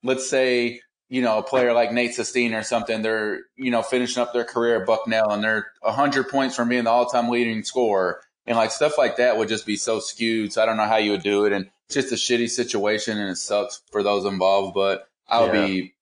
let's 0.02 0.28
say 0.28 0.80
you 1.08 1.22
know, 1.22 1.38
a 1.38 1.42
player 1.42 1.72
like 1.72 1.92
Nate 1.92 2.14
Sestina 2.14 2.58
or 2.58 2.62
something, 2.62 3.02
they're, 3.02 3.40
you 3.56 3.70
know, 3.70 3.82
finishing 3.82 4.22
up 4.22 4.32
their 4.32 4.44
career 4.44 4.80
at 4.80 4.86
Bucknell 4.86 5.30
and 5.30 5.42
they're 5.42 5.66
100 5.80 6.28
points 6.28 6.54
from 6.54 6.68
being 6.68 6.84
the 6.84 6.90
all 6.90 7.06
time 7.06 7.28
leading 7.28 7.62
scorer. 7.62 8.20
And 8.46 8.56
like 8.56 8.70
stuff 8.70 8.96
like 8.96 9.16
that 9.16 9.36
would 9.36 9.48
just 9.48 9.66
be 9.66 9.76
so 9.76 10.00
skewed. 10.00 10.52
So 10.52 10.62
I 10.62 10.66
don't 10.66 10.76
know 10.76 10.86
how 10.86 10.96
you 10.96 11.12
would 11.12 11.22
do 11.22 11.44
it. 11.44 11.52
And 11.52 11.68
it's 11.86 11.94
just 11.94 12.12
a 12.12 12.14
shitty 12.14 12.48
situation 12.48 13.18
and 13.18 13.30
it 13.30 13.36
sucks 13.36 13.82
for 13.90 14.02
those 14.02 14.24
involved. 14.24 14.74
But 14.74 15.08
I 15.28 15.40
would 15.40 15.54
yeah. 15.54 15.66
be 15.66 15.94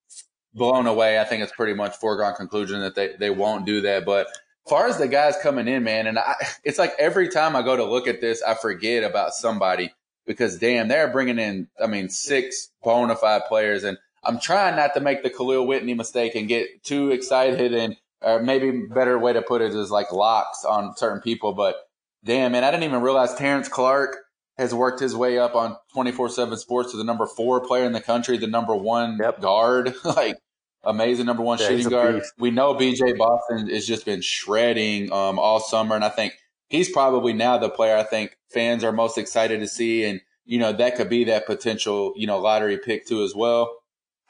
blown 0.54 0.86
away. 0.86 1.20
I 1.20 1.24
think 1.24 1.42
it's 1.42 1.52
pretty 1.52 1.74
much 1.74 1.96
foregone 1.96 2.34
conclusion 2.34 2.80
that 2.80 2.94
they, 2.94 3.14
they 3.18 3.30
won't 3.30 3.66
do 3.66 3.80
that. 3.82 4.04
But 4.04 4.26
as 4.28 4.70
far 4.70 4.86
as 4.86 4.98
the 4.98 5.08
guys 5.08 5.34
coming 5.40 5.68
in, 5.68 5.84
man, 5.84 6.08
and 6.08 6.18
I, 6.18 6.34
it's 6.64 6.78
like 6.78 6.94
every 6.98 7.28
time 7.28 7.54
I 7.54 7.62
go 7.62 7.76
to 7.76 7.84
look 7.84 8.08
at 8.08 8.20
this, 8.20 8.42
I 8.42 8.54
forget 8.54 9.04
about 9.04 9.34
somebody 9.34 9.92
because 10.26 10.58
damn, 10.58 10.88
they're 10.88 11.10
bringing 11.10 11.38
in, 11.38 11.68
I 11.82 11.86
mean, 11.86 12.08
six 12.08 12.70
bona 12.82 13.16
fide 13.16 13.42
players. 13.48 13.84
And 13.84 13.98
I'm 14.24 14.38
trying 14.40 14.76
not 14.76 14.94
to 14.94 15.00
make 15.00 15.22
the 15.22 15.30
Kahlil 15.30 15.66
Whitney 15.66 15.94
mistake 15.94 16.34
and 16.34 16.48
get 16.48 16.82
too 16.82 17.10
excited 17.10 17.74
and 17.74 17.96
or 18.22 18.42
maybe 18.42 18.86
better 18.86 19.18
way 19.18 19.32
to 19.32 19.42
put 19.42 19.62
it 19.62 19.74
is 19.74 19.90
like 19.90 20.12
locks 20.12 20.64
on 20.64 20.96
certain 20.96 21.20
people. 21.20 21.52
But 21.52 21.76
damn, 22.24 22.52
man, 22.52 22.64
I 22.64 22.70
didn't 22.70 22.84
even 22.84 23.02
realize 23.02 23.34
Terrence 23.34 23.68
Clarke 23.68 24.16
has 24.58 24.74
worked 24.74 25.00
his 25.00 25.14
way 25.14 25.38
up 25.38 25.54
on 25.54 25.76
24 25.92 26.30
7 26.30 26.56
sports 26.56 26.90
to 26.92 26.96
the 26.96 27.04
number 27.04 27.26
four 27.26 27.60
player 27.60 27.84
in 27.84 27.92
the 27.92 28.00
country, 28.00 28.38
the 28.38 28.46
number 28.46 28.74
one 28.74 29.18
yep. 29.20 29.40
guard. 29.40 29.94
like, 30.04 30.36
amazing 30.82 31.26
number 31.26 31.42
one 31.42 31.58
yeah, 31.58 31.68
shooting 31.68 31.88
guard. 31.88 32.16
Piece. 32.16 32.32
We 32.38 32.50
know 32.50 32.74
BJ 32.74 33.16
Boston 33.16 33.68
has 33.68 33.86
just 33.86 34.06
been 34.06 34.22
shredding 34.22 35.12
um, 35.12 35.38
all 35.38 35.60
summer. 35.60 35.94
And 35.94 36.04
I 36.04 36.08
think 36.08 36.34
he's 36.68 36.90
probably 36.90 37.32
now 37.32 37.58
the 37.58 37.70
player 37.70 37.96
I 37.96 38.02
think 38.02 38.36
fans 38.48 38.84
are 38.84 38.92
most 38.92 39.18
excited 39.18 39.60
to 39.60 39.68
see. 39.68 40.04
And, 40.04 40.20
you 40.44 40.58
know, 40.58 40.72
that 40.72 40.96
could 40.96 41.08
be 41.08 41.24
that 41.24 41.46
potential, 41.46 42.12
you 42.16 42.26
know, 42.26 42.38
lottery 42.38 42.78
pick 42.78 43.06
too 43.06 43.22
as 43.22 43.34
well. 43.34 43.76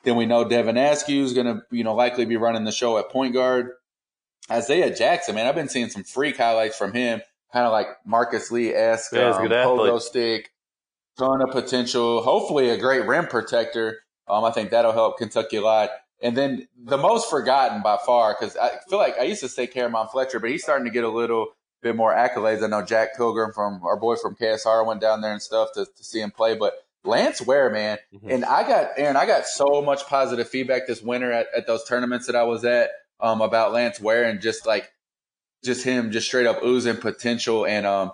Then 0.04 0.16
we 0.16 0.26
know 0.26 0.48
Devin 0.48 0.76
Askew 0.76 1.24
is 1.24 1.32
going 1.32 1.46
to, 1.46 1.62
you 1.70 1.84
know, 1.84 1.94
likely 1.94 2.24
be 2.24 2.36
running 2.36 2.64
the 2.64 2.72
show 2.72 2.98
at 2.98 3.10
point 3.10 3.34
guard. 3.34 3.70
Isaiah 4.50 4.94
Jackson, 4.94 5.34
man, 5.34 5.46
I've 5.46 5.56
been 5.56 5.68
seeing 5.68 5.88
some 5.88 6.04
freak 6.04 6.36
highlights 6.36 6.76
from 6.76 6.92
him, 6.92 7.20
kind 7.52 7.66
of 7.66 7.72
like 7.72 7.88
Marcus 8.04 8.52
Lee 8.52 8.72
esque, 8.72 9.12
yeah, 9.12 9.30
um, 9.30 9.48
pogo 9.48 10.00
stick, 10.00 10.50
ton 11.18 11.42
of 11.42 11.50
potential. 11.50 12.22
Hopefully, 12.22 12.70
a 12.70 12.76
great 12.76 13.04
rim 13.06 13.26
protector. 13.26 13.98
Um, 14.28 14.44
I 14.44 14.52
think 14.52 14.70
that'll 14.70 14.92
help 14.92 15.18
Kentucky 15.18 15.56
a 15.56 15.62
lot. 15.62 15.90
And 16.22 16.36
then 16.36 16.68
the 16.78 16.96
most 16.96 17.28
forgotten 17.28 17.82
by 17.82 17.98
far, 18.06 18.36
because 18.38 18.56
I 18.56 18.70
feel 18.88 18.98
like 18.98 19.18
I 19.18 19.24
used 19.24 19.40
to 19.40 19.48
say 19.48 19.66
Caramon 19.66 20.10
Fletcher, 20.10 20.38
but 20.38 20.50
he's 20.50 20.62
starting 20.62 20.86
to 20.86 20.92
get 20.92 21.02
a 21.02 21.10
little 21.10 21.48
bit 21.82 21.96
more 21.96 22.14
accolades. 22.14 22.62
I 22.62 22.68
know 22.68 22.82
Jack 22.82 23.16
Pilgrim 23.16 23.52
from 23.52 23.82
our 23.84 23.96
boy 23.96 24.16
from 24.16 24.36
KSR 24.36 24.86
went 24.86 25.00
down 25.00 25.20
there 25.20 25.32
and 25.32 25.42
stuff 25.42 25.72
to, 25.74 25.86
to 25.86 26.04
see 26.04 26.20
him 26.20 26.30
play, 26.30 26.56
but 26.56 26.74
Lance 27.04 27.40
Ware, 27.40 27.70
man. 27.70 27.98
Mm-hmm. 28.14 28.30
And 28.30 28.44
I 28.44 28.66
got 28.66 28.90
Aaron, 28.96 29.16
I 29.16 29.26
got 29.26 29.46
so 29.46 29.82
much 29.82 30.06
positive 30.06 30.48
feedback 30.48 30.86
this 30.86 31.02
winter 31.02 31.32
at, 31.32 31.46
at 31.56 31.66
those 31.66 31.84
tournaments 31.84 32.26
that 32.26 32.36
I 32.36 32.44
was 32.44 32.64
at 32.64 32.90
um, 33.20 33.40
about 33.40 33.72
Lance 33.72 34.00
Ware 34.00 34.24
and 34.24 34.40
just 34.40 34.66
like 34.66 34.90
just 35.64 35.84
him 35.84 36.10
just 36.10 36.26
straight 36.26 36.46
up 36.46 36.62
oozing 36.62 36.96
potential 36.96 37.66
and 37.66 37.86
um 37.86 38.12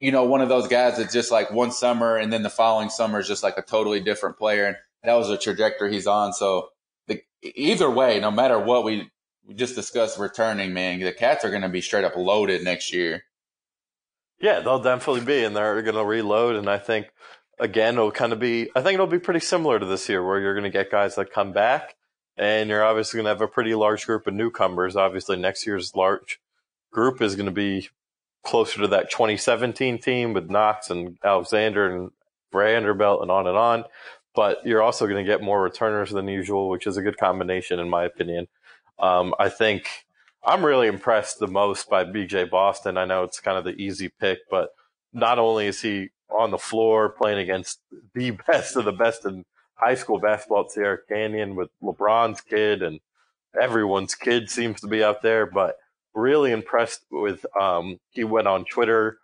you 0.00 0.12
know 0.12 0.24
one 0.24 0.40
of 0.40 0.48
those 0.48 0.68
guys 0.68 0.98
that's 0.98 1.12
just 1.12 1.30
like 1.30 1.50
one 1.50 1.70
summer 1.70 2.16
and 2.16 2.32
then 2.32 2.42
the 2.42 2.50
following 2.50 2.90
summer 2.90 3.20
is 3.20 3.28
just 3.28 3.42
like 3.42 3.56
a 3.56 3.62
totally 3.62 4.00
different 4.00 4.36
player 4.36 4.66
and 4.66 4.76
that 5.02 5.14
was 5.14 5.30
a 5.30 5.38
trajectory 5.38 5.92
he's 5.92 6.06
on 6.06 6.32
so 6.32 6.68
the, 7.06 7.22
either 7.42 7.90
way 7.90 8.20
no 8.20 8.30
matter 8.30 8.58
what 8.58 8.84
we, 8.84 9.10
we 9.46 9.54
just 9.54 9.74
discussed 9.74 10.18
returning 10.18 10.72
man 10.72 11.00
the 11.00 11.12
cats 11.12 11.44
are 11.44 11.50
going 11.50 11.62
to 11.62 11.68
be 11.68 11.80
straight 11.80 12.04
up 12.04 12.16
loaded 12.16 12.62
next 12.62 12.92
year 12.92 13.24
yeah 14.40 14.60
they'll 14.60 14.82
definitely 14.82 15.24
be 15.24 15.44
and 15.44 15.56
they're 15.56 15.82
going 15.82 15.94
to 15.94 16.04
reload 16.04 16.56
and 16.56 16.68
i 16.68 16.78
think 16.78 17.08
again, 17.58 17.94
it'll 17.94 18.10
kind 18.10 18.32
of 18.32 18.40
be, 18.40 18.70
I 18.74 18.82
think 18.82 18.94
it'll 18.94 19.06
be 19.06 19.18
pretty 19.18 19.40
similar 19.40 19.78
to 19.78 19.86
this 19.86 20.08
year 20.08 20.24
where 20.24 20.40
you're 20.40 20.54
going 20.54 20.64
to 20.64 20.70
get 20.70 20.90
guys 20.90 21.14
that 21.16 21.32
come 21.32 21.52
back 21.52 21.96
and 22.36 22.68
you're 22.68 22.84
obviously 22.84 23.18
going 23.18 23.24
to 23.24 23.30
have 23.30 23.40
a 23.40 23.48
pretty 23.48 23.74
large 23.74 24.06
group 24.06 24.26
of 24.26 24.34
newcomers. 24.34 24.96
Obviously, 24.96 25.36
next 25.36 25.66
year's 25.66 25.94
large 25.94 26.40
group 26.90 27.20
is 27.22 27.36
going 27.36 27.46
to 27.46 27.52
be 27.52 27.88
closer 28.42 28.80
to 28.80 28.88
that 28.88 29.10
2017 29.10 29.98
team 29.98 30.32
with 30.32 30.50
Knox 30.50 30.90
and 30.90 31.16
Alexander 31.24 31.94
and 31.94 32.10
Vanderbilt 32.52 33.22
and 33.22 33.30
on 33.30 33.46
and 33.46 33.56
on. 33.56 33.84
But 34.34 34.66
you're 34.66 34.82
also 34.82 35.06
going 35.06 35.24
to 35.24 35.30
get 35.30 35.42
more 35.42 35.62
returners 35.62 36.10
than 36.10 36.26
usual, 36.26 36.68
which 36.68 36.88
is 36.88 36.96
a 36.96 37.02
good 37.02 37.16
combination, 37.16 37.78
in 37.78 37.88
my 37.88 38.04
opinion. 38.04 38.48
Um, 38.98 39.34
I 39.38 39.48
think 39.48 39.88
I'm 40.44 40.64
really 40.64 40.88
impressed 40.88 41.38
the 41.38 41.48
most 41.48 41.88
by 41.88 42.04
BJ 42.04 42.48
Boston. 42.48 42.98
I 42.98 43.04
know 43.04 43.24
it's 43.24 43.40
kind 43.40 43.58
of 43.58 43.64
the 43.64 43.74
easy 43.80 44.08
pick, 44.08 44.40
but 44.50 44.70
not 45.12 45.38
only 45.38 45.66
is 45.66 45.80
he 45.80 46.10
on 46.28 46.50
the 46.50 46.58
floor 46.58 47.08
playing 47.08 47.38
against 47.38 47.80
the 48.14 48.30
best 48.46 48.76
of 48.76 48.84
the 48.84 48.92
best 48.92 49.24
in 49.24 49.44
high 49.74 49.94
school 49.94 50.18
basketball 50.18 50.64
at 50.64 50.70
Sierra 50.70 50.98
Canyon 51.08 51.56
with 51.56 51.70
LeBron's 51.82 52.40
kid 52.40 52.82
and 52.82 53.00
everyone's 53.60 54.14
kid 54.14 54.50
seems 54.50 54.80
to 54.80 54.86
be 54.86 55.02
out 55.02 55.22
there, 55.22 55.46
but 55.46 55.76
really 56.14 56.52
impressed 56.52 57.04
with, 57.10 57.44
um, 57.60 57.98
he 58.10 58.24
went 58.24 58.46
on 58.46 58.64
Twitter. 58.64 59.18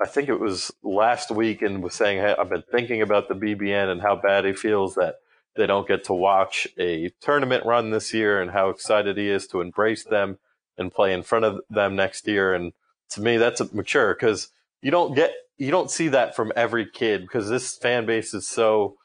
I 0.00 0.06
think 0.06 0.28
it 0.28 0.40
was 0.40 0.70
last 0.82 1.30
week 1.30 1.62
and 1.62 1.82
was 1.82 1.94
saying, 1.94 2.18
hey, 2.18 2.34
I've 2.38 2.50
been 2.50 2.64
thinking 2.70 3.02
about 3.02 3.28
the 3.28 3.34
BBN 3.34 3.90
and 3.90 4.00
how 4.00 4.16
bad 4.16 4.44
he 4.44 4.52
feels 4.52 4.94
that 4.94 5.16
they 5.58 5.66
don't 5.66 5.88
get 5.88 6.04
to 6.04 6.14
watch 6.14 6.68
a 6.78 7.10
tournament 7.20 7.66
run 7.66 7.90
this 7.90 8.14
year 8.14 8.40
and 8.40 8.52
how 8.52 8.70
excited 8.70 9.18
he 9.18 9.28
is 9.28 9.48
to 9.48 9.60
embrace 9.60 10.04
them 10.04 10.38
and 10.78 10.94
play 10.94 11.12
in 11.12 11.24
front 11.24 11.44
of 11.44 11.60
them 11.68 11.96
next 11.96 12.28
year. 12.28 12.54
And 12.54 12.72
to 13.10 13.20
me, 13.20 13.36
that's 13.36 13.72
mature 13.72 14.14
because 14.14 14.52
you 14.80 14.92
don't 14.92 15.16
get 15.16 15.32
you 15.56 15.72
don't 15.72 15.90
see 15.90 16.06
that 16.08 16.36
from 16.36 16.52
every 16.54 16.86
kid 16.86 17.22
because 17.22 17.48
this 17.48 17.76
fan 17.76 18.06
base 18.06 18.32
is 18.32 18.46
so 18.46 18.96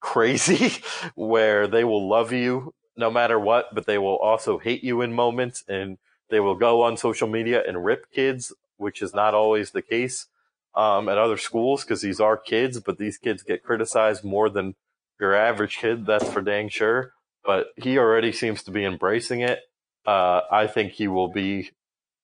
crazy 0.00 0.82
where 1.14 1.68
they 1.68 1.84
will 1.84 2.06
love 2.08 2.32
you 2.32 2.74
no 2.96 3.08
matter 3.08 3.38
what, 3.38 3.72
but 3.72 3.86
they 3.86 3.98
will 3.98 4.16
also 4.16 4.58
hate 4.58 4.82
you 4.82 5.00
in 5.00 5.12
moments 5.12 5.64
and 5.68 5.98
they 6.28 6.40
will 6.40 6.56
go 6.56 6.82
on 6.82 6.96
social 6.96 7.28
media 7.28 7.62
and 7.66 7.84
rip 7.84 8.10
kids, 8.10 8.52
which 8.78 9.00
is 9.00 9.14
not 9.14 9.32
always 9.32 9.70
the 9.70 9.82
case 9.82 10.26
um, 10.74 11.08
at 11.08 11.18
other 11.18 11.36
schools 11.36 11.84
because 11.84 12.00
these 12.00 12.18
are 12.18 12.36
kids, 12.36 12.80
but 12.80 12.98
these 12.98 13.16
kids 13.16 13.44
get 13.44 13.62
criticized 13.62 14.24
more 14.24 14.48
than 14.48 14.74
your 15.20 15.34
average 15.34 15.78
kid. 15.78 16.06
That's 16.06 16.28
for 16.28 16.42
dang 16.42 16.68
sure. 16.68 17.12
But 17.44 17.68
he 17.76 17.98
already 17.98 18.32
seems 18.32 18.62
to 18.64 18.70
be 18.70 18.84
embracing 18.84 19.40
it. 19.40 19.60
Uh, 20.06 20.40
I 20.50 20.66
think 20.66 20.92
he 20.92 21.08
will 21.08 21.28
be 21.28 21.70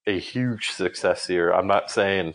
a 0.07 0.19
huge 0.19 0.71
success 0.71 1.27
here. 1.27 1.51
I'm 1.51 1.67
not 1.67 1.91
saying 1.91 2.35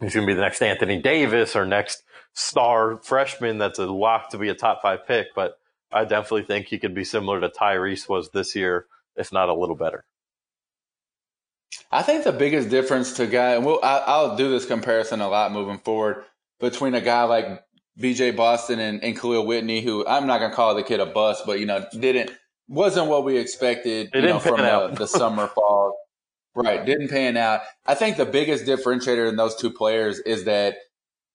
he's 0.00 0.14
going 0.14 0.26
to 0.26 0.30
be 0.30 0.34
the 0.34 0.42
next 0.42 0.62
Anthony 0.62 1.00
Davis 1.00 1.56
or 1.56 1.66
next 1.66 2.02
star 2.32 2.98
freshman 3.02 3.58
that's 3.58 3.78
a 3.78 3.86
lock 3.86 4.30
to 4.30 4.38
be 4.38 4.48
a 4.48 4.54
top 4.54 4.82
five 4.82 5.06
pick. 5.06 5.28
But 5.34 5.58
I 5.92 6.04
definitely 6.04 6.44
think 6.44 6.66
he 6.66 6.78
could 6.78 6.94
be 6.94 7.04
similar 7.04 7.40
to 7.40 7.48
Tyrese 7.48 8.08
was 8.08 8.30
this 8.30 8.56
year, 8.56 8.86
if 9.16 9.32
not 9.32 9.48
a 9.48 9.54
little 9.54 9.76
better. 9.76 10.04
I 11.90 12.02
think 12.02 12.24
the 12.24 12.32
biggest 12.32 12.68
difference 12.68 13.14
to 13.14 13.26
guy, 13.26 13.52
and 13.54 13.64
we'll, 13.64 13.80
I, 13.82 14.22
will 14.22 14.36
do 14.36 14.50
this 14.50 14.66
comparison 14.66 15.20
a 15.20 15.28
lot 15.28 15.52
moving 15.52 15.78
forward 15.78 16.24
between 16.60 16.94
a 16.94 17.00
guy 17.00 17.24
like 17.24 17.64
BJ 17.98 18.34
Boston 18.34 18.80
and, 18.80 19.02
and 19.02 19.16
Kahlil 19.16 19.46
Whitney, 19.46 19.80
who 19.80 20.06
I'm 20.06 20.26
not 20.26 20.38
going 20.38 20.50
to 20.50 20.56
call 20.56 20.74
the 20.74 20.82
kid 20.82 21.00
a 21.00 21.06
bust, 21.06 21.44
but 21.46 21.60
you 21.60 21.66
know, 21.66 21.86
didn't 21.92 22.32
wasn't 22.68 23.08
what 23.08 23.24
we 23.24 23.36
expected, 23.36 24.10
you 24.14 24.22
know, 24.22 24.38
from 24.38 24.58
the, 24.58 24.94
the 24.96 25.06
summer 25.06 25.46
fall. 25.54 25.96
Right. 26.54 26.84
Didn't 26.84 27.08
pan 27.08 27.36
out. 27.36 27.62
I 27.84 27.94
think 27.94 28.16
the 28.16 28.26
biggest 28.26 28.64
differentiator 28.64 29.28
in 29.28 29.36
those 29.36 29.56
two 29.56 29.70
players 29.70 30.20
is 30.20 30.44
that 30.44 30.76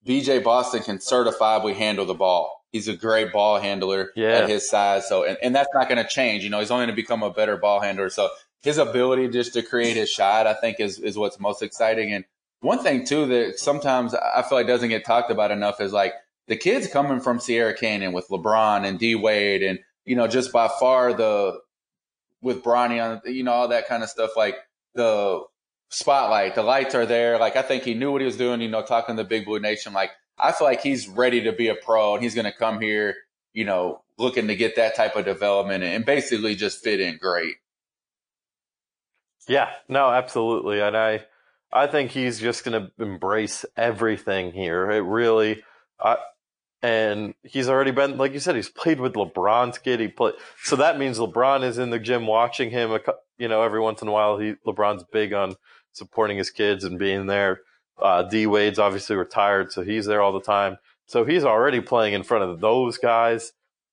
BJ 0.05 0.43
Boston 0.43 0.81
can 0.81 0.97
certifiably 0.97 1.75
handle 1.75 2.05
the 2.05 2.13
ball. 2.13 2.63
He's 2.71 2.87
a 2.87 2.95
great 2.95 3.33
ball 3.33 3.59
handler 3.59 4.11
yeah. 4.15 4.29
at 4.29 4.49
his 4.49 4.69
size. 4.69 5.09
So, 5.09 5.25
and, 5.25 5.37
and 5.41 5.53
that's 5.53 5.69
not 5.73 5.89
going 5.89 6.01
to 6.01 6.07
change. 6.07 6.43
You 6.43 6.49
know, 6.49 6.59
he's 6.59 6.71
only 6.71 6.85
going 6.85 6.95
to 6.95 7.01
become 7.01 7.23
a 7.23 7.31
better 7.31 7.57
ball 7.57 7.81
handler. 7.81 8.09
So 8.09 8.29
his 8.61 8.77
ability 8.77 9.27
just 9.29 9.53
to 9.53 9.63
create 9.63 9.97
his 9.97 10.09
shot, 10.09 10.47
I 10.47 10.53
think, 10.53 10.79
is 10.79 10.99
is 10.99 11.17
what's 11.17 11.39
most 11.39 11.61
exciting. 11.61 12.13
And 12.13 12.25
one 12.61 12.79
thing 12.79 13.05
too 13.05 13.25
that 13.27 13.59
sometimes 13.59 14.13
I 14.13 14.43
feel 14.43 14.57
like 14.57 14.67
doesn't 14.67 14.89
get 14.89 15.05
talked 15.05 15.31
about 15.31 15.51
enough 15.51 15.81
is 15.81 15.91
like 15.91 16.13
the 16.49 16.57
kids 16.57 16.87
coming 16.87 17.21
from 17.21 17.39
Sierra 17.39 17.73
Canyon 17.73 18.11
with 18.11 18.27
LeBron 18.27 18.83
and 18.85 18.99
D 18.99 19.15
Wade, 19.15 19.63
and 19.63 19.79
you 20.03 20.15
know, 20.15 20.27
just 20.27 20.51
by 20.51 20.67
far 20.67 21.13
the 21.13 21.59
with 22.41 22.63
Bronny 22.63 23.01
on, 23.01 23.21
you 23.31 23.43
know, 23.43 23.51
all 23.51 23.67
that 23.69 23.87
kind 23.87 24.03
of 24.03 24.09
stuff. 24.09 24.31
Like 24.35 24.55
the 24.95 25.43
spotlight, 25.89 26.55
the 26.55 26.63
lights 26.63 26.95
are 26.95 27.05
there. 27.05 27.37
Like 27.37 27.55
I 27.55 27.61
think 27.61 27.83
he 27.83 27.93
knew 27.93 28.11
what 28.11 28.21
he 28.21 28.25
was 28.25 28.35
doing. 28.35 28.61
You 28.61 28.67
know, 28.67 28.81
talking 28.81 29.15
to 29.15 29.23
the 29.23 29.29
Big 29.29 29.45
Blue 29.45 29.59
Nation. 29.59 29.93
Like 29.93 30.11
I 30.37 30.51
feel 30.51 30.67
like 30.67 30.81
he's 30.81 31.07
ready 31.07 31.41
to 31.43 31.53
be 31.53 31.67
a 31.67 31.75
pro, 31.75 32.15
and 32.15 32.23
he's 32.23 32.35
going 32.35 32.51
to 32.51 32.57
come 32.57 32.81
here. 32.81 33.15
You 33.53 33.65
know, 33.65 34.01
looking 34.17 34.47
to 34.47 34.55
get 34.55 34.75
that 34.75 34.95
type 34.95 35.15
of 35.15 35.25
development 35.25 35.83
and 35.83 36.05
basically 36.05 36.55
just 36.55 36.83
fit 36.83 36.99
in 36.99 37.17
great. 37.17 37.55
Yeah, 39.47 39.69
no, 39.87 40.09
absolutely. 40.09 40.81
And 40.81 40.97
I 40.97 41.25
I 41.71 41.85
think 41.85 42.09
he's 42.09 42.39
just 42.39 42.63
going 42.63 42.81
to 42.81 43.03
embrace 43.03 43.65
everything 43.77 44.51
here. 44.51 44.89
It 44.89 45.01
really 45.01 45.63
I 45.99 46.17
and 46.81 47.33
he's 47.43 47.67
already 47.67 47.91
been 47.91 48.17
like 48.17 48.33
you 48.33 48.39
said 48.39 48.55
he's 48.55 48.69
played 48.69 48.99
with 48.99 49.13
LeBron's 49.13 49.77
kid. 49.77 49.99
He 49.99 50.07
played 50.07 50.35
so 50.63 50.75
that 50.77 50.97
means 50.97 51.19
LeBron 51.19 51.63
is 51.63 51.77
in 51.77 51.89
the 51.89 51.99
gym 51.99 52.25
watching 52.27 52.69
him 52.69 52.97
you 53.37 53.47
know 53.47 53.61
every 53.61 53.79
once 53.79 54.01
in 54.01 54.07
a 54.07 54.11
while 54.11 54.37
he 54.37 54.55
LeBron's 54.65 55.03
big 55.11 55.33
on 55.33 55.55
supporting 55.93 56.37
his 56.37 56.49
kids 56.49 56.83
and 56.83 56.99
being 56.99 57.25
there. 57.25 57.61
Uh, 58.01 58.23
D 58.23 58.47
Wade's 58.47 58.79
obviously 58.79 59.15
retired, 59.15 59.71
so 59.71 59.81
he's 59.81 60.05
there 60.05 60.21
all 60.21 60.31
the 60.31 60.41
time. 60.41 60.77
So 61.05 61.25
he's 61.25 61.43
already 61.43 61.81
playing 61.81 62.13
in 62.13 62.23
front 62.23 62.43
of 62.43 62.61
those 62.61 62.97
guys. 62.97 63.51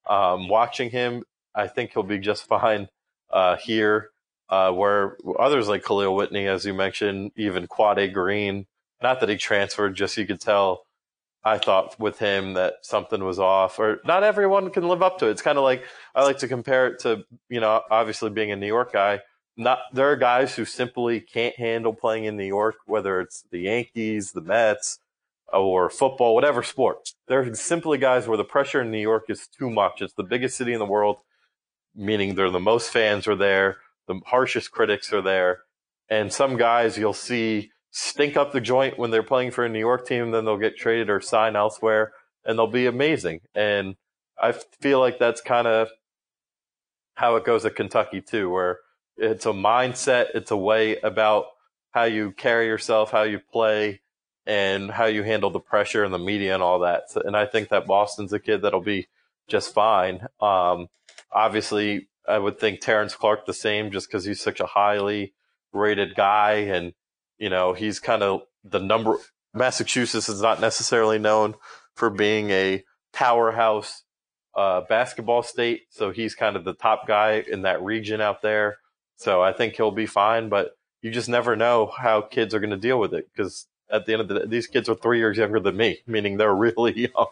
Um, 0.08 0.48
watching 0.48 0.90
him, 0.90 1.24
I 1.54 1.66
think 1.66 1.92
he'll 1.92 2.04
be 2.04 2.18
just 2.18 2.44
fine 2.48 2.88
uh, 3.30 3.56
here 3.56 4.10
uh, 4.48 4.70
where 4.72 5.16
others 5.38 5.68
like 5.68 5.82
Kahlil 5.82 6.14
Whitney, 6.14 6.46
as 6.46 6.64
you 6.64 6.74
mentioned, 6.74 7.32
even 7.36 7.66
Quade 7.66 8.12
Green, 8.12 8.66
not 9.02 9.20
that 9.20 9.28
he 9.28 9.36
transferred, 9.36 9.94
just 9.94 10.16
you 10.16 10.26
could 10.26 10.40
tell. 10.40 10.85
I 11.46 11.58
thought 11.58 11.98
with 12.00 12.18
him 12.18 12.54
that 12.54 12.74
something 12.82 13.22
was 13.22 13.38
off, 13.38 13.78
or 13.78 14.00
not 14.04 14.24
everyone 14.24 14.70
can 14.70 14.88
live 14.88 15.02
up 15.02 15.18
to 15.18 15.28
it. 15.28 15.30
It's 15.30 15.42
kind 15.42 15.58
of 15.58 15.64
like 15.64 15.84
I 16.14 16.24
like 16.24 16.38
to 16.38 16.48
compare 16.48 16.88
it 16.88 16.98
to, 17.00 17.24
you 17.48 17.60
know, 17.60 17.82
obviously 17.90 18.30
being 18.30 18.50
a 18.50 18.56
New 18.56 18.66
York 18.66 18.92
guy. 18.92 19.20
Not 19.56 19.78
there 19.92 20.10
are 20.10 20.16
guys 20.16 20.56
who 20.56 20.64
simply 20.64 21.20
can't 21.20 21.56
handle 21.56 21.94
playing 21.94 22.24
in 22.24 22.36
New 22.36 22.44
York, 22.44 22.76
whether 22.86 23.20
it's 23.20 23.44
the 23.50 23.60
Yankees, 23.60 24.32
the 24.32 24.40
Mets, 24.42 24.98
or 25.52 25.88
football, 25.88 26.34
whatever 26.34 26.62
sport. 26.62 27.12
They're 27.28 27.54
simply 27.54 27.96
guys 27.96 28.26
where 28.26 28.36
the 28.36 28.44
pressure 28.44 28.82
in 28.82 28.90
New 28.90 28.98
York 29.00 29.26
is 29.28 29.46
too 29.46 29.70
much. 29.70 30.02
It's 30.02 30.14
the 30.14 30.24
biggest 30.24 30.56
city 30.56 30.72
in 30.72 30.80
the 30.80 30.84
world, 30.84 31.18
meaning 31.94 32.34
they're 32.34 32.50
the 32.50 32.60
most 32.60 32.90
fans 32.90 33.26
are 33.26 33.36
there 33.36 33.78
the 34.06 34.20
harshest 34.26 34.70
critics 34.70 35.12
are 35.12 35.22
there. 35.22 35.60
And 36.08 36.32
some 36.32 36.56
guys 36.56 36.96
you'll 36.96 37.12
see 37.12 37.70
stink 37.98 38.36
up 38.36 38.52
the 38.52 38.60
joint 38.60 38.98
when 38.98 39.10
they're 39.10 39.22
playing 39.22 39.50
for 39.50 39.64
a 39.64 39.70
New 39.70 39.78
York 39.78 40.06
team, 40.06 40.30
then 40.30 40.44
they'll 40.44 40.58
get 40.58 40.76
traded 40.76 41.08
or 41.08 41.18
sign 41.18 41.56
elsewhere 41.56 42.12
and 42.44 42.58
they'll 42.58 42.66
be 42.66 42.84
amazing. 42.84 43.40
And 43.54 43.96
I 44.38 44.52
feel 44.52 45.00
like 45.00 45.18
that's 45.18 45.40
kind 45.40 45.66
of 45.66 45.88
how 47.14 47.36
it 47.36 47.46
goes 47.46 47.64
at 47.64 47.74
Kentucky 47.74 48.20
too, 48.20 48.50
where 48.50 48.80
it's 49.16 49.46
a 49.46 49.52
mindset, 49.52 50.26
it's 50.34 50.50
a 50.50 50.58
way 50.58 50.98
about 50.98 51.46
how 51.92 52.04
you 52.04 52.32
carry 52.32 52.66
yourself, 52.66 53.12
how 53.12 53.22
you 53.22 53.38
play, 53.38 54.02
and 54.44 54.90
how 54.90 55.06
you 55.06 55.22
handle 55.22 55.48
the 55.48 55.58
pressure 55.58 56.04
and 56.04 56.12
the 56.12 56.18
media 56.18 56.52
and 56.52 56.62
all 56.62 56.80
that. 56.80 57.10
So, 57.10 57.22
and 57.24 57.34
I 57.34 57.46
think 57.46 57.70
that 57.70 57.86
Boston's 57.86 58.34
a 58.34 58.38
kid 58.38 58.60
that'll 58.60 58.82
be 58.82 59.08
just 59.48 59.72
fine. 59.72 60.26
Um, 60.38 60.88
obviously, 61.32 62.08
I 62.28 62.36
would 62.38 62.60
think 62.60 62.80
Terrence 62.80 63.14
Clarke 63.14 63.46
the 63.46 63.54
same, 63.54 63.90
just 63.90 64.06
because 64.08 64.26
he's 64.26 64.42
such 64.42 64.60
a 64.60 64.66
highly 64.66 65.32
rated 65.72 66.14
guy, 66.14 66.56
and 66.56 66.92
you 67.38 67.50
know 67.50 67.72
he's 67.72 68.00
kind 68.00 68.22
of 68.22 68.42
the 68.64 68.80
number. 68.80 69.16
Massachusetts 69.54 70.28
is 70.28 70.42
not 70.42 70.60
necessarily 70.60 71.18
known 71.18 71.54
for 71.94 72.10
being 72.10 72.50
a 72.50 72.84
powerhouse 73.12 74.02
uh, 74.54 74.82
basketball 74.88 75.42
state, 75.42 75.82
so 75.90 76.10
he's 76.10 76.34
kind 76.34 76.56
of 76.56 76.64
the 76.64 76.74
top 76.74 77.06
guy 77.06 77.44
in 77.50 77.62
that 77.62 77.82
region 77.82 78.20
out 78.20 78.42
there. 78.42 78.78
So 79.16 79.42
I 79.42 79.52
think 79.52 79.76
he'll 79.76 79.90
be 79.90 80.06
fine, 80.06 80.48
but 80.48 80.76
you 81.02 81.10
just 81.10 81.28
never 81.28 81.56
know 81.56 81.90
how 81.96 82.20
kids 82.20 82.54
are 82.54 82.60
going 82.60 82.70
to 82.70 82.76
deal 82.76 82.98
with 82.98 83.14
it 83.14 83.28
because 83.32 83.66
at 83.90 84.06
the 84.06 84.12
end 84.12 84.22
of 84.22 84.28
the 84.28 84.40
day, 84.40 84.46
these 84.46 84.66
kids 84.66 84.88
are 84.88 84.94
three 84.94 85.18
years 85.18 85.36
younger 85.36 85.60
than 85.60 85.76
me, 85.76 85.98
meaning 86.06 86.36
they're 86.36 86.54
really 86.54 87.10
young. 87.14 87.28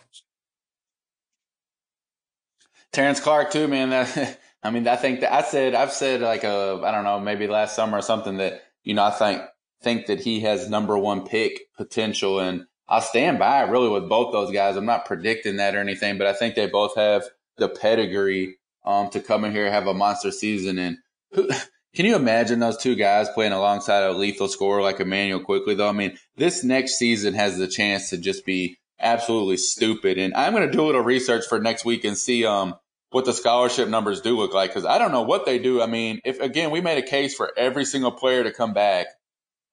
Terrence 2.92 3.20
Clarke 3.20 3.50
too, 3.50 3.68
man. 3.68 3.90
That 3.90 4.40
I 4.62 4.70
mean, 4.70 4.88
I 4.88 4.96
think 4.96 5.20
that 5.20 5.32
I 5.32 5.42
said 5.42 5.74
I've 5.74 5.92
said 5.92 6.20
like 6.20 6.44
a 6.44 6.80
I 6.82 6.90
don't 6.90 7.04
know 7.04 7.20
maybe 7.20 7.46
last 7.46 7.76
summer 7.76 7.98
or 7.98 8.02
something 8.02 8.38
that 8.38 8.62
you 8.82 8.94
know 8.94 9.04
I 9.04 9.10
think 9.10 9.42
think 9.84 10.06
that 10.06 10.20
he 10.20 10.40
has 10.40 10.68
number 10.68 10.98
one 10.98 11.24
pick 11.24 11.68
potential, 11.76 12.40
and 12.40 12.66
I 12.88 13.00
stand 13.00 13.38
by 13.38 13.60
really 13.62 13.88
with 13.88 14.08
both 14.08 14.32
those 14.32 14.52
guys. 14.52 14.76
I'm 14.76 14.86
not 14.86 15.06
predicting 15.06 15.56
that 15.56 15.76
or 15.76 15.80
anything, 15.80 16.18
but 16.18 16.26
I 16.26 16.32
think 16.32 16.54
they 16.54 16.66
both 16.66 16.96
have 16.96 17.24
the 17.56 17.68
pedigree 17.68 18.56
um, 18.84 19.10
to 19.10 19.20
come 19.20 19.44
in 19.44 19.52
here 19.52 19.70
have 19.70 19.86
a 19.86 19.94
monster 19.94 20.30
season. 20.30 20.78
And 20.78 20.98
who, 21.32 21.48
can 21.94 22.06
you 22.06 22.16
imagine 22.16 22.58
those 22.58 22.76
two 22.76 22.94
guys 22.94 23.28
playing 23.30 23.52
alongside 23.52 24.02
a 24.02 24.12
lethal 24.12 24.48
scorer 24.48 24.82
like 24.82 25.00
Immanuel 25.00 25.40
Quickley, 25.40 25.74
Though 25.74 25.88
I 25.88 25.92
mean, 25.92 26.18
this 26.36 26.64
next 26.64 26.96
season 26.96 27.34
has 27.34 27.56
the 27.56 27.68
chance 27.68 28.10
to 28.10 28.18
just 28.18 28.44
be 28.44 28.78
absolutely 29.00 29.56
stupid. 29.56 30.18
And 30.18 30.34
I'm 30.34 30.52
going 30.52 30.68
to 30.68 30.76
do 30.76 30.82
a 30.82 30.86
little 30.86 31.02
research 31.02 31.44
for 31.48 31.60
next 31.60 31.84
week 31.84 32.04
and 32.04 32.16
see 32.16 32.44
um 32.44 32.74
what 33.10 33.24
the 33.24 33.32
scholarship 33.32 33.88
numbers 33.88 34.20
do 34.22 34.36
look 34.36 34.52
like 34.52 34.70
because 34.70 34.84
I 34.84 34.98
don't 34.98 35.12
know 35.12 35.22
what 35.22 35.46
they 35.46 35.60
do. 35.60 35.80
I 35.80 35.86
mean, 35.86 36.20
if 36.24 36.40
again 36.40 36.70
we 36.70 36.80
made 36.80 36.98
a 36.98 37.06
case 37.06 37.34
for 37.34 37.52
every 37.56 37.84
single 37.84 38.12
player 38.12 38.42
to 38.42 38.52
come 38.52 38.74
back, 38.74 39.06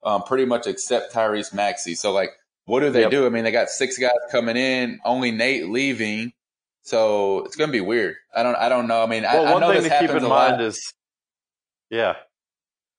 um, 0.04 0.24
pretty 0.24 0.46
much 0.46 0.68
except 0.68 1.14
Tyrese 1.14 1.54
Maxey. 1.54 1.96
So 1.96 2.12
like, 2.12 2.32
what 2.66 2.82
do 2.82 2.90
they 2.90 3.02
yep. 3.02 3.12
do? 3.12 3.26
I 3.26 3.30
mean, 3.30 3.44
they 3.44 3.52
got 3.52 3.70
six 3.70 3.98
guys 3.98 4.12
coming 4.32 4.56
in, 4.56 5.00
only 5.04 5.32
Nate 5.32 5.68
leaving, 5.70 6.32
so 6.84 7.44
it's 7.44 7.56
gonna 7.56 7.72
be 7.72 7.82
weird. 7.82 8.16
I 8.36 8.44
don't, 8.44 8.56
I 8.56 8.70
don't 8.70 8.88
know. 8.88 9.04
I 9.04 9.08
mean, 9.08 9.24
well, 9.24 9.48
I, 9.48 9.54
one 9.54 9.64
I 9.64 9.68
know 9.68 9.82
thing 9.82 9.90
to 9.90 10.00
keep 10.00 10.10
in 10.10 10.24
mind 10.28 10.62
is, 10.62 10.94
yeah, 11.90 12.16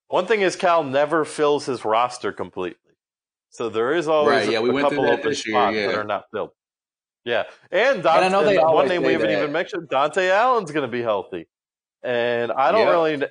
one 0.09 0.27
thing 0.27 0.41
is 0.41 0.57
Cal 0.57 0.85
never 0.85 1.25
fills 1.25 1.65
his 1.67 1.85
roster 1.85 2.33
completely, 2.33 2.79
so 3.51 3.69
there 3.69 3.95
is 3.95 4.09
always 4.09 4.47
right, 4.47 4.51
yeah, 4.51 4.59
a, 4.59 4.63
we 4.63 4.71
a 4.77 4.83
couple 4.83 5.07
open 5.07 5.35
spots 5.35 5.77
yeah. 5.77 5.87
that 5.87 5.95
are 5.95 6.05
not 6.05 6.25
filled. 6.33 6.51
Yeah, 7.25 7.45
and, 7.71 8.03
Dontaie, 8.03 8.17
and 8.17 8.25
I 8.25 8.29
know 8.29 8.45
they 8.45 8.59
one 8.59 8.89
name 8.89 9.05
we 9.05 9.13
haven't 9.13 9.29
that. 9.29 9.39
even 9.39 9.53
mentioned, 9.53 9.89
Dontaie 9.89 10.31
Allen's 10.31 10.73
going 10.73 10.87
to 10.87 10.93
be 10.93 11.03
healthy, 11.03 11.47
and 12.03 12.51
I 12.51 12.73
don't 12.73 12.81
yep. 12.81 12.91
really. 12.91 13.29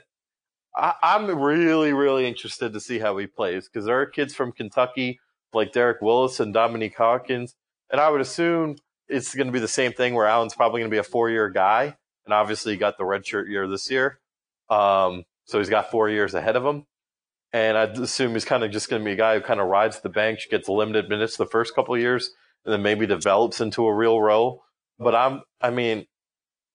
I, 0.75 0.93
I'm 1.01 1.27
really, 1.39 1.93
really 1.93 2.27
interested 2.27 2.73
to 2.73 2.79
see 2.79 2.99
how 2.99 3.17
he 3.17 3.27
plays 3.27 3.67
because 3.67 3.85
there 3.85 3.99
are 3.99 4.05
kids 4.05 4.33
from 4.33 4.51
Kentucky 4.51 5.19
like 5.53 5.73
Derek 5.73 6.01
Willis 6.01 6.39
and 6.39 6.53
Dominique 6.53 6.95
Hawkins, 6.95 7.55
and 7.91 7.99
I 7.99 8.09
would 8.09 8.21
assume 8.21 8.77
it's 9.09 9.35
going 9.35 9.47
to 9.47 9.53
be 9.53 9.59
the 9.59 9.67
same 9.67 9.91
thing 9.91 10.13
where 10.13 10.27
Allen's 10.27 10.55
probably 10.55 10.79
going 10.79 10.89
to 10.89 10.95
be 10.95 10.99
a 10.99 11.03
four-year 11.03 11.49
guy, 11.49 11.97
and 12.25 12.33
obviously 12.33 12.71
he 12.71 12.77
got 12.77 12.97
the 12.97 13.03
redshirt 13.03 13.49
year 13.49 13.67
this 13.67 13.91
year, 13.91 14.19
um, 14.69 15.25
so 15.45 15.57
he's 15.57 15.69
got 15.69 15.91
four 15.91 16.09
years 16.09 16.33
ahead 16.33 16.55
of 16.55 16.65
him. 16.65 16.85
And 17.53 17.77
I 17.77 17.83
assume 17.83 18.31
he's 18.31 18.45
kind 18.45 18.63
of 18.63 18.71
just 18.71 18.89
going 18.89 19.01
to 19.01 19.05
be 19.05 19.11
a 19.11 19.17
guy 19.17 19.35
who 19.35 19.41
kind 19.41 19.59
of 19.59 19.67
rides 19.67 19.99
the 19.99 20.07
bench, 20.07 20.47
gets 20.49 20.69
limited 20.69 21.09
minutes 21.09 21.35
the 21.35 21.45
first 21.45 21.75
couple 21.75 21.97
years, 21.97 22.31
and 22.63 22.71
then 22.71 22.81
maybe 22.81 23.05
develops 23.05 23.59
into 23.59 23.85
a 23.85 23.93
real 23.93 24.21
role. 24.21 24.63
But 24.97 25.15
I'm, 25.15 25.41
I 25.59 25.69
mean, 25.69 26.05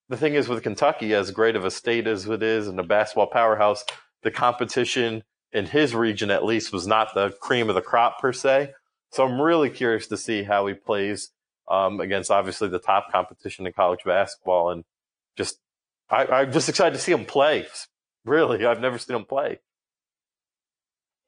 the 0.08 0.16
thing 0.16 0.34
is 0.34 0.48
with 0.48 0.62
Kentucky, 0.62 1.14
as 1.14 1.30
great 1.30 1.56
of 1.56 1.64
a 1.64 1.70
state 1.70 2.06
as 2.06 2.26
it 2.26 2.42
is 2.42 2.68
and 2.68 2.78
a 2.78 2.84
basketball 2.84 3.26
powerhouse, 3.26 3.84
the 4.22 4.30
competition 4.30 5.24
in 5.52 5.66
his 5.66 5.94
region 5.94 6.30
at 6.30 6.44
least 6.44 6.72
was 6.72 6.86
not 6.86 7.14
the 7.14 7.30
cream 7.40 7.68
of 7.68 7.74
the 7.74 7.82
crop 7.82 8.20
per 8.20 8.32
se. 8.32 8.72
So 9.10 9.24
I'm 9.24 9.40
really 9.40 9.70
curious 9.70 10.06
to 10.08 10.16
see 10.16 10.42
how 10.42 10.66
he 10.66 10.74
plays 10.74 11.30
um, 11.68 12.00
against 12.00 12.30
obviously 12.30 12.68
the 12.68 12.78
top 12.78 13.10
competition 13.10 13.66
in 13.66 13.72
college 13.72 14.00
basketball, 14.04 14.70
and 14.70 14.84
just 15.36 15.58
I, 16.10 16.26
I'm 16.26 16.52
just 16.52 16.68
excited 16.68 16.94
to 16.94 17.00
see 17.00 17.12
him 17.12 17.24
play. 17.24 17.66
Really, 18.24 18.64
I've 18.64 18.80
never 18.80 18.98
seen 18.98 19.16
him 19.16 19.24
play. 19.24 19.60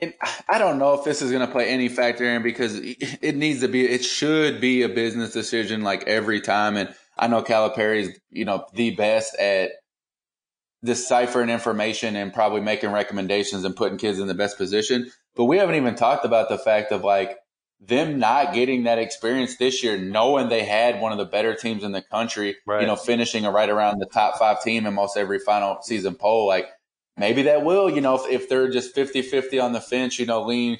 And 0.00 0.14
I 0.48 0.58
don't 0.58 0.78
know 0.78 0.94
if 0.94 1.04
this 1.04 1.22
is 1.22 1.32
going 1.32 1.44
to 1.44 1.52
play 1.52 1.68
any 1.68 1.88
factor 1.88 2.24
in 2.24 2.42
because 2.42 2.78
it 2.78 3.34
needs 3.34 3.60
to 3.60 3.68
be, 3.68 3.84
it 3.84 4.04
should 4.04 4.60
be 4.60 4.82
a 4.82 4.88
business 4.88 5.32
decision 5.32 5.82
like 5.82 6.06
every 6.06 6.40
time. 6.40 6.76
And 6.76 6.94
I 7.18 7.26
know 7.26 7.42
Calipari 7.42 8.02
is, 8.02 8.18
you 8.30 8.44
know, 8.44 8.66
the 8.74 8.90
best 8.94 9.34
at 9.38 9.72
deciphering 10.84 11.50
information 11.50 12.14
and 12.14 12.32
probably 12.32 12.60
making 12.60 12.92
recommendations 12.92 13.64
and 13.64 13.74
putting 13.74 13.98
kids 13.98 14.18
in 14.18 14.28
the 14.28 14.34
best 14.34 14.56
position. 14.56 15.10
But 15.34 15.44
we 15.44 15.58
haven't 15.58 15.74
even 15.74 15.94
talked 15.94 16.24
about 16.24 16.48
the 16.48 16.58
fact 16.58 16.92
of 16.92 17.02
like 17.02 17.36
them 17.80 18.18
not 18.18 18.54
getting 18.54 18.84
that 18.84 18.98
experience 18.98 19.56
this 19.56 19.82
year, 19.82 19.98
knowing 19.98 20.48
they 20.48 20.64
had 20.64 21.00
one 21.00 21.12
of 21.12 21.18
the 21.18 21.24
better 21.24 21.54
teams 21.54 21.84
in 21.84 21.92
the 21.92 22.02
country, 22.02 22.56
right. 22.66 22.80
you 22.80 22.86
know, 22.86 22.96
finishing 22.96 23.44
right 23.44 23.68
around 23.68 23.98
the 23.98 24.06
top 24.06 24.38
five 24.38 24.62
team 24.62 24.86
in 24.86 24.94
most 24.94 25.16
every 25.16 25.38
final 25.38 25.78
season 25.82 26.14
poll. 26.14 26.46
Like 26.46 26.68
maybe 27.16 27.42
that 27.42 27.64
will, 27.64 27.90
you 27.90 28.00
know, 28.00 28.16
if, 28.16 28.30
if 28.30 28.48
they're 28.48 28.70
just 28.70 28.94
50 28.94 29.22
50 29.22 29.58
on 29.58 29.72
the 29.72 29.80
fence, 29.80 30.18
you 30.18 30.26
know, 30.26 30.42
lean 30.42 30.78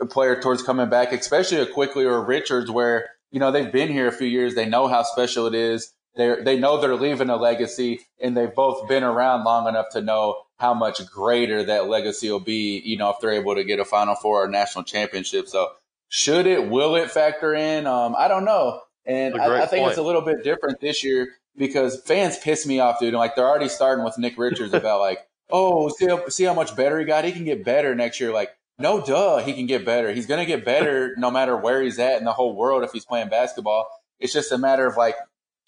a 0.00 0.06
player 0.06 0.40
towards 0.40 0.62
coming 0.62 0.88
back, 0.88 1.12
especially 1.12 1.58
a 1.58 1.66
Quickley 1.66 2.04
or 2.04 2.16
a 2.16 2.24
Richards, 2.24 2.70
where, 2.70 3.10
you 3.30 3.40
know, 3.40 3.50
they've 3.50 3.72
been 3.72 3.88
here 3.88 4.08
a 4.08 4.12
few 4.12 4.26
years. 4.26 4.54
They 4.54 4.66
know 4.66 4.88
how 4.88 5.02
special 5.02 5.46
it 5.46 5.54
is. 5.54 5.92
They 6.16 6.36
they 6.42 6.58
know 6.58 6.80
they're 6.80 6.96
leaving 6.96 7.30
a 7.30 7.36
legacy, 7.36 8.00
and 8.20 8.36
they've 8.36 8.54
both 8.54 8.88
been 8.88 9.04
around 9.04 9.44
long 9.44 9.68
enough 9.68 9.90
to 9.92 10.00
know 10.00 10.42
how 10.58 10.74
much 10.74 11.00
greater 11.10 11.64
that 11.64 11.88
legacy 11.88 12.30
will 12.30 12.40
be, 12.40 12.82
you 12.84 12.96
know, 12.96 13.10
if 13.10 13.16
they're 13.20 13.30
able 13.30 13.54
to 13.54 13.64
get 13.64 13.78
a 13.78 13.84
Final 13.84 14.14
Four 14.16 14.44
or 14.44 14.48
national 14.48 14.84
championship. 14.84 15.48
So 15.48 15.68
should 16.08 16.46
it, 16.46 16.68
will 16.68 16.96
it 16.96 17.10
factor 17.10 17.54
in? 17.54 17.86
Um, 17.86 18.14
I 18.18 18.28
don't 18.28 18.44
know. 18.44 18.80
And 19.06 19.40
I, 19.40 19.62
I, 19.62 19.66
think 19.66 19.82
point. 19.82 19.90
it's 19.90 19.98
a 19.98 20.02
little 20.02 20.20
bit 20.20 20.42
different 20.44 20.80
this 20.80 21.02
year 21.02 21.28
because 21.56 22.02
fans 22.02 22.38
piss 22.38 22.66
me 22.66 22.80
off, 22.80 22.98
dude. 22.98 23.10
And 23.10 23.18
like 23.18 23.36
they're 23.36 23.48
already 23.48 23.68
starting 23.68 24.04
with 24.04 24.18
Nick 24.18 24.36
Richards 24.36 24.74
about 24.74 25.00
like, 25.00 25.20
oh, 25.50 25.88
see 25.88 26.06
how, 26.06 26.28
see 26.28 26.44
how 26.44 26.54
much 26.54 26.76
better 26.76 26.98
he 26.98 27.06
got. 27.06 27.24
He 27.24 27.32
can 27.32 27.44
get 27.44 27.64
better 27.64 27.94
next 27.94 28.20
year. 28.20 28.32
Like, 28.32 28.50
no, 28.78 29.00
duh, 29.00 29.38
he 29.38 29.54
can 29.54 29.66
get 29.66 29.84
better. 29.84 30.12
He's 30.12 30.26
going 30.26 30.40
to 30.40 30.46
get 30.46 30.64
better 30.64 31.14
no 31.18 31.30
matter 31.30 31.56
where 31.56 31.82
he's 31.82 31.98
at 31.98 32.18
in 32.18 32.24
the 32.24 32.32
whole 32.32 32.54
world 32.54 32.84
if 32.84 32.92
he's 32.92 33.04
playing 33.04 33.28
basketball. 33.28 33.88
It's 34.20 34.32
just 34.32 34.52
a 34.52 34.58
matter 34.58 34.86
of 34.86 34.96
like 34.96 35.16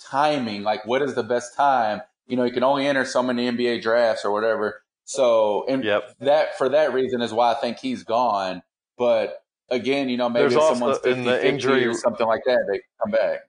timing. 0.00 0.62
Like, 0.62 0.86
what 0.86 1.02
is 1.02 1.14
the 1.14 1.22
best 1.22 1.56
time? 1.56 2.02
You 2.26 2.36
know, 2.36 2.44
you 2.44 2.52
can 2.52 2.62
only 2.62 2.86
enter 2.86 3.04
so 3.04 3.22
many 3.22 3.50
NBA 3.50 3.82
drafts 3.82 4.24
or 4.24 4.30
whatever. 4.30 4.82
So, 5.04 5.66
and 5.68 5.82
yep. 5.82 6.14
that 6.20 6.56
for 6.56 6.68
that 6.68 6.92
reason 6.92 7.20
is 7.20 7.32
why 7.32 7.52
I 7.52 7.54
think 7.54 7.78
he's 7.78 8.04
gone. 8.04 8.62
But 8.96 9.42
again, 9.68 10.08
you 10.08 10.16
know, 10.16 10.28
maybe 10.28 10.54
if 10.54 10.62
someone's 10.62 10.98
50, 10.98 11.10
in 11.10 11.24
the 11.24 11.46
injury 11.46 11.86
or 11.86 11.94
something 11.94 12.26
like 12.26 12.42
that, 12.46 12.64
they 12.70 12.80
come 13.02 13.10
back. 13.10 13.40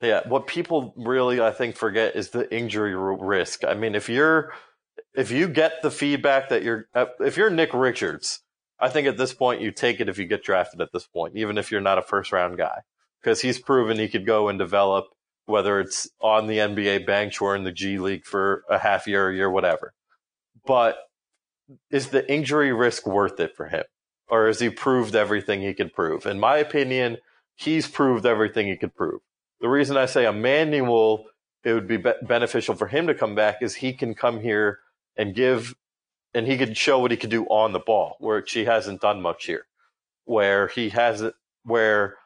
Yeah, 0.00 0.26
what 0.26 0.46
people 0.46 0.94
really 0.96 1.42
I 1.42 1.50
think 1.50 1.76
forget 1.76 2.16
is 2.16 2.30
the 2.30 2.50
injury 2.54 2.94
risk. 2.96 3.64
I 3.64 3.74
mean, 3.74 3.94
if 3.94 4.08
you're 4.08 4.54
if 5.14 5.30
you 5.30 5.48
get 5.48 5.82
the 5.82 5.90
feedback 5.90 6.48
that 6.50 6.62
you're 6.62 6.86
uh, 6.94 7.06
if 7.20 7.36
you're 7.36 7.50
Nick 7.50 7.74
Richards, 7.74 8.42
I 8.78 8.88
think 8.88 9.06
at 9.06 9.16
this 9.16 9.34
point 9.34 9.60
you 9.60 9.70
take 9.70 10.00
it 10.00 10.08
if 10.08 10.18
you 10.18 10.26
get 10.26 10.44
drafted 10.44 10.80
at 10.80 10.92
this 10.92 11.06
point, 11.06 11.36
even 11.36 11.58
if 11.58 11.70
you're 11.70 11.80
not 11.80 11.98
a 11.98 12.02
first 12.02 12.32
round 12.32 12.56
guy, 12.56 12.80
because 13.22 13.40
he's 13.40 13.58
proven 13.58 13.98
he 13.98 14.08
could 14.08 14.26
go 14.26 14.48
and 14.48 14.58
develop 14.58 15.06
whether 15.46 15.80
it's 15.80 16.08
on 16.20 16.46
the 16.46 16.58
NBA 16.58 17.06
bench 17.06 17.40
or 17.40 17.56
in 17.56 17.64
the 17.64 17.72
G 17.72 17.98
League 17.98 18.24
for 18.24 18.62
a 18.70 18.78
half 18.78 19.06
year, 19.06 19.30
a 19.30 19.34
year, 19.34 19.50
whatever. 19.50 19.92
But 20.64 20.96
is 21.90 22.08
the 22.08 22.30
injury 22.32 22.72
risk 22.72 23.06
worth 23.06 23.40
it 23.40 23.56
for 23.56 23.66
him? 23.66 23.84
Or 24.28 24.46
has 24.46 24.60
he 24.60 24.70
proved 24.70 25.16
everything 25.16 25.60
he 25.60 25.74
could 25.74 25.92
prove? 25.92 26.24
In 26.24 26.38
my 26.38 26.58
opinion, 26.58 27.18
he's 27.56 27.88
proved 27.88 28.24
everything 28.24 28.68
he 28.68 28.76
could 28.76 28.94
prove. 28.94 29.20
The 29.60 29.68
reason 29.68 29.96
I 29.96 30.06
say 30.06 30.24
Immanuel, 30.24 31.26
it 31.64 31.74
would 31.74 31.88
be, 31.88 31.96
be 31.96 32.12
beneficial 32.22 32.76
for 32.76 32.86
him 32.86 33.08
to 33.08 33.14
come 33.14 33.34
back 33.34 33.56
is 33.60 33.74
he 33.74 33.92
can 33.92 34.14
come 34.14 34.40
here 34.40 34.78
and 35.16 35.34
give, 35.34 35.74
and 36.34 36.46
he 36.46 36.56
could 36.56 36.76
show 36.76 36.98
what 36.98 37.10
he 37.10 37.16
could 37.16 37.30
do 37.30 37.44
on 37.46 37.72
the 37.72 37.78
ball, 37.78 38.16
which 38.20 38.52
he 38.52 38.64
hasn't 38.64 39.00
done 39.00 39.20
much 39.20 39.46
here. 39.46 39.66
Where 40.24 40.68
he 40.68 40.90
hasn't, 40.90 41.34
where, 41.64 42.16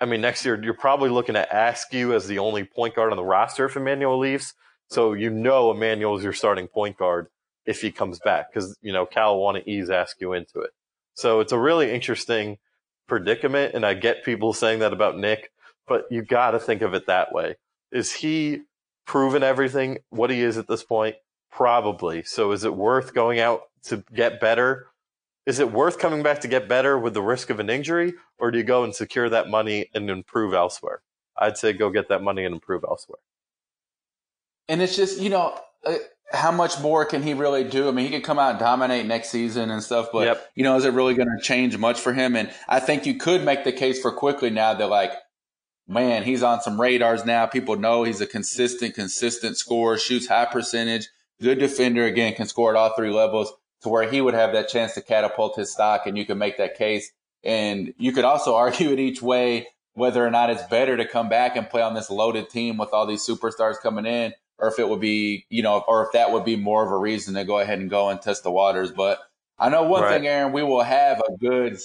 I 0.00 0.06
mean, 0.06 0.20
next 0.20 0.44
year 0.44 0.62
you're 0.62 0.74
probably 0.74 1.10
looking 1.10 1.36
at 1.36 1.48
Askew 1.52 2.14
as 2.14 2.26
the 2.26 2.38
only 2.38 2.64
point 2.64 2.94
guard 2.94 3.10
on 3.10 3.16
the 3.16 3.24
roster 3.24 3.66
if 3.66 3.76
Immanuel 3.76 4.18
leaves. 4.18 4.54
So 4.88 5.12
you 5.12 5.30
know 5.30 5.70
Immanuel 5.70 6.16
is 6.16 6.24
your 6.24 6.32
starting 6.32 6.66
point 6.66 6.96
guard 6.96 7.28
if 7.66 7.80
he 7.80 7.92
comes 7.92 8.18
back 8.18 8.52
because, 8.52 8.76
you 8.82 8.92
know, 8.92 9.06
Cal 9.06 9.38
want 9.38 9.56
to 9.56 9.70
ease 9.70 9.88
Askew 9.88 10.32
into 10.32 10.60
it. 10.60 10.70
So 11.14 11.40
it's 11.40 11.52
a 11.52 11.58
really 11.58 11.92
interesting 11.92 12.58
predicament. 13.06 13.74
And 13.74 13.84
I 13.84 13.94
get 13.94 14.24
people 14.24 14.52
saying 14.52 14.80
that 14.80 14.92
about 14.92 15.18
Nick, 15.18 15.50
but 15.86 16.04
you 16.10 16.22
got 16.22 16.52
to 16.52 16.58
think 16.58 16.82
of 16.82 16.94
it 16.94 17.06
that 17.06 17.32
way. 17.32 17.56
Is 17.92 18.12
he 18.12 18.62
proven 19.06 19.42
everything 19.42 19.98
what 20.10 20.30
he 20.30 20.40
is 20.40 20.56
at 20.56 20.68
this 20.68 20.82
point? 20.82 21.16
Probably. 21.50 22.22
So 22.22 22.52
is 22.52 22.64
it 22.64 22.74
worth 22.74 23.14
going 23.14 23.40
out 23.40 23.62
to 23.84 24.04
get 24.14 24.40
better? 24.40 24.86
Is 25.46 25.58
it 25.58 25.72
worth 25.72 25.98
coming 25.98 26.22
back 26.22 26.40
to 26.40 26.48
get 26.48 26.68
better 26.68 26.98
with 26.98 27.14
the 27.14 27.22
risk 27.22 27.50
of 27.50 27.60
an 27.60 27.70
injury, 27.70 28.14
or 28.38 28.50
do 28.50 28.58
you 28.58 28.64
go 28.64 28.84
and 28.84 28.94
secure 28.94 29.28
that 29.28 29.48
money 29.48 29.90
and 29.94 30.08
improve 30.10 30.54
elsewhere? 30.54 31.02
I'd 31.36 31.56
say 31.56 31.72
go 31.72 31.90
get 31.90 32.08
that 32.08 32.22
money 32.22 32.44
and 32.44 32.54
improve 32.54 32.84
elsewhere. 32.84 33.18
And 34.68 34.82
it's 34.82 34.94
just, 34.94 35.20
you 35.20 35.30
know, 35.30 35.58
uh, 35.84 35.94
how 36.32 36.52
much 36.52 36.78
more 36.80 37.04
can 37.04 37.22
he 37.22 37.34
really 37.34 37.64
do? 37.64 37.88
I 37.88 37.92
mean, 37.92 38.04
he 38.06 38.12
could 38.12 38.22
come 38.22 38.38
out 38.38 38.50
and 38.50 38.58
dominate 38.60 39.06
next 39.06 39.30
season 39.30 39.70
and 39.70 39.82
stuff, 39.82 40.10
but 40.12 40.26
yep. 40.26 40.48
you 40.54 40.62
know, 40.62 40.76
is 40.76 40.84
it 40.84 40.92
really 40.92 41.14
going 41.14 41.28
to 41.36 41.42
change 41.42 41.76
much 41.76 41.98
for 42.00 42.12
him? 42.12 42.36
And 42.36 42.52
I 42.68 42.78
think 42.78 43.06
you 43.06 43.14
could 43.14 43.44
make 43.44 43.64
the 43.64 43.72
case 43.72 44.00
for 44.00 44.12
Quickley 44.12 44.50
now 44.50 44.74
that 44.74 44.86
like 44.86 45.12
man, 45.90 46.22
he's 46.22 46.42
on 46.42 46.62
some 46.62 46.80
radars 46.80 47.24
now. 47.24 47.46
People 47.46 47.76
know 47.76 48.04
he's 48.04 48.20
a 48.20 48.26
consistent, 48.26 48.94
consistent 48.94 49.58
scorer, 49.58 49.98
shoots 49.98 50.28
high 50.28 50.44
percentage, 50.44 51.08
good 51.40 51.58
defender. 51.58 52.04
Again, 52.04 52.34
can 52.34 52.46
score 52.46 52.70
at 52.70 52.78
all 52.78 52.94
three 52.94 53.10
levels 53.10 53.52
to 53.82 53.88
where 53.88 54.10
he 54.10 54.20
would 54.20 54.34
have 54.34 54.52
that 54.52 54.68
chance 54.68 54.94
to 54.94 55.02
catapult 55.02 55.56
his 55.56 55.72
stock, 55.72 56.06
and 56.06 56.16
you 56.16 56.24
can 56.24 56.38
make 56.38 56.58
that 56.58 56.76
case. 56.76 57.10
And 57.42 57.94
you 57.98 58.12
could 58.12 58.24
also 58.24 58.54
argue 58.56 58.90
it 58.90 59.00
each 59.00 59.22
way 59.22 59.68
whether 59.94 60.24
or 60.24 60.30
not 60.30 60.50
it's 60.50 60.62
better 60.64 60.96
to 60.96 61.04
come 61.04 61.28
back 61.28 61.56
and 61.56 61.68
play 61.68 61.82
on 61.82 61.94
this 61.94 62.10
loaded 62.10 62.48
team 62.48 62.76
with 62.78 62.90
all 62.92 63.06
these 63.06 63.26
superstars 63.26 63.80
coming 63.82 64.06
in, 64.06 64.32
or 64.58 64.68
if 64.68 64.78
it 64.78 64.88
would 64.88 65.00
be, 65.00 65.46
you 65.50 65.62
know, 65.62 65.82
or 65.88 66.06
if 66.06 66.12
that 66.12 66.32
would 66.32 66.44
be 66.44 66.56
more 66.56 66.84
of 66.84 66.92
a 66.92 66.96
reason 66.96 67.34
to 67.34 67.44
go 67.44 67.58
ahead 67.58 67.78
and 67.78 67.90
go 67.90 68.08
and 68.08 68.22
test 68.22 68.42
the 68.42 68.50
waters. 68.50 68.92
But 68.92 69.18
I 69.58 69.68
know 69.68 69.82
one 69.82 70.02
right. 70.02 70.12
thing, 70.12 70.26
Aaron, 70.26 70.52
we 70.52 70.62
will 70.62 70.82
have 70.82 71.20
a 71.20 71.36
good 71.36 71.76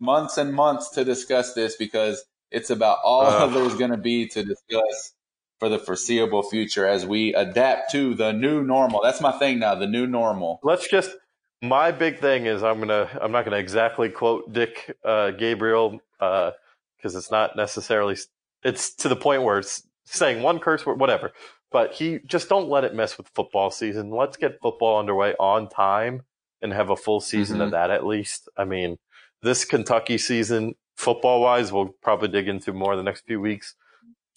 months 0.00 0.36
and 0.38 0.52
months 0.52 0.90
to 0.90 1.04
discuss 1.04 1.54
this 1.54 1.76
because 1.76 2.24
it's 2.50 2.70
about 2.70 2.98
all 3.04 3.26
uh, 3.26 3.46
there's 3.46 3.74
going 3.74 3.90
to 3.90 3.96
be 3.96 4.26
to 4.28 4.44
discuss 4.44 5.14
for 5.58 5.68
the 5.68 5.78
foreseeable 5.78 6.42
future 6.42 6.86
as 6.86 7.06
we 7.06 7.34
adapt 7.34 7.90
to 7.92 8.14
the 8.14 8.32
new 8.32 8.62
normal. 8.62 9.00
That's 9.02 9.20
my 9.20 9.32
thing 9.32 9.58
now, 9.58 9.74
the 9.74 9.86
new 9.86 10.06
normal. 10.06 10.60
Let's 10.62 10.88
just 10.88 11.14
my 11.62 11.90
big 11.90 12.18
thing 12.18 12.46
is 12.46 12.62
I'm 12.62 12.78
gonna 12.78 13.08
I'm 13.20 13.32
not 13.32 13.44
gonna 13.44 13.56
exactly 13.56 14.08
quote 14.08 14.52
Dick 14.52 14.96
uh, 15.04 15.30
Gabriel 15.32 16.00
because 16.18 17.14
uh, 17.14 17.18
it's 17.18 17.30
not 17.30 17.56
necessarily 17.56 18.16
it's 18.62 18.94
to 18.96 19.08
the 19.08 19.16
point 19.16 19.42
where 19.42 19.58
it's 19.58 19.86
saying 20.04 20.42
one 20.42 20.58
curse 20.58 20.84
word 20.84 21.00
whatever. 21.00 21.32
But 21.72 21.94
he 21.94 22.20
just 22.24 22.48
don't 22.48 22.68
let 22.68 22.84
it 22.84 22.94
mess 22.94 23.18
with 23.18 23.28
football 23.28 23.70
season. 23.70 24.10
Let's 24.10 24.36
get 24.36 24.60
football 24.62 25.00
underway 25.00 25.34
on 25.38 25.68
time 25.68 26.22
and 26.62 26.72
have 26.72 26.90
a 26.90 26.96
full 26.96 27.20
season 27.20 27.56
mm-hmm. 27.56 27.64
of 27.64 27.70
that 27.72 27.90
at 27.90 28.06
least. 28.06 28.48
I 28.56 28.64
mean, 28.64 28.98
this 29.42 29.64
Kentucky 29.64 30.16
season 30.16 30.74
football 30.96 31.40
wise, 31.40 31.72
we'll 31.72 31.94
probably 32.02 32.28
dig 32.28 32.48
into 32.48 32.72
more 32.72 32.96
the 32.96 33.02
next 33.02 33.26
few 33.26 33.40
weeks, 33.40 33.74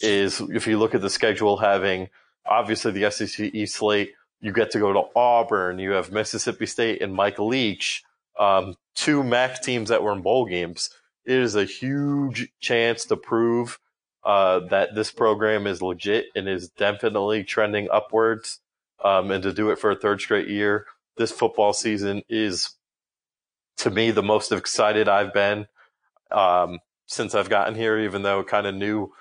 is 0.01 0.39
if 0.39 0.67
you 0.67 0.77
look 0.77 0.95
at 0.95 1.01
the 1.01 1.09
schedule 1.09 1.57
having 1.57 2.09
obviously 2.45 2.91
the 2.91 3.11
SEC 3.11 3.53
East 3.53 3.75
slate, 3.75 4.13
you 4.41 4.51
get 4.51 4.71
to 4.71 4.79
go 4.79 4.93
to 4.93 5.03
Auburn, 5.15 5.79
you 5.79 5.91
have 5.91 6.11
Mississippi 6.11 6.65
State 6.65 7.01
and 7.01 7.13
Mike 7.13 7.39
Leach, 7.39 8.03
um, 8.39 8.75
two 8.95 9.23
MAC 9.23 9.61
teams 9.61 9.89
that 9.89 10.01
were 10.01 10.13
in 10.13 10.21
bowl 10.21 10.45
games. 10.45 10.89
It 11.25 11.37
is 11.37 11.55
a 11.55 11.65
huge 11.65 12.49
chance 12.59 13.05
to 13.05 13.17
prove 13.17 13.79
uh, 14.23 14.59
that 14.69 14.95
this 14.95 15.11
program 15.11 15.67
is 15.67 15.81
legit 15.81 16.27
and 16.35 16.47
is 16.47 16.69
definitely 16.69 17.43
trending 17.43 17.89
upwards. 17.91 18.59
Um, 19.03 19.31
and 19.31 19.43
to 19.43 19.53
do 19.53 19.69
it 19.69 19.79
for 19.79 19.91
a 19.91 19.95
third 19.95 20.19
straight 20.19 20.47
year, 20.47 20.85
this 21.17 21.31
football 21.31 21.73
season 21.73 22.23
is, 22.27 22.71
to 23.77 23.89
me, 23.89 24.11
the 24.11 24.23
most 24.23 24.51
excited 24.51 25.07
I've 25.07 25.33
been 25.33 25.67
um, 26.31 26.79
since 27.05 27.33
I've 27.33 27.49
gotten 27.49 27.75
here, 27.75 27.99
even 27.99 28.23
though 28.23 28.43
kind 28.43 28.67
of 28.67 28.75
knew 28.75 29.13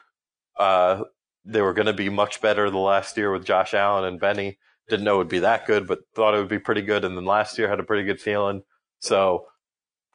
uh, 0.58 1.02
they 1.44 1.62
were 1.62 1.72
going 1.72 1.86
to 1.86 1.92
be 1.92 2.08
much 2.08 2.40
better 2.40 2.70
the 2.70 2.78
last 2.78 3.16
year 3.16 3.32
with 3.32 3.44
Josh 3.44 3.74
Allen 3.74 4.04
and 4.04 4.20
Benny. 4.20 4.58
Didn't 4.88 5.04
know 5.04 5.16
it 5.16 5.18
would 5.18 5.28
be 5.28 5.40
that 5.40 5.66
good, 5.66 5.86
but 5.86 6.00
thought 6.14 6.34
it 6.34 6.38
would 6.38 6.48
be 6.48 6.58
pretty 6.58 6.82
good. 6.82 7.04
And 7.04 7.16
then 7.16 7.24
last 7.24 7.58
year 7.58 7.68
had 7.68 7.80
a 7.80 7.84
pretty 7.84 8.04
good 8.04 8.20
feeling. 8.20 8.62
So 9.00 9.46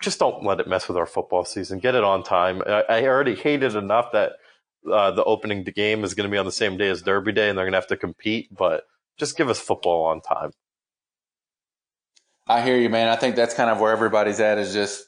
just 0.02 0.20
don't 0.20 0.44
let 0.44 0.60
it 0.60 0.68
mess 0.68 0.88
with 0.88 0.98
our 0.98 1.06
football 1.06 1.46
season. 1.46 1.80
Get 1.80 1.96
it 1.96 2.04
on 2.04 2.24
time. 2.24 2.62
I, 2.66 2.84
I 2.90 3.04
already 3.06 3.36
hated 3.36 3.76
enough 3.76 4.12
that 4.12 4.34
uh, 4.92 5.12
the 5.12 5.24
opening 5.24 5.64
the 5.64 5.72
game 5.72 6.04
is 6.04 6.14
going 6.14 6.30
to 6.30 6.32
be 6.32 6.38
on 6.38 6.46
the 6.46 6.52
same 6.52 6.78
day 6.78 6.90
as 6.90 7.02
Derby 7.02 7.32
Day, 7.32 7.50
and 7.50 7.58
they're 7.58 7.66
going 7.66 7.74
to 7.74 7.78
have 7.78 7.88
to 7.88 7.98
compete. 7.98 8.50
But 8.56 8.84
just 9.18 9.38
give 9.38 9.50
us 9.50 9.60
football 9.60 10.06
on 10.06 10.22
time. 10.22 10.52
I 12.48 12.62
hear 12.62 12.78
you, 12.78 12.90
man. 12.90 13.08
I 13.08 13.16
think 13.16 13.36
that's 13.36 13.54
kind 13.54 13.70
of 13.70 13.80
where 13.80 13.92
everybody's 13.92 14.40
at. 14.40 14.58
Is 14.58 14.74
just 14.74 15.06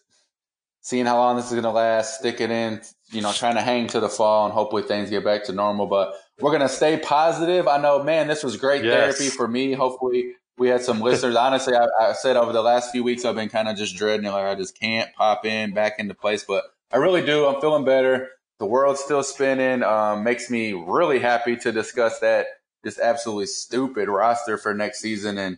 seeing 0.81 1.05
how 1.05 1.17
long 1.17 1.35
this 1.35 1.45
is 1.45 1.51
going 1.51 1.63
to 1.63 1.71
last, 1.71 2.19
sticking 2.19 2.51
in, 2.51 2.81
you 3.11 3.21
know, 3.21 3.31
trying 3.31 3.55
to 3.55 3.61
hang 3.61 3.87
to 3.87 3.99
the 3.99 4.09
fall, 4.09 4.45
and 4.45 4.53
hopefully 4.53 4.83
things 4.83 5.09
get 5.09 5.23
back 5.23 5.43
to 5.45 5.53
normal. 5.53 5.87
But 5.87 6.13
we're 6.39 6.51
going 6.51 6.61
to 6.61 6.69
stay 6.69 6.97
positive. 6.97 7.67
I 7.67 7.77
know, 7.81 8.03
man, 8.03 8.27
this 8.27 8.43
was 8.43 8.57
great 8.57 8.83
yes. 8.83 9.17
therapy 9.17 9.35
for 9.35 9.47
me. 9.47 9.73
Hopefully, 9.73 10.33
we 10.57 10.67
had 10.67 10.81
some 10.81 11.01
listeners. 11.01 11.35
Honestly, 11.35 11.75
I, 11.75 11.87
I, 11.99 12.13
said 12.13 12.35
over 12.37 12.51
the 12.51 12.61
last 12.61 12.91
few 12.91 13.03
weeks, 13.03 13.25
I've 13.25 13.35
been 13.35 13.49
kind 13.49 13.67
of 13.67 13.77
just 13.77 13.95
dreading 13.95 14.25
it. 14.25 14.31
Like, 14.31 14.45
I 14.45 14.55
just 14.55 14.79
can't 14.79 15.13
pop 15.15 15.45
in 15.45 15.73
back 15.73 15.93
into 15.99 16.13
place. 16.13 16.43
But 16.43 16.63
I 16.91 16.97
really 16.97 17.25
do. 17.25 17.45
I'm 17.45 17.61
feeling 17.61 17.85
better. 17.85 18.29
The 18.59 18.65
world's 18.65 19.01
still 19.01 19.23
spinning. 19.23 19.83
Um, 19.83 20.23
makes 20.23 20.49
me 20.49 20.73
really 20.73 21.19
happy 21.19 21.57
to 21.57 21.71
discuss 21.71 22.19
that 22.19 22.47
just 22.85 22.99
absolutely 22.99 23.47
stupid 23.47 24.07
roster 24.07 24.57
for 24.57 24.73
next 24.73 24.99
season. 24.99 25.37
And 25.37 25.57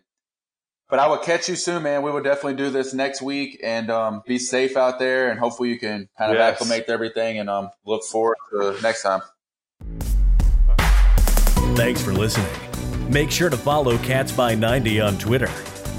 but 0.90 1.00
I 1.00 1.08
will 1.08 1.18
catch 1.18 1.50
you 1.50 1.56
soon, 1.56 1.84
man. 1.84 2.02
We 2.02 2.12
will 2.12 2.24
definitely 2.24 2.56
do 2.56 2.70
this 2.70 2.94
next 2.94 3.22
week 3.22 3.60
and 3.62 3.90
um, 3.90 4.24
be 4.26 4.40
safe 4.40 4.78
out 4.78 5.00
there. 5.00 5.30
And 5.30 5.40
hopefully 5.40 5.70
you 5.70 5.80
can 5.80 6.08
kind 6.18 6.32
of 6.32 6.38
yes. 6.38 6.54
acclimate 6.54 6.88
to 6.88 6.94
everything 6.94 7.40
and 7.40 7.50
um, 7.50 7.72
look 7.86 8.04
forward 8.04 8.38
to 8.52 8.76
next 8.82 9.04
time. 9.04 9.22
Thanks 11.76 12.02
for 12.02 12.14
listening. 12.14 12.48
Make 13.12 13.32
sure 13.32 13.50
to 13.50 13.58
follow 13.58 13.98
Cats 14.00 14.32
by 14.32 14.56
90 14.56 15.02
on 15.02 15.18
Twitter 15.18 15.50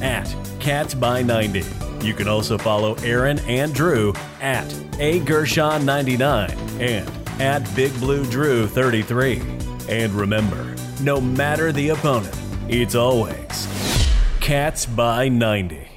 at 0.01 0.35
Cats 0.59 0.95
by 0.95 1.23
90. 1.23 1.65
You 2.03 2.15
can 2.15 2.29
also 2.29 2.57
follow 2.57 2.95
Aaron 2.97 3.39
and 3.41 3.75
Drew 3.75 4.15
at 4.41 4.73
A 4.99 5.21
Gershon 5.21 5.85
99 5.85 6.51
and 6.81 7.11
at 7.41 7.75
Big 7.75 7.93
Blue 8.01 8.25
Drew 8.27 8.67
33. 8.67 9.43
And 9.89 10.13
remember, 10.13 10.75
no 11.01 11.21
matter 11.21 11.73
the 11.73 11.91
opponent, 11.91 12.37
it's 12.69 12.95
always 12.95 13.88
Cats 14.49 14.87
by 14.87 15.29
90. 15.29 15.88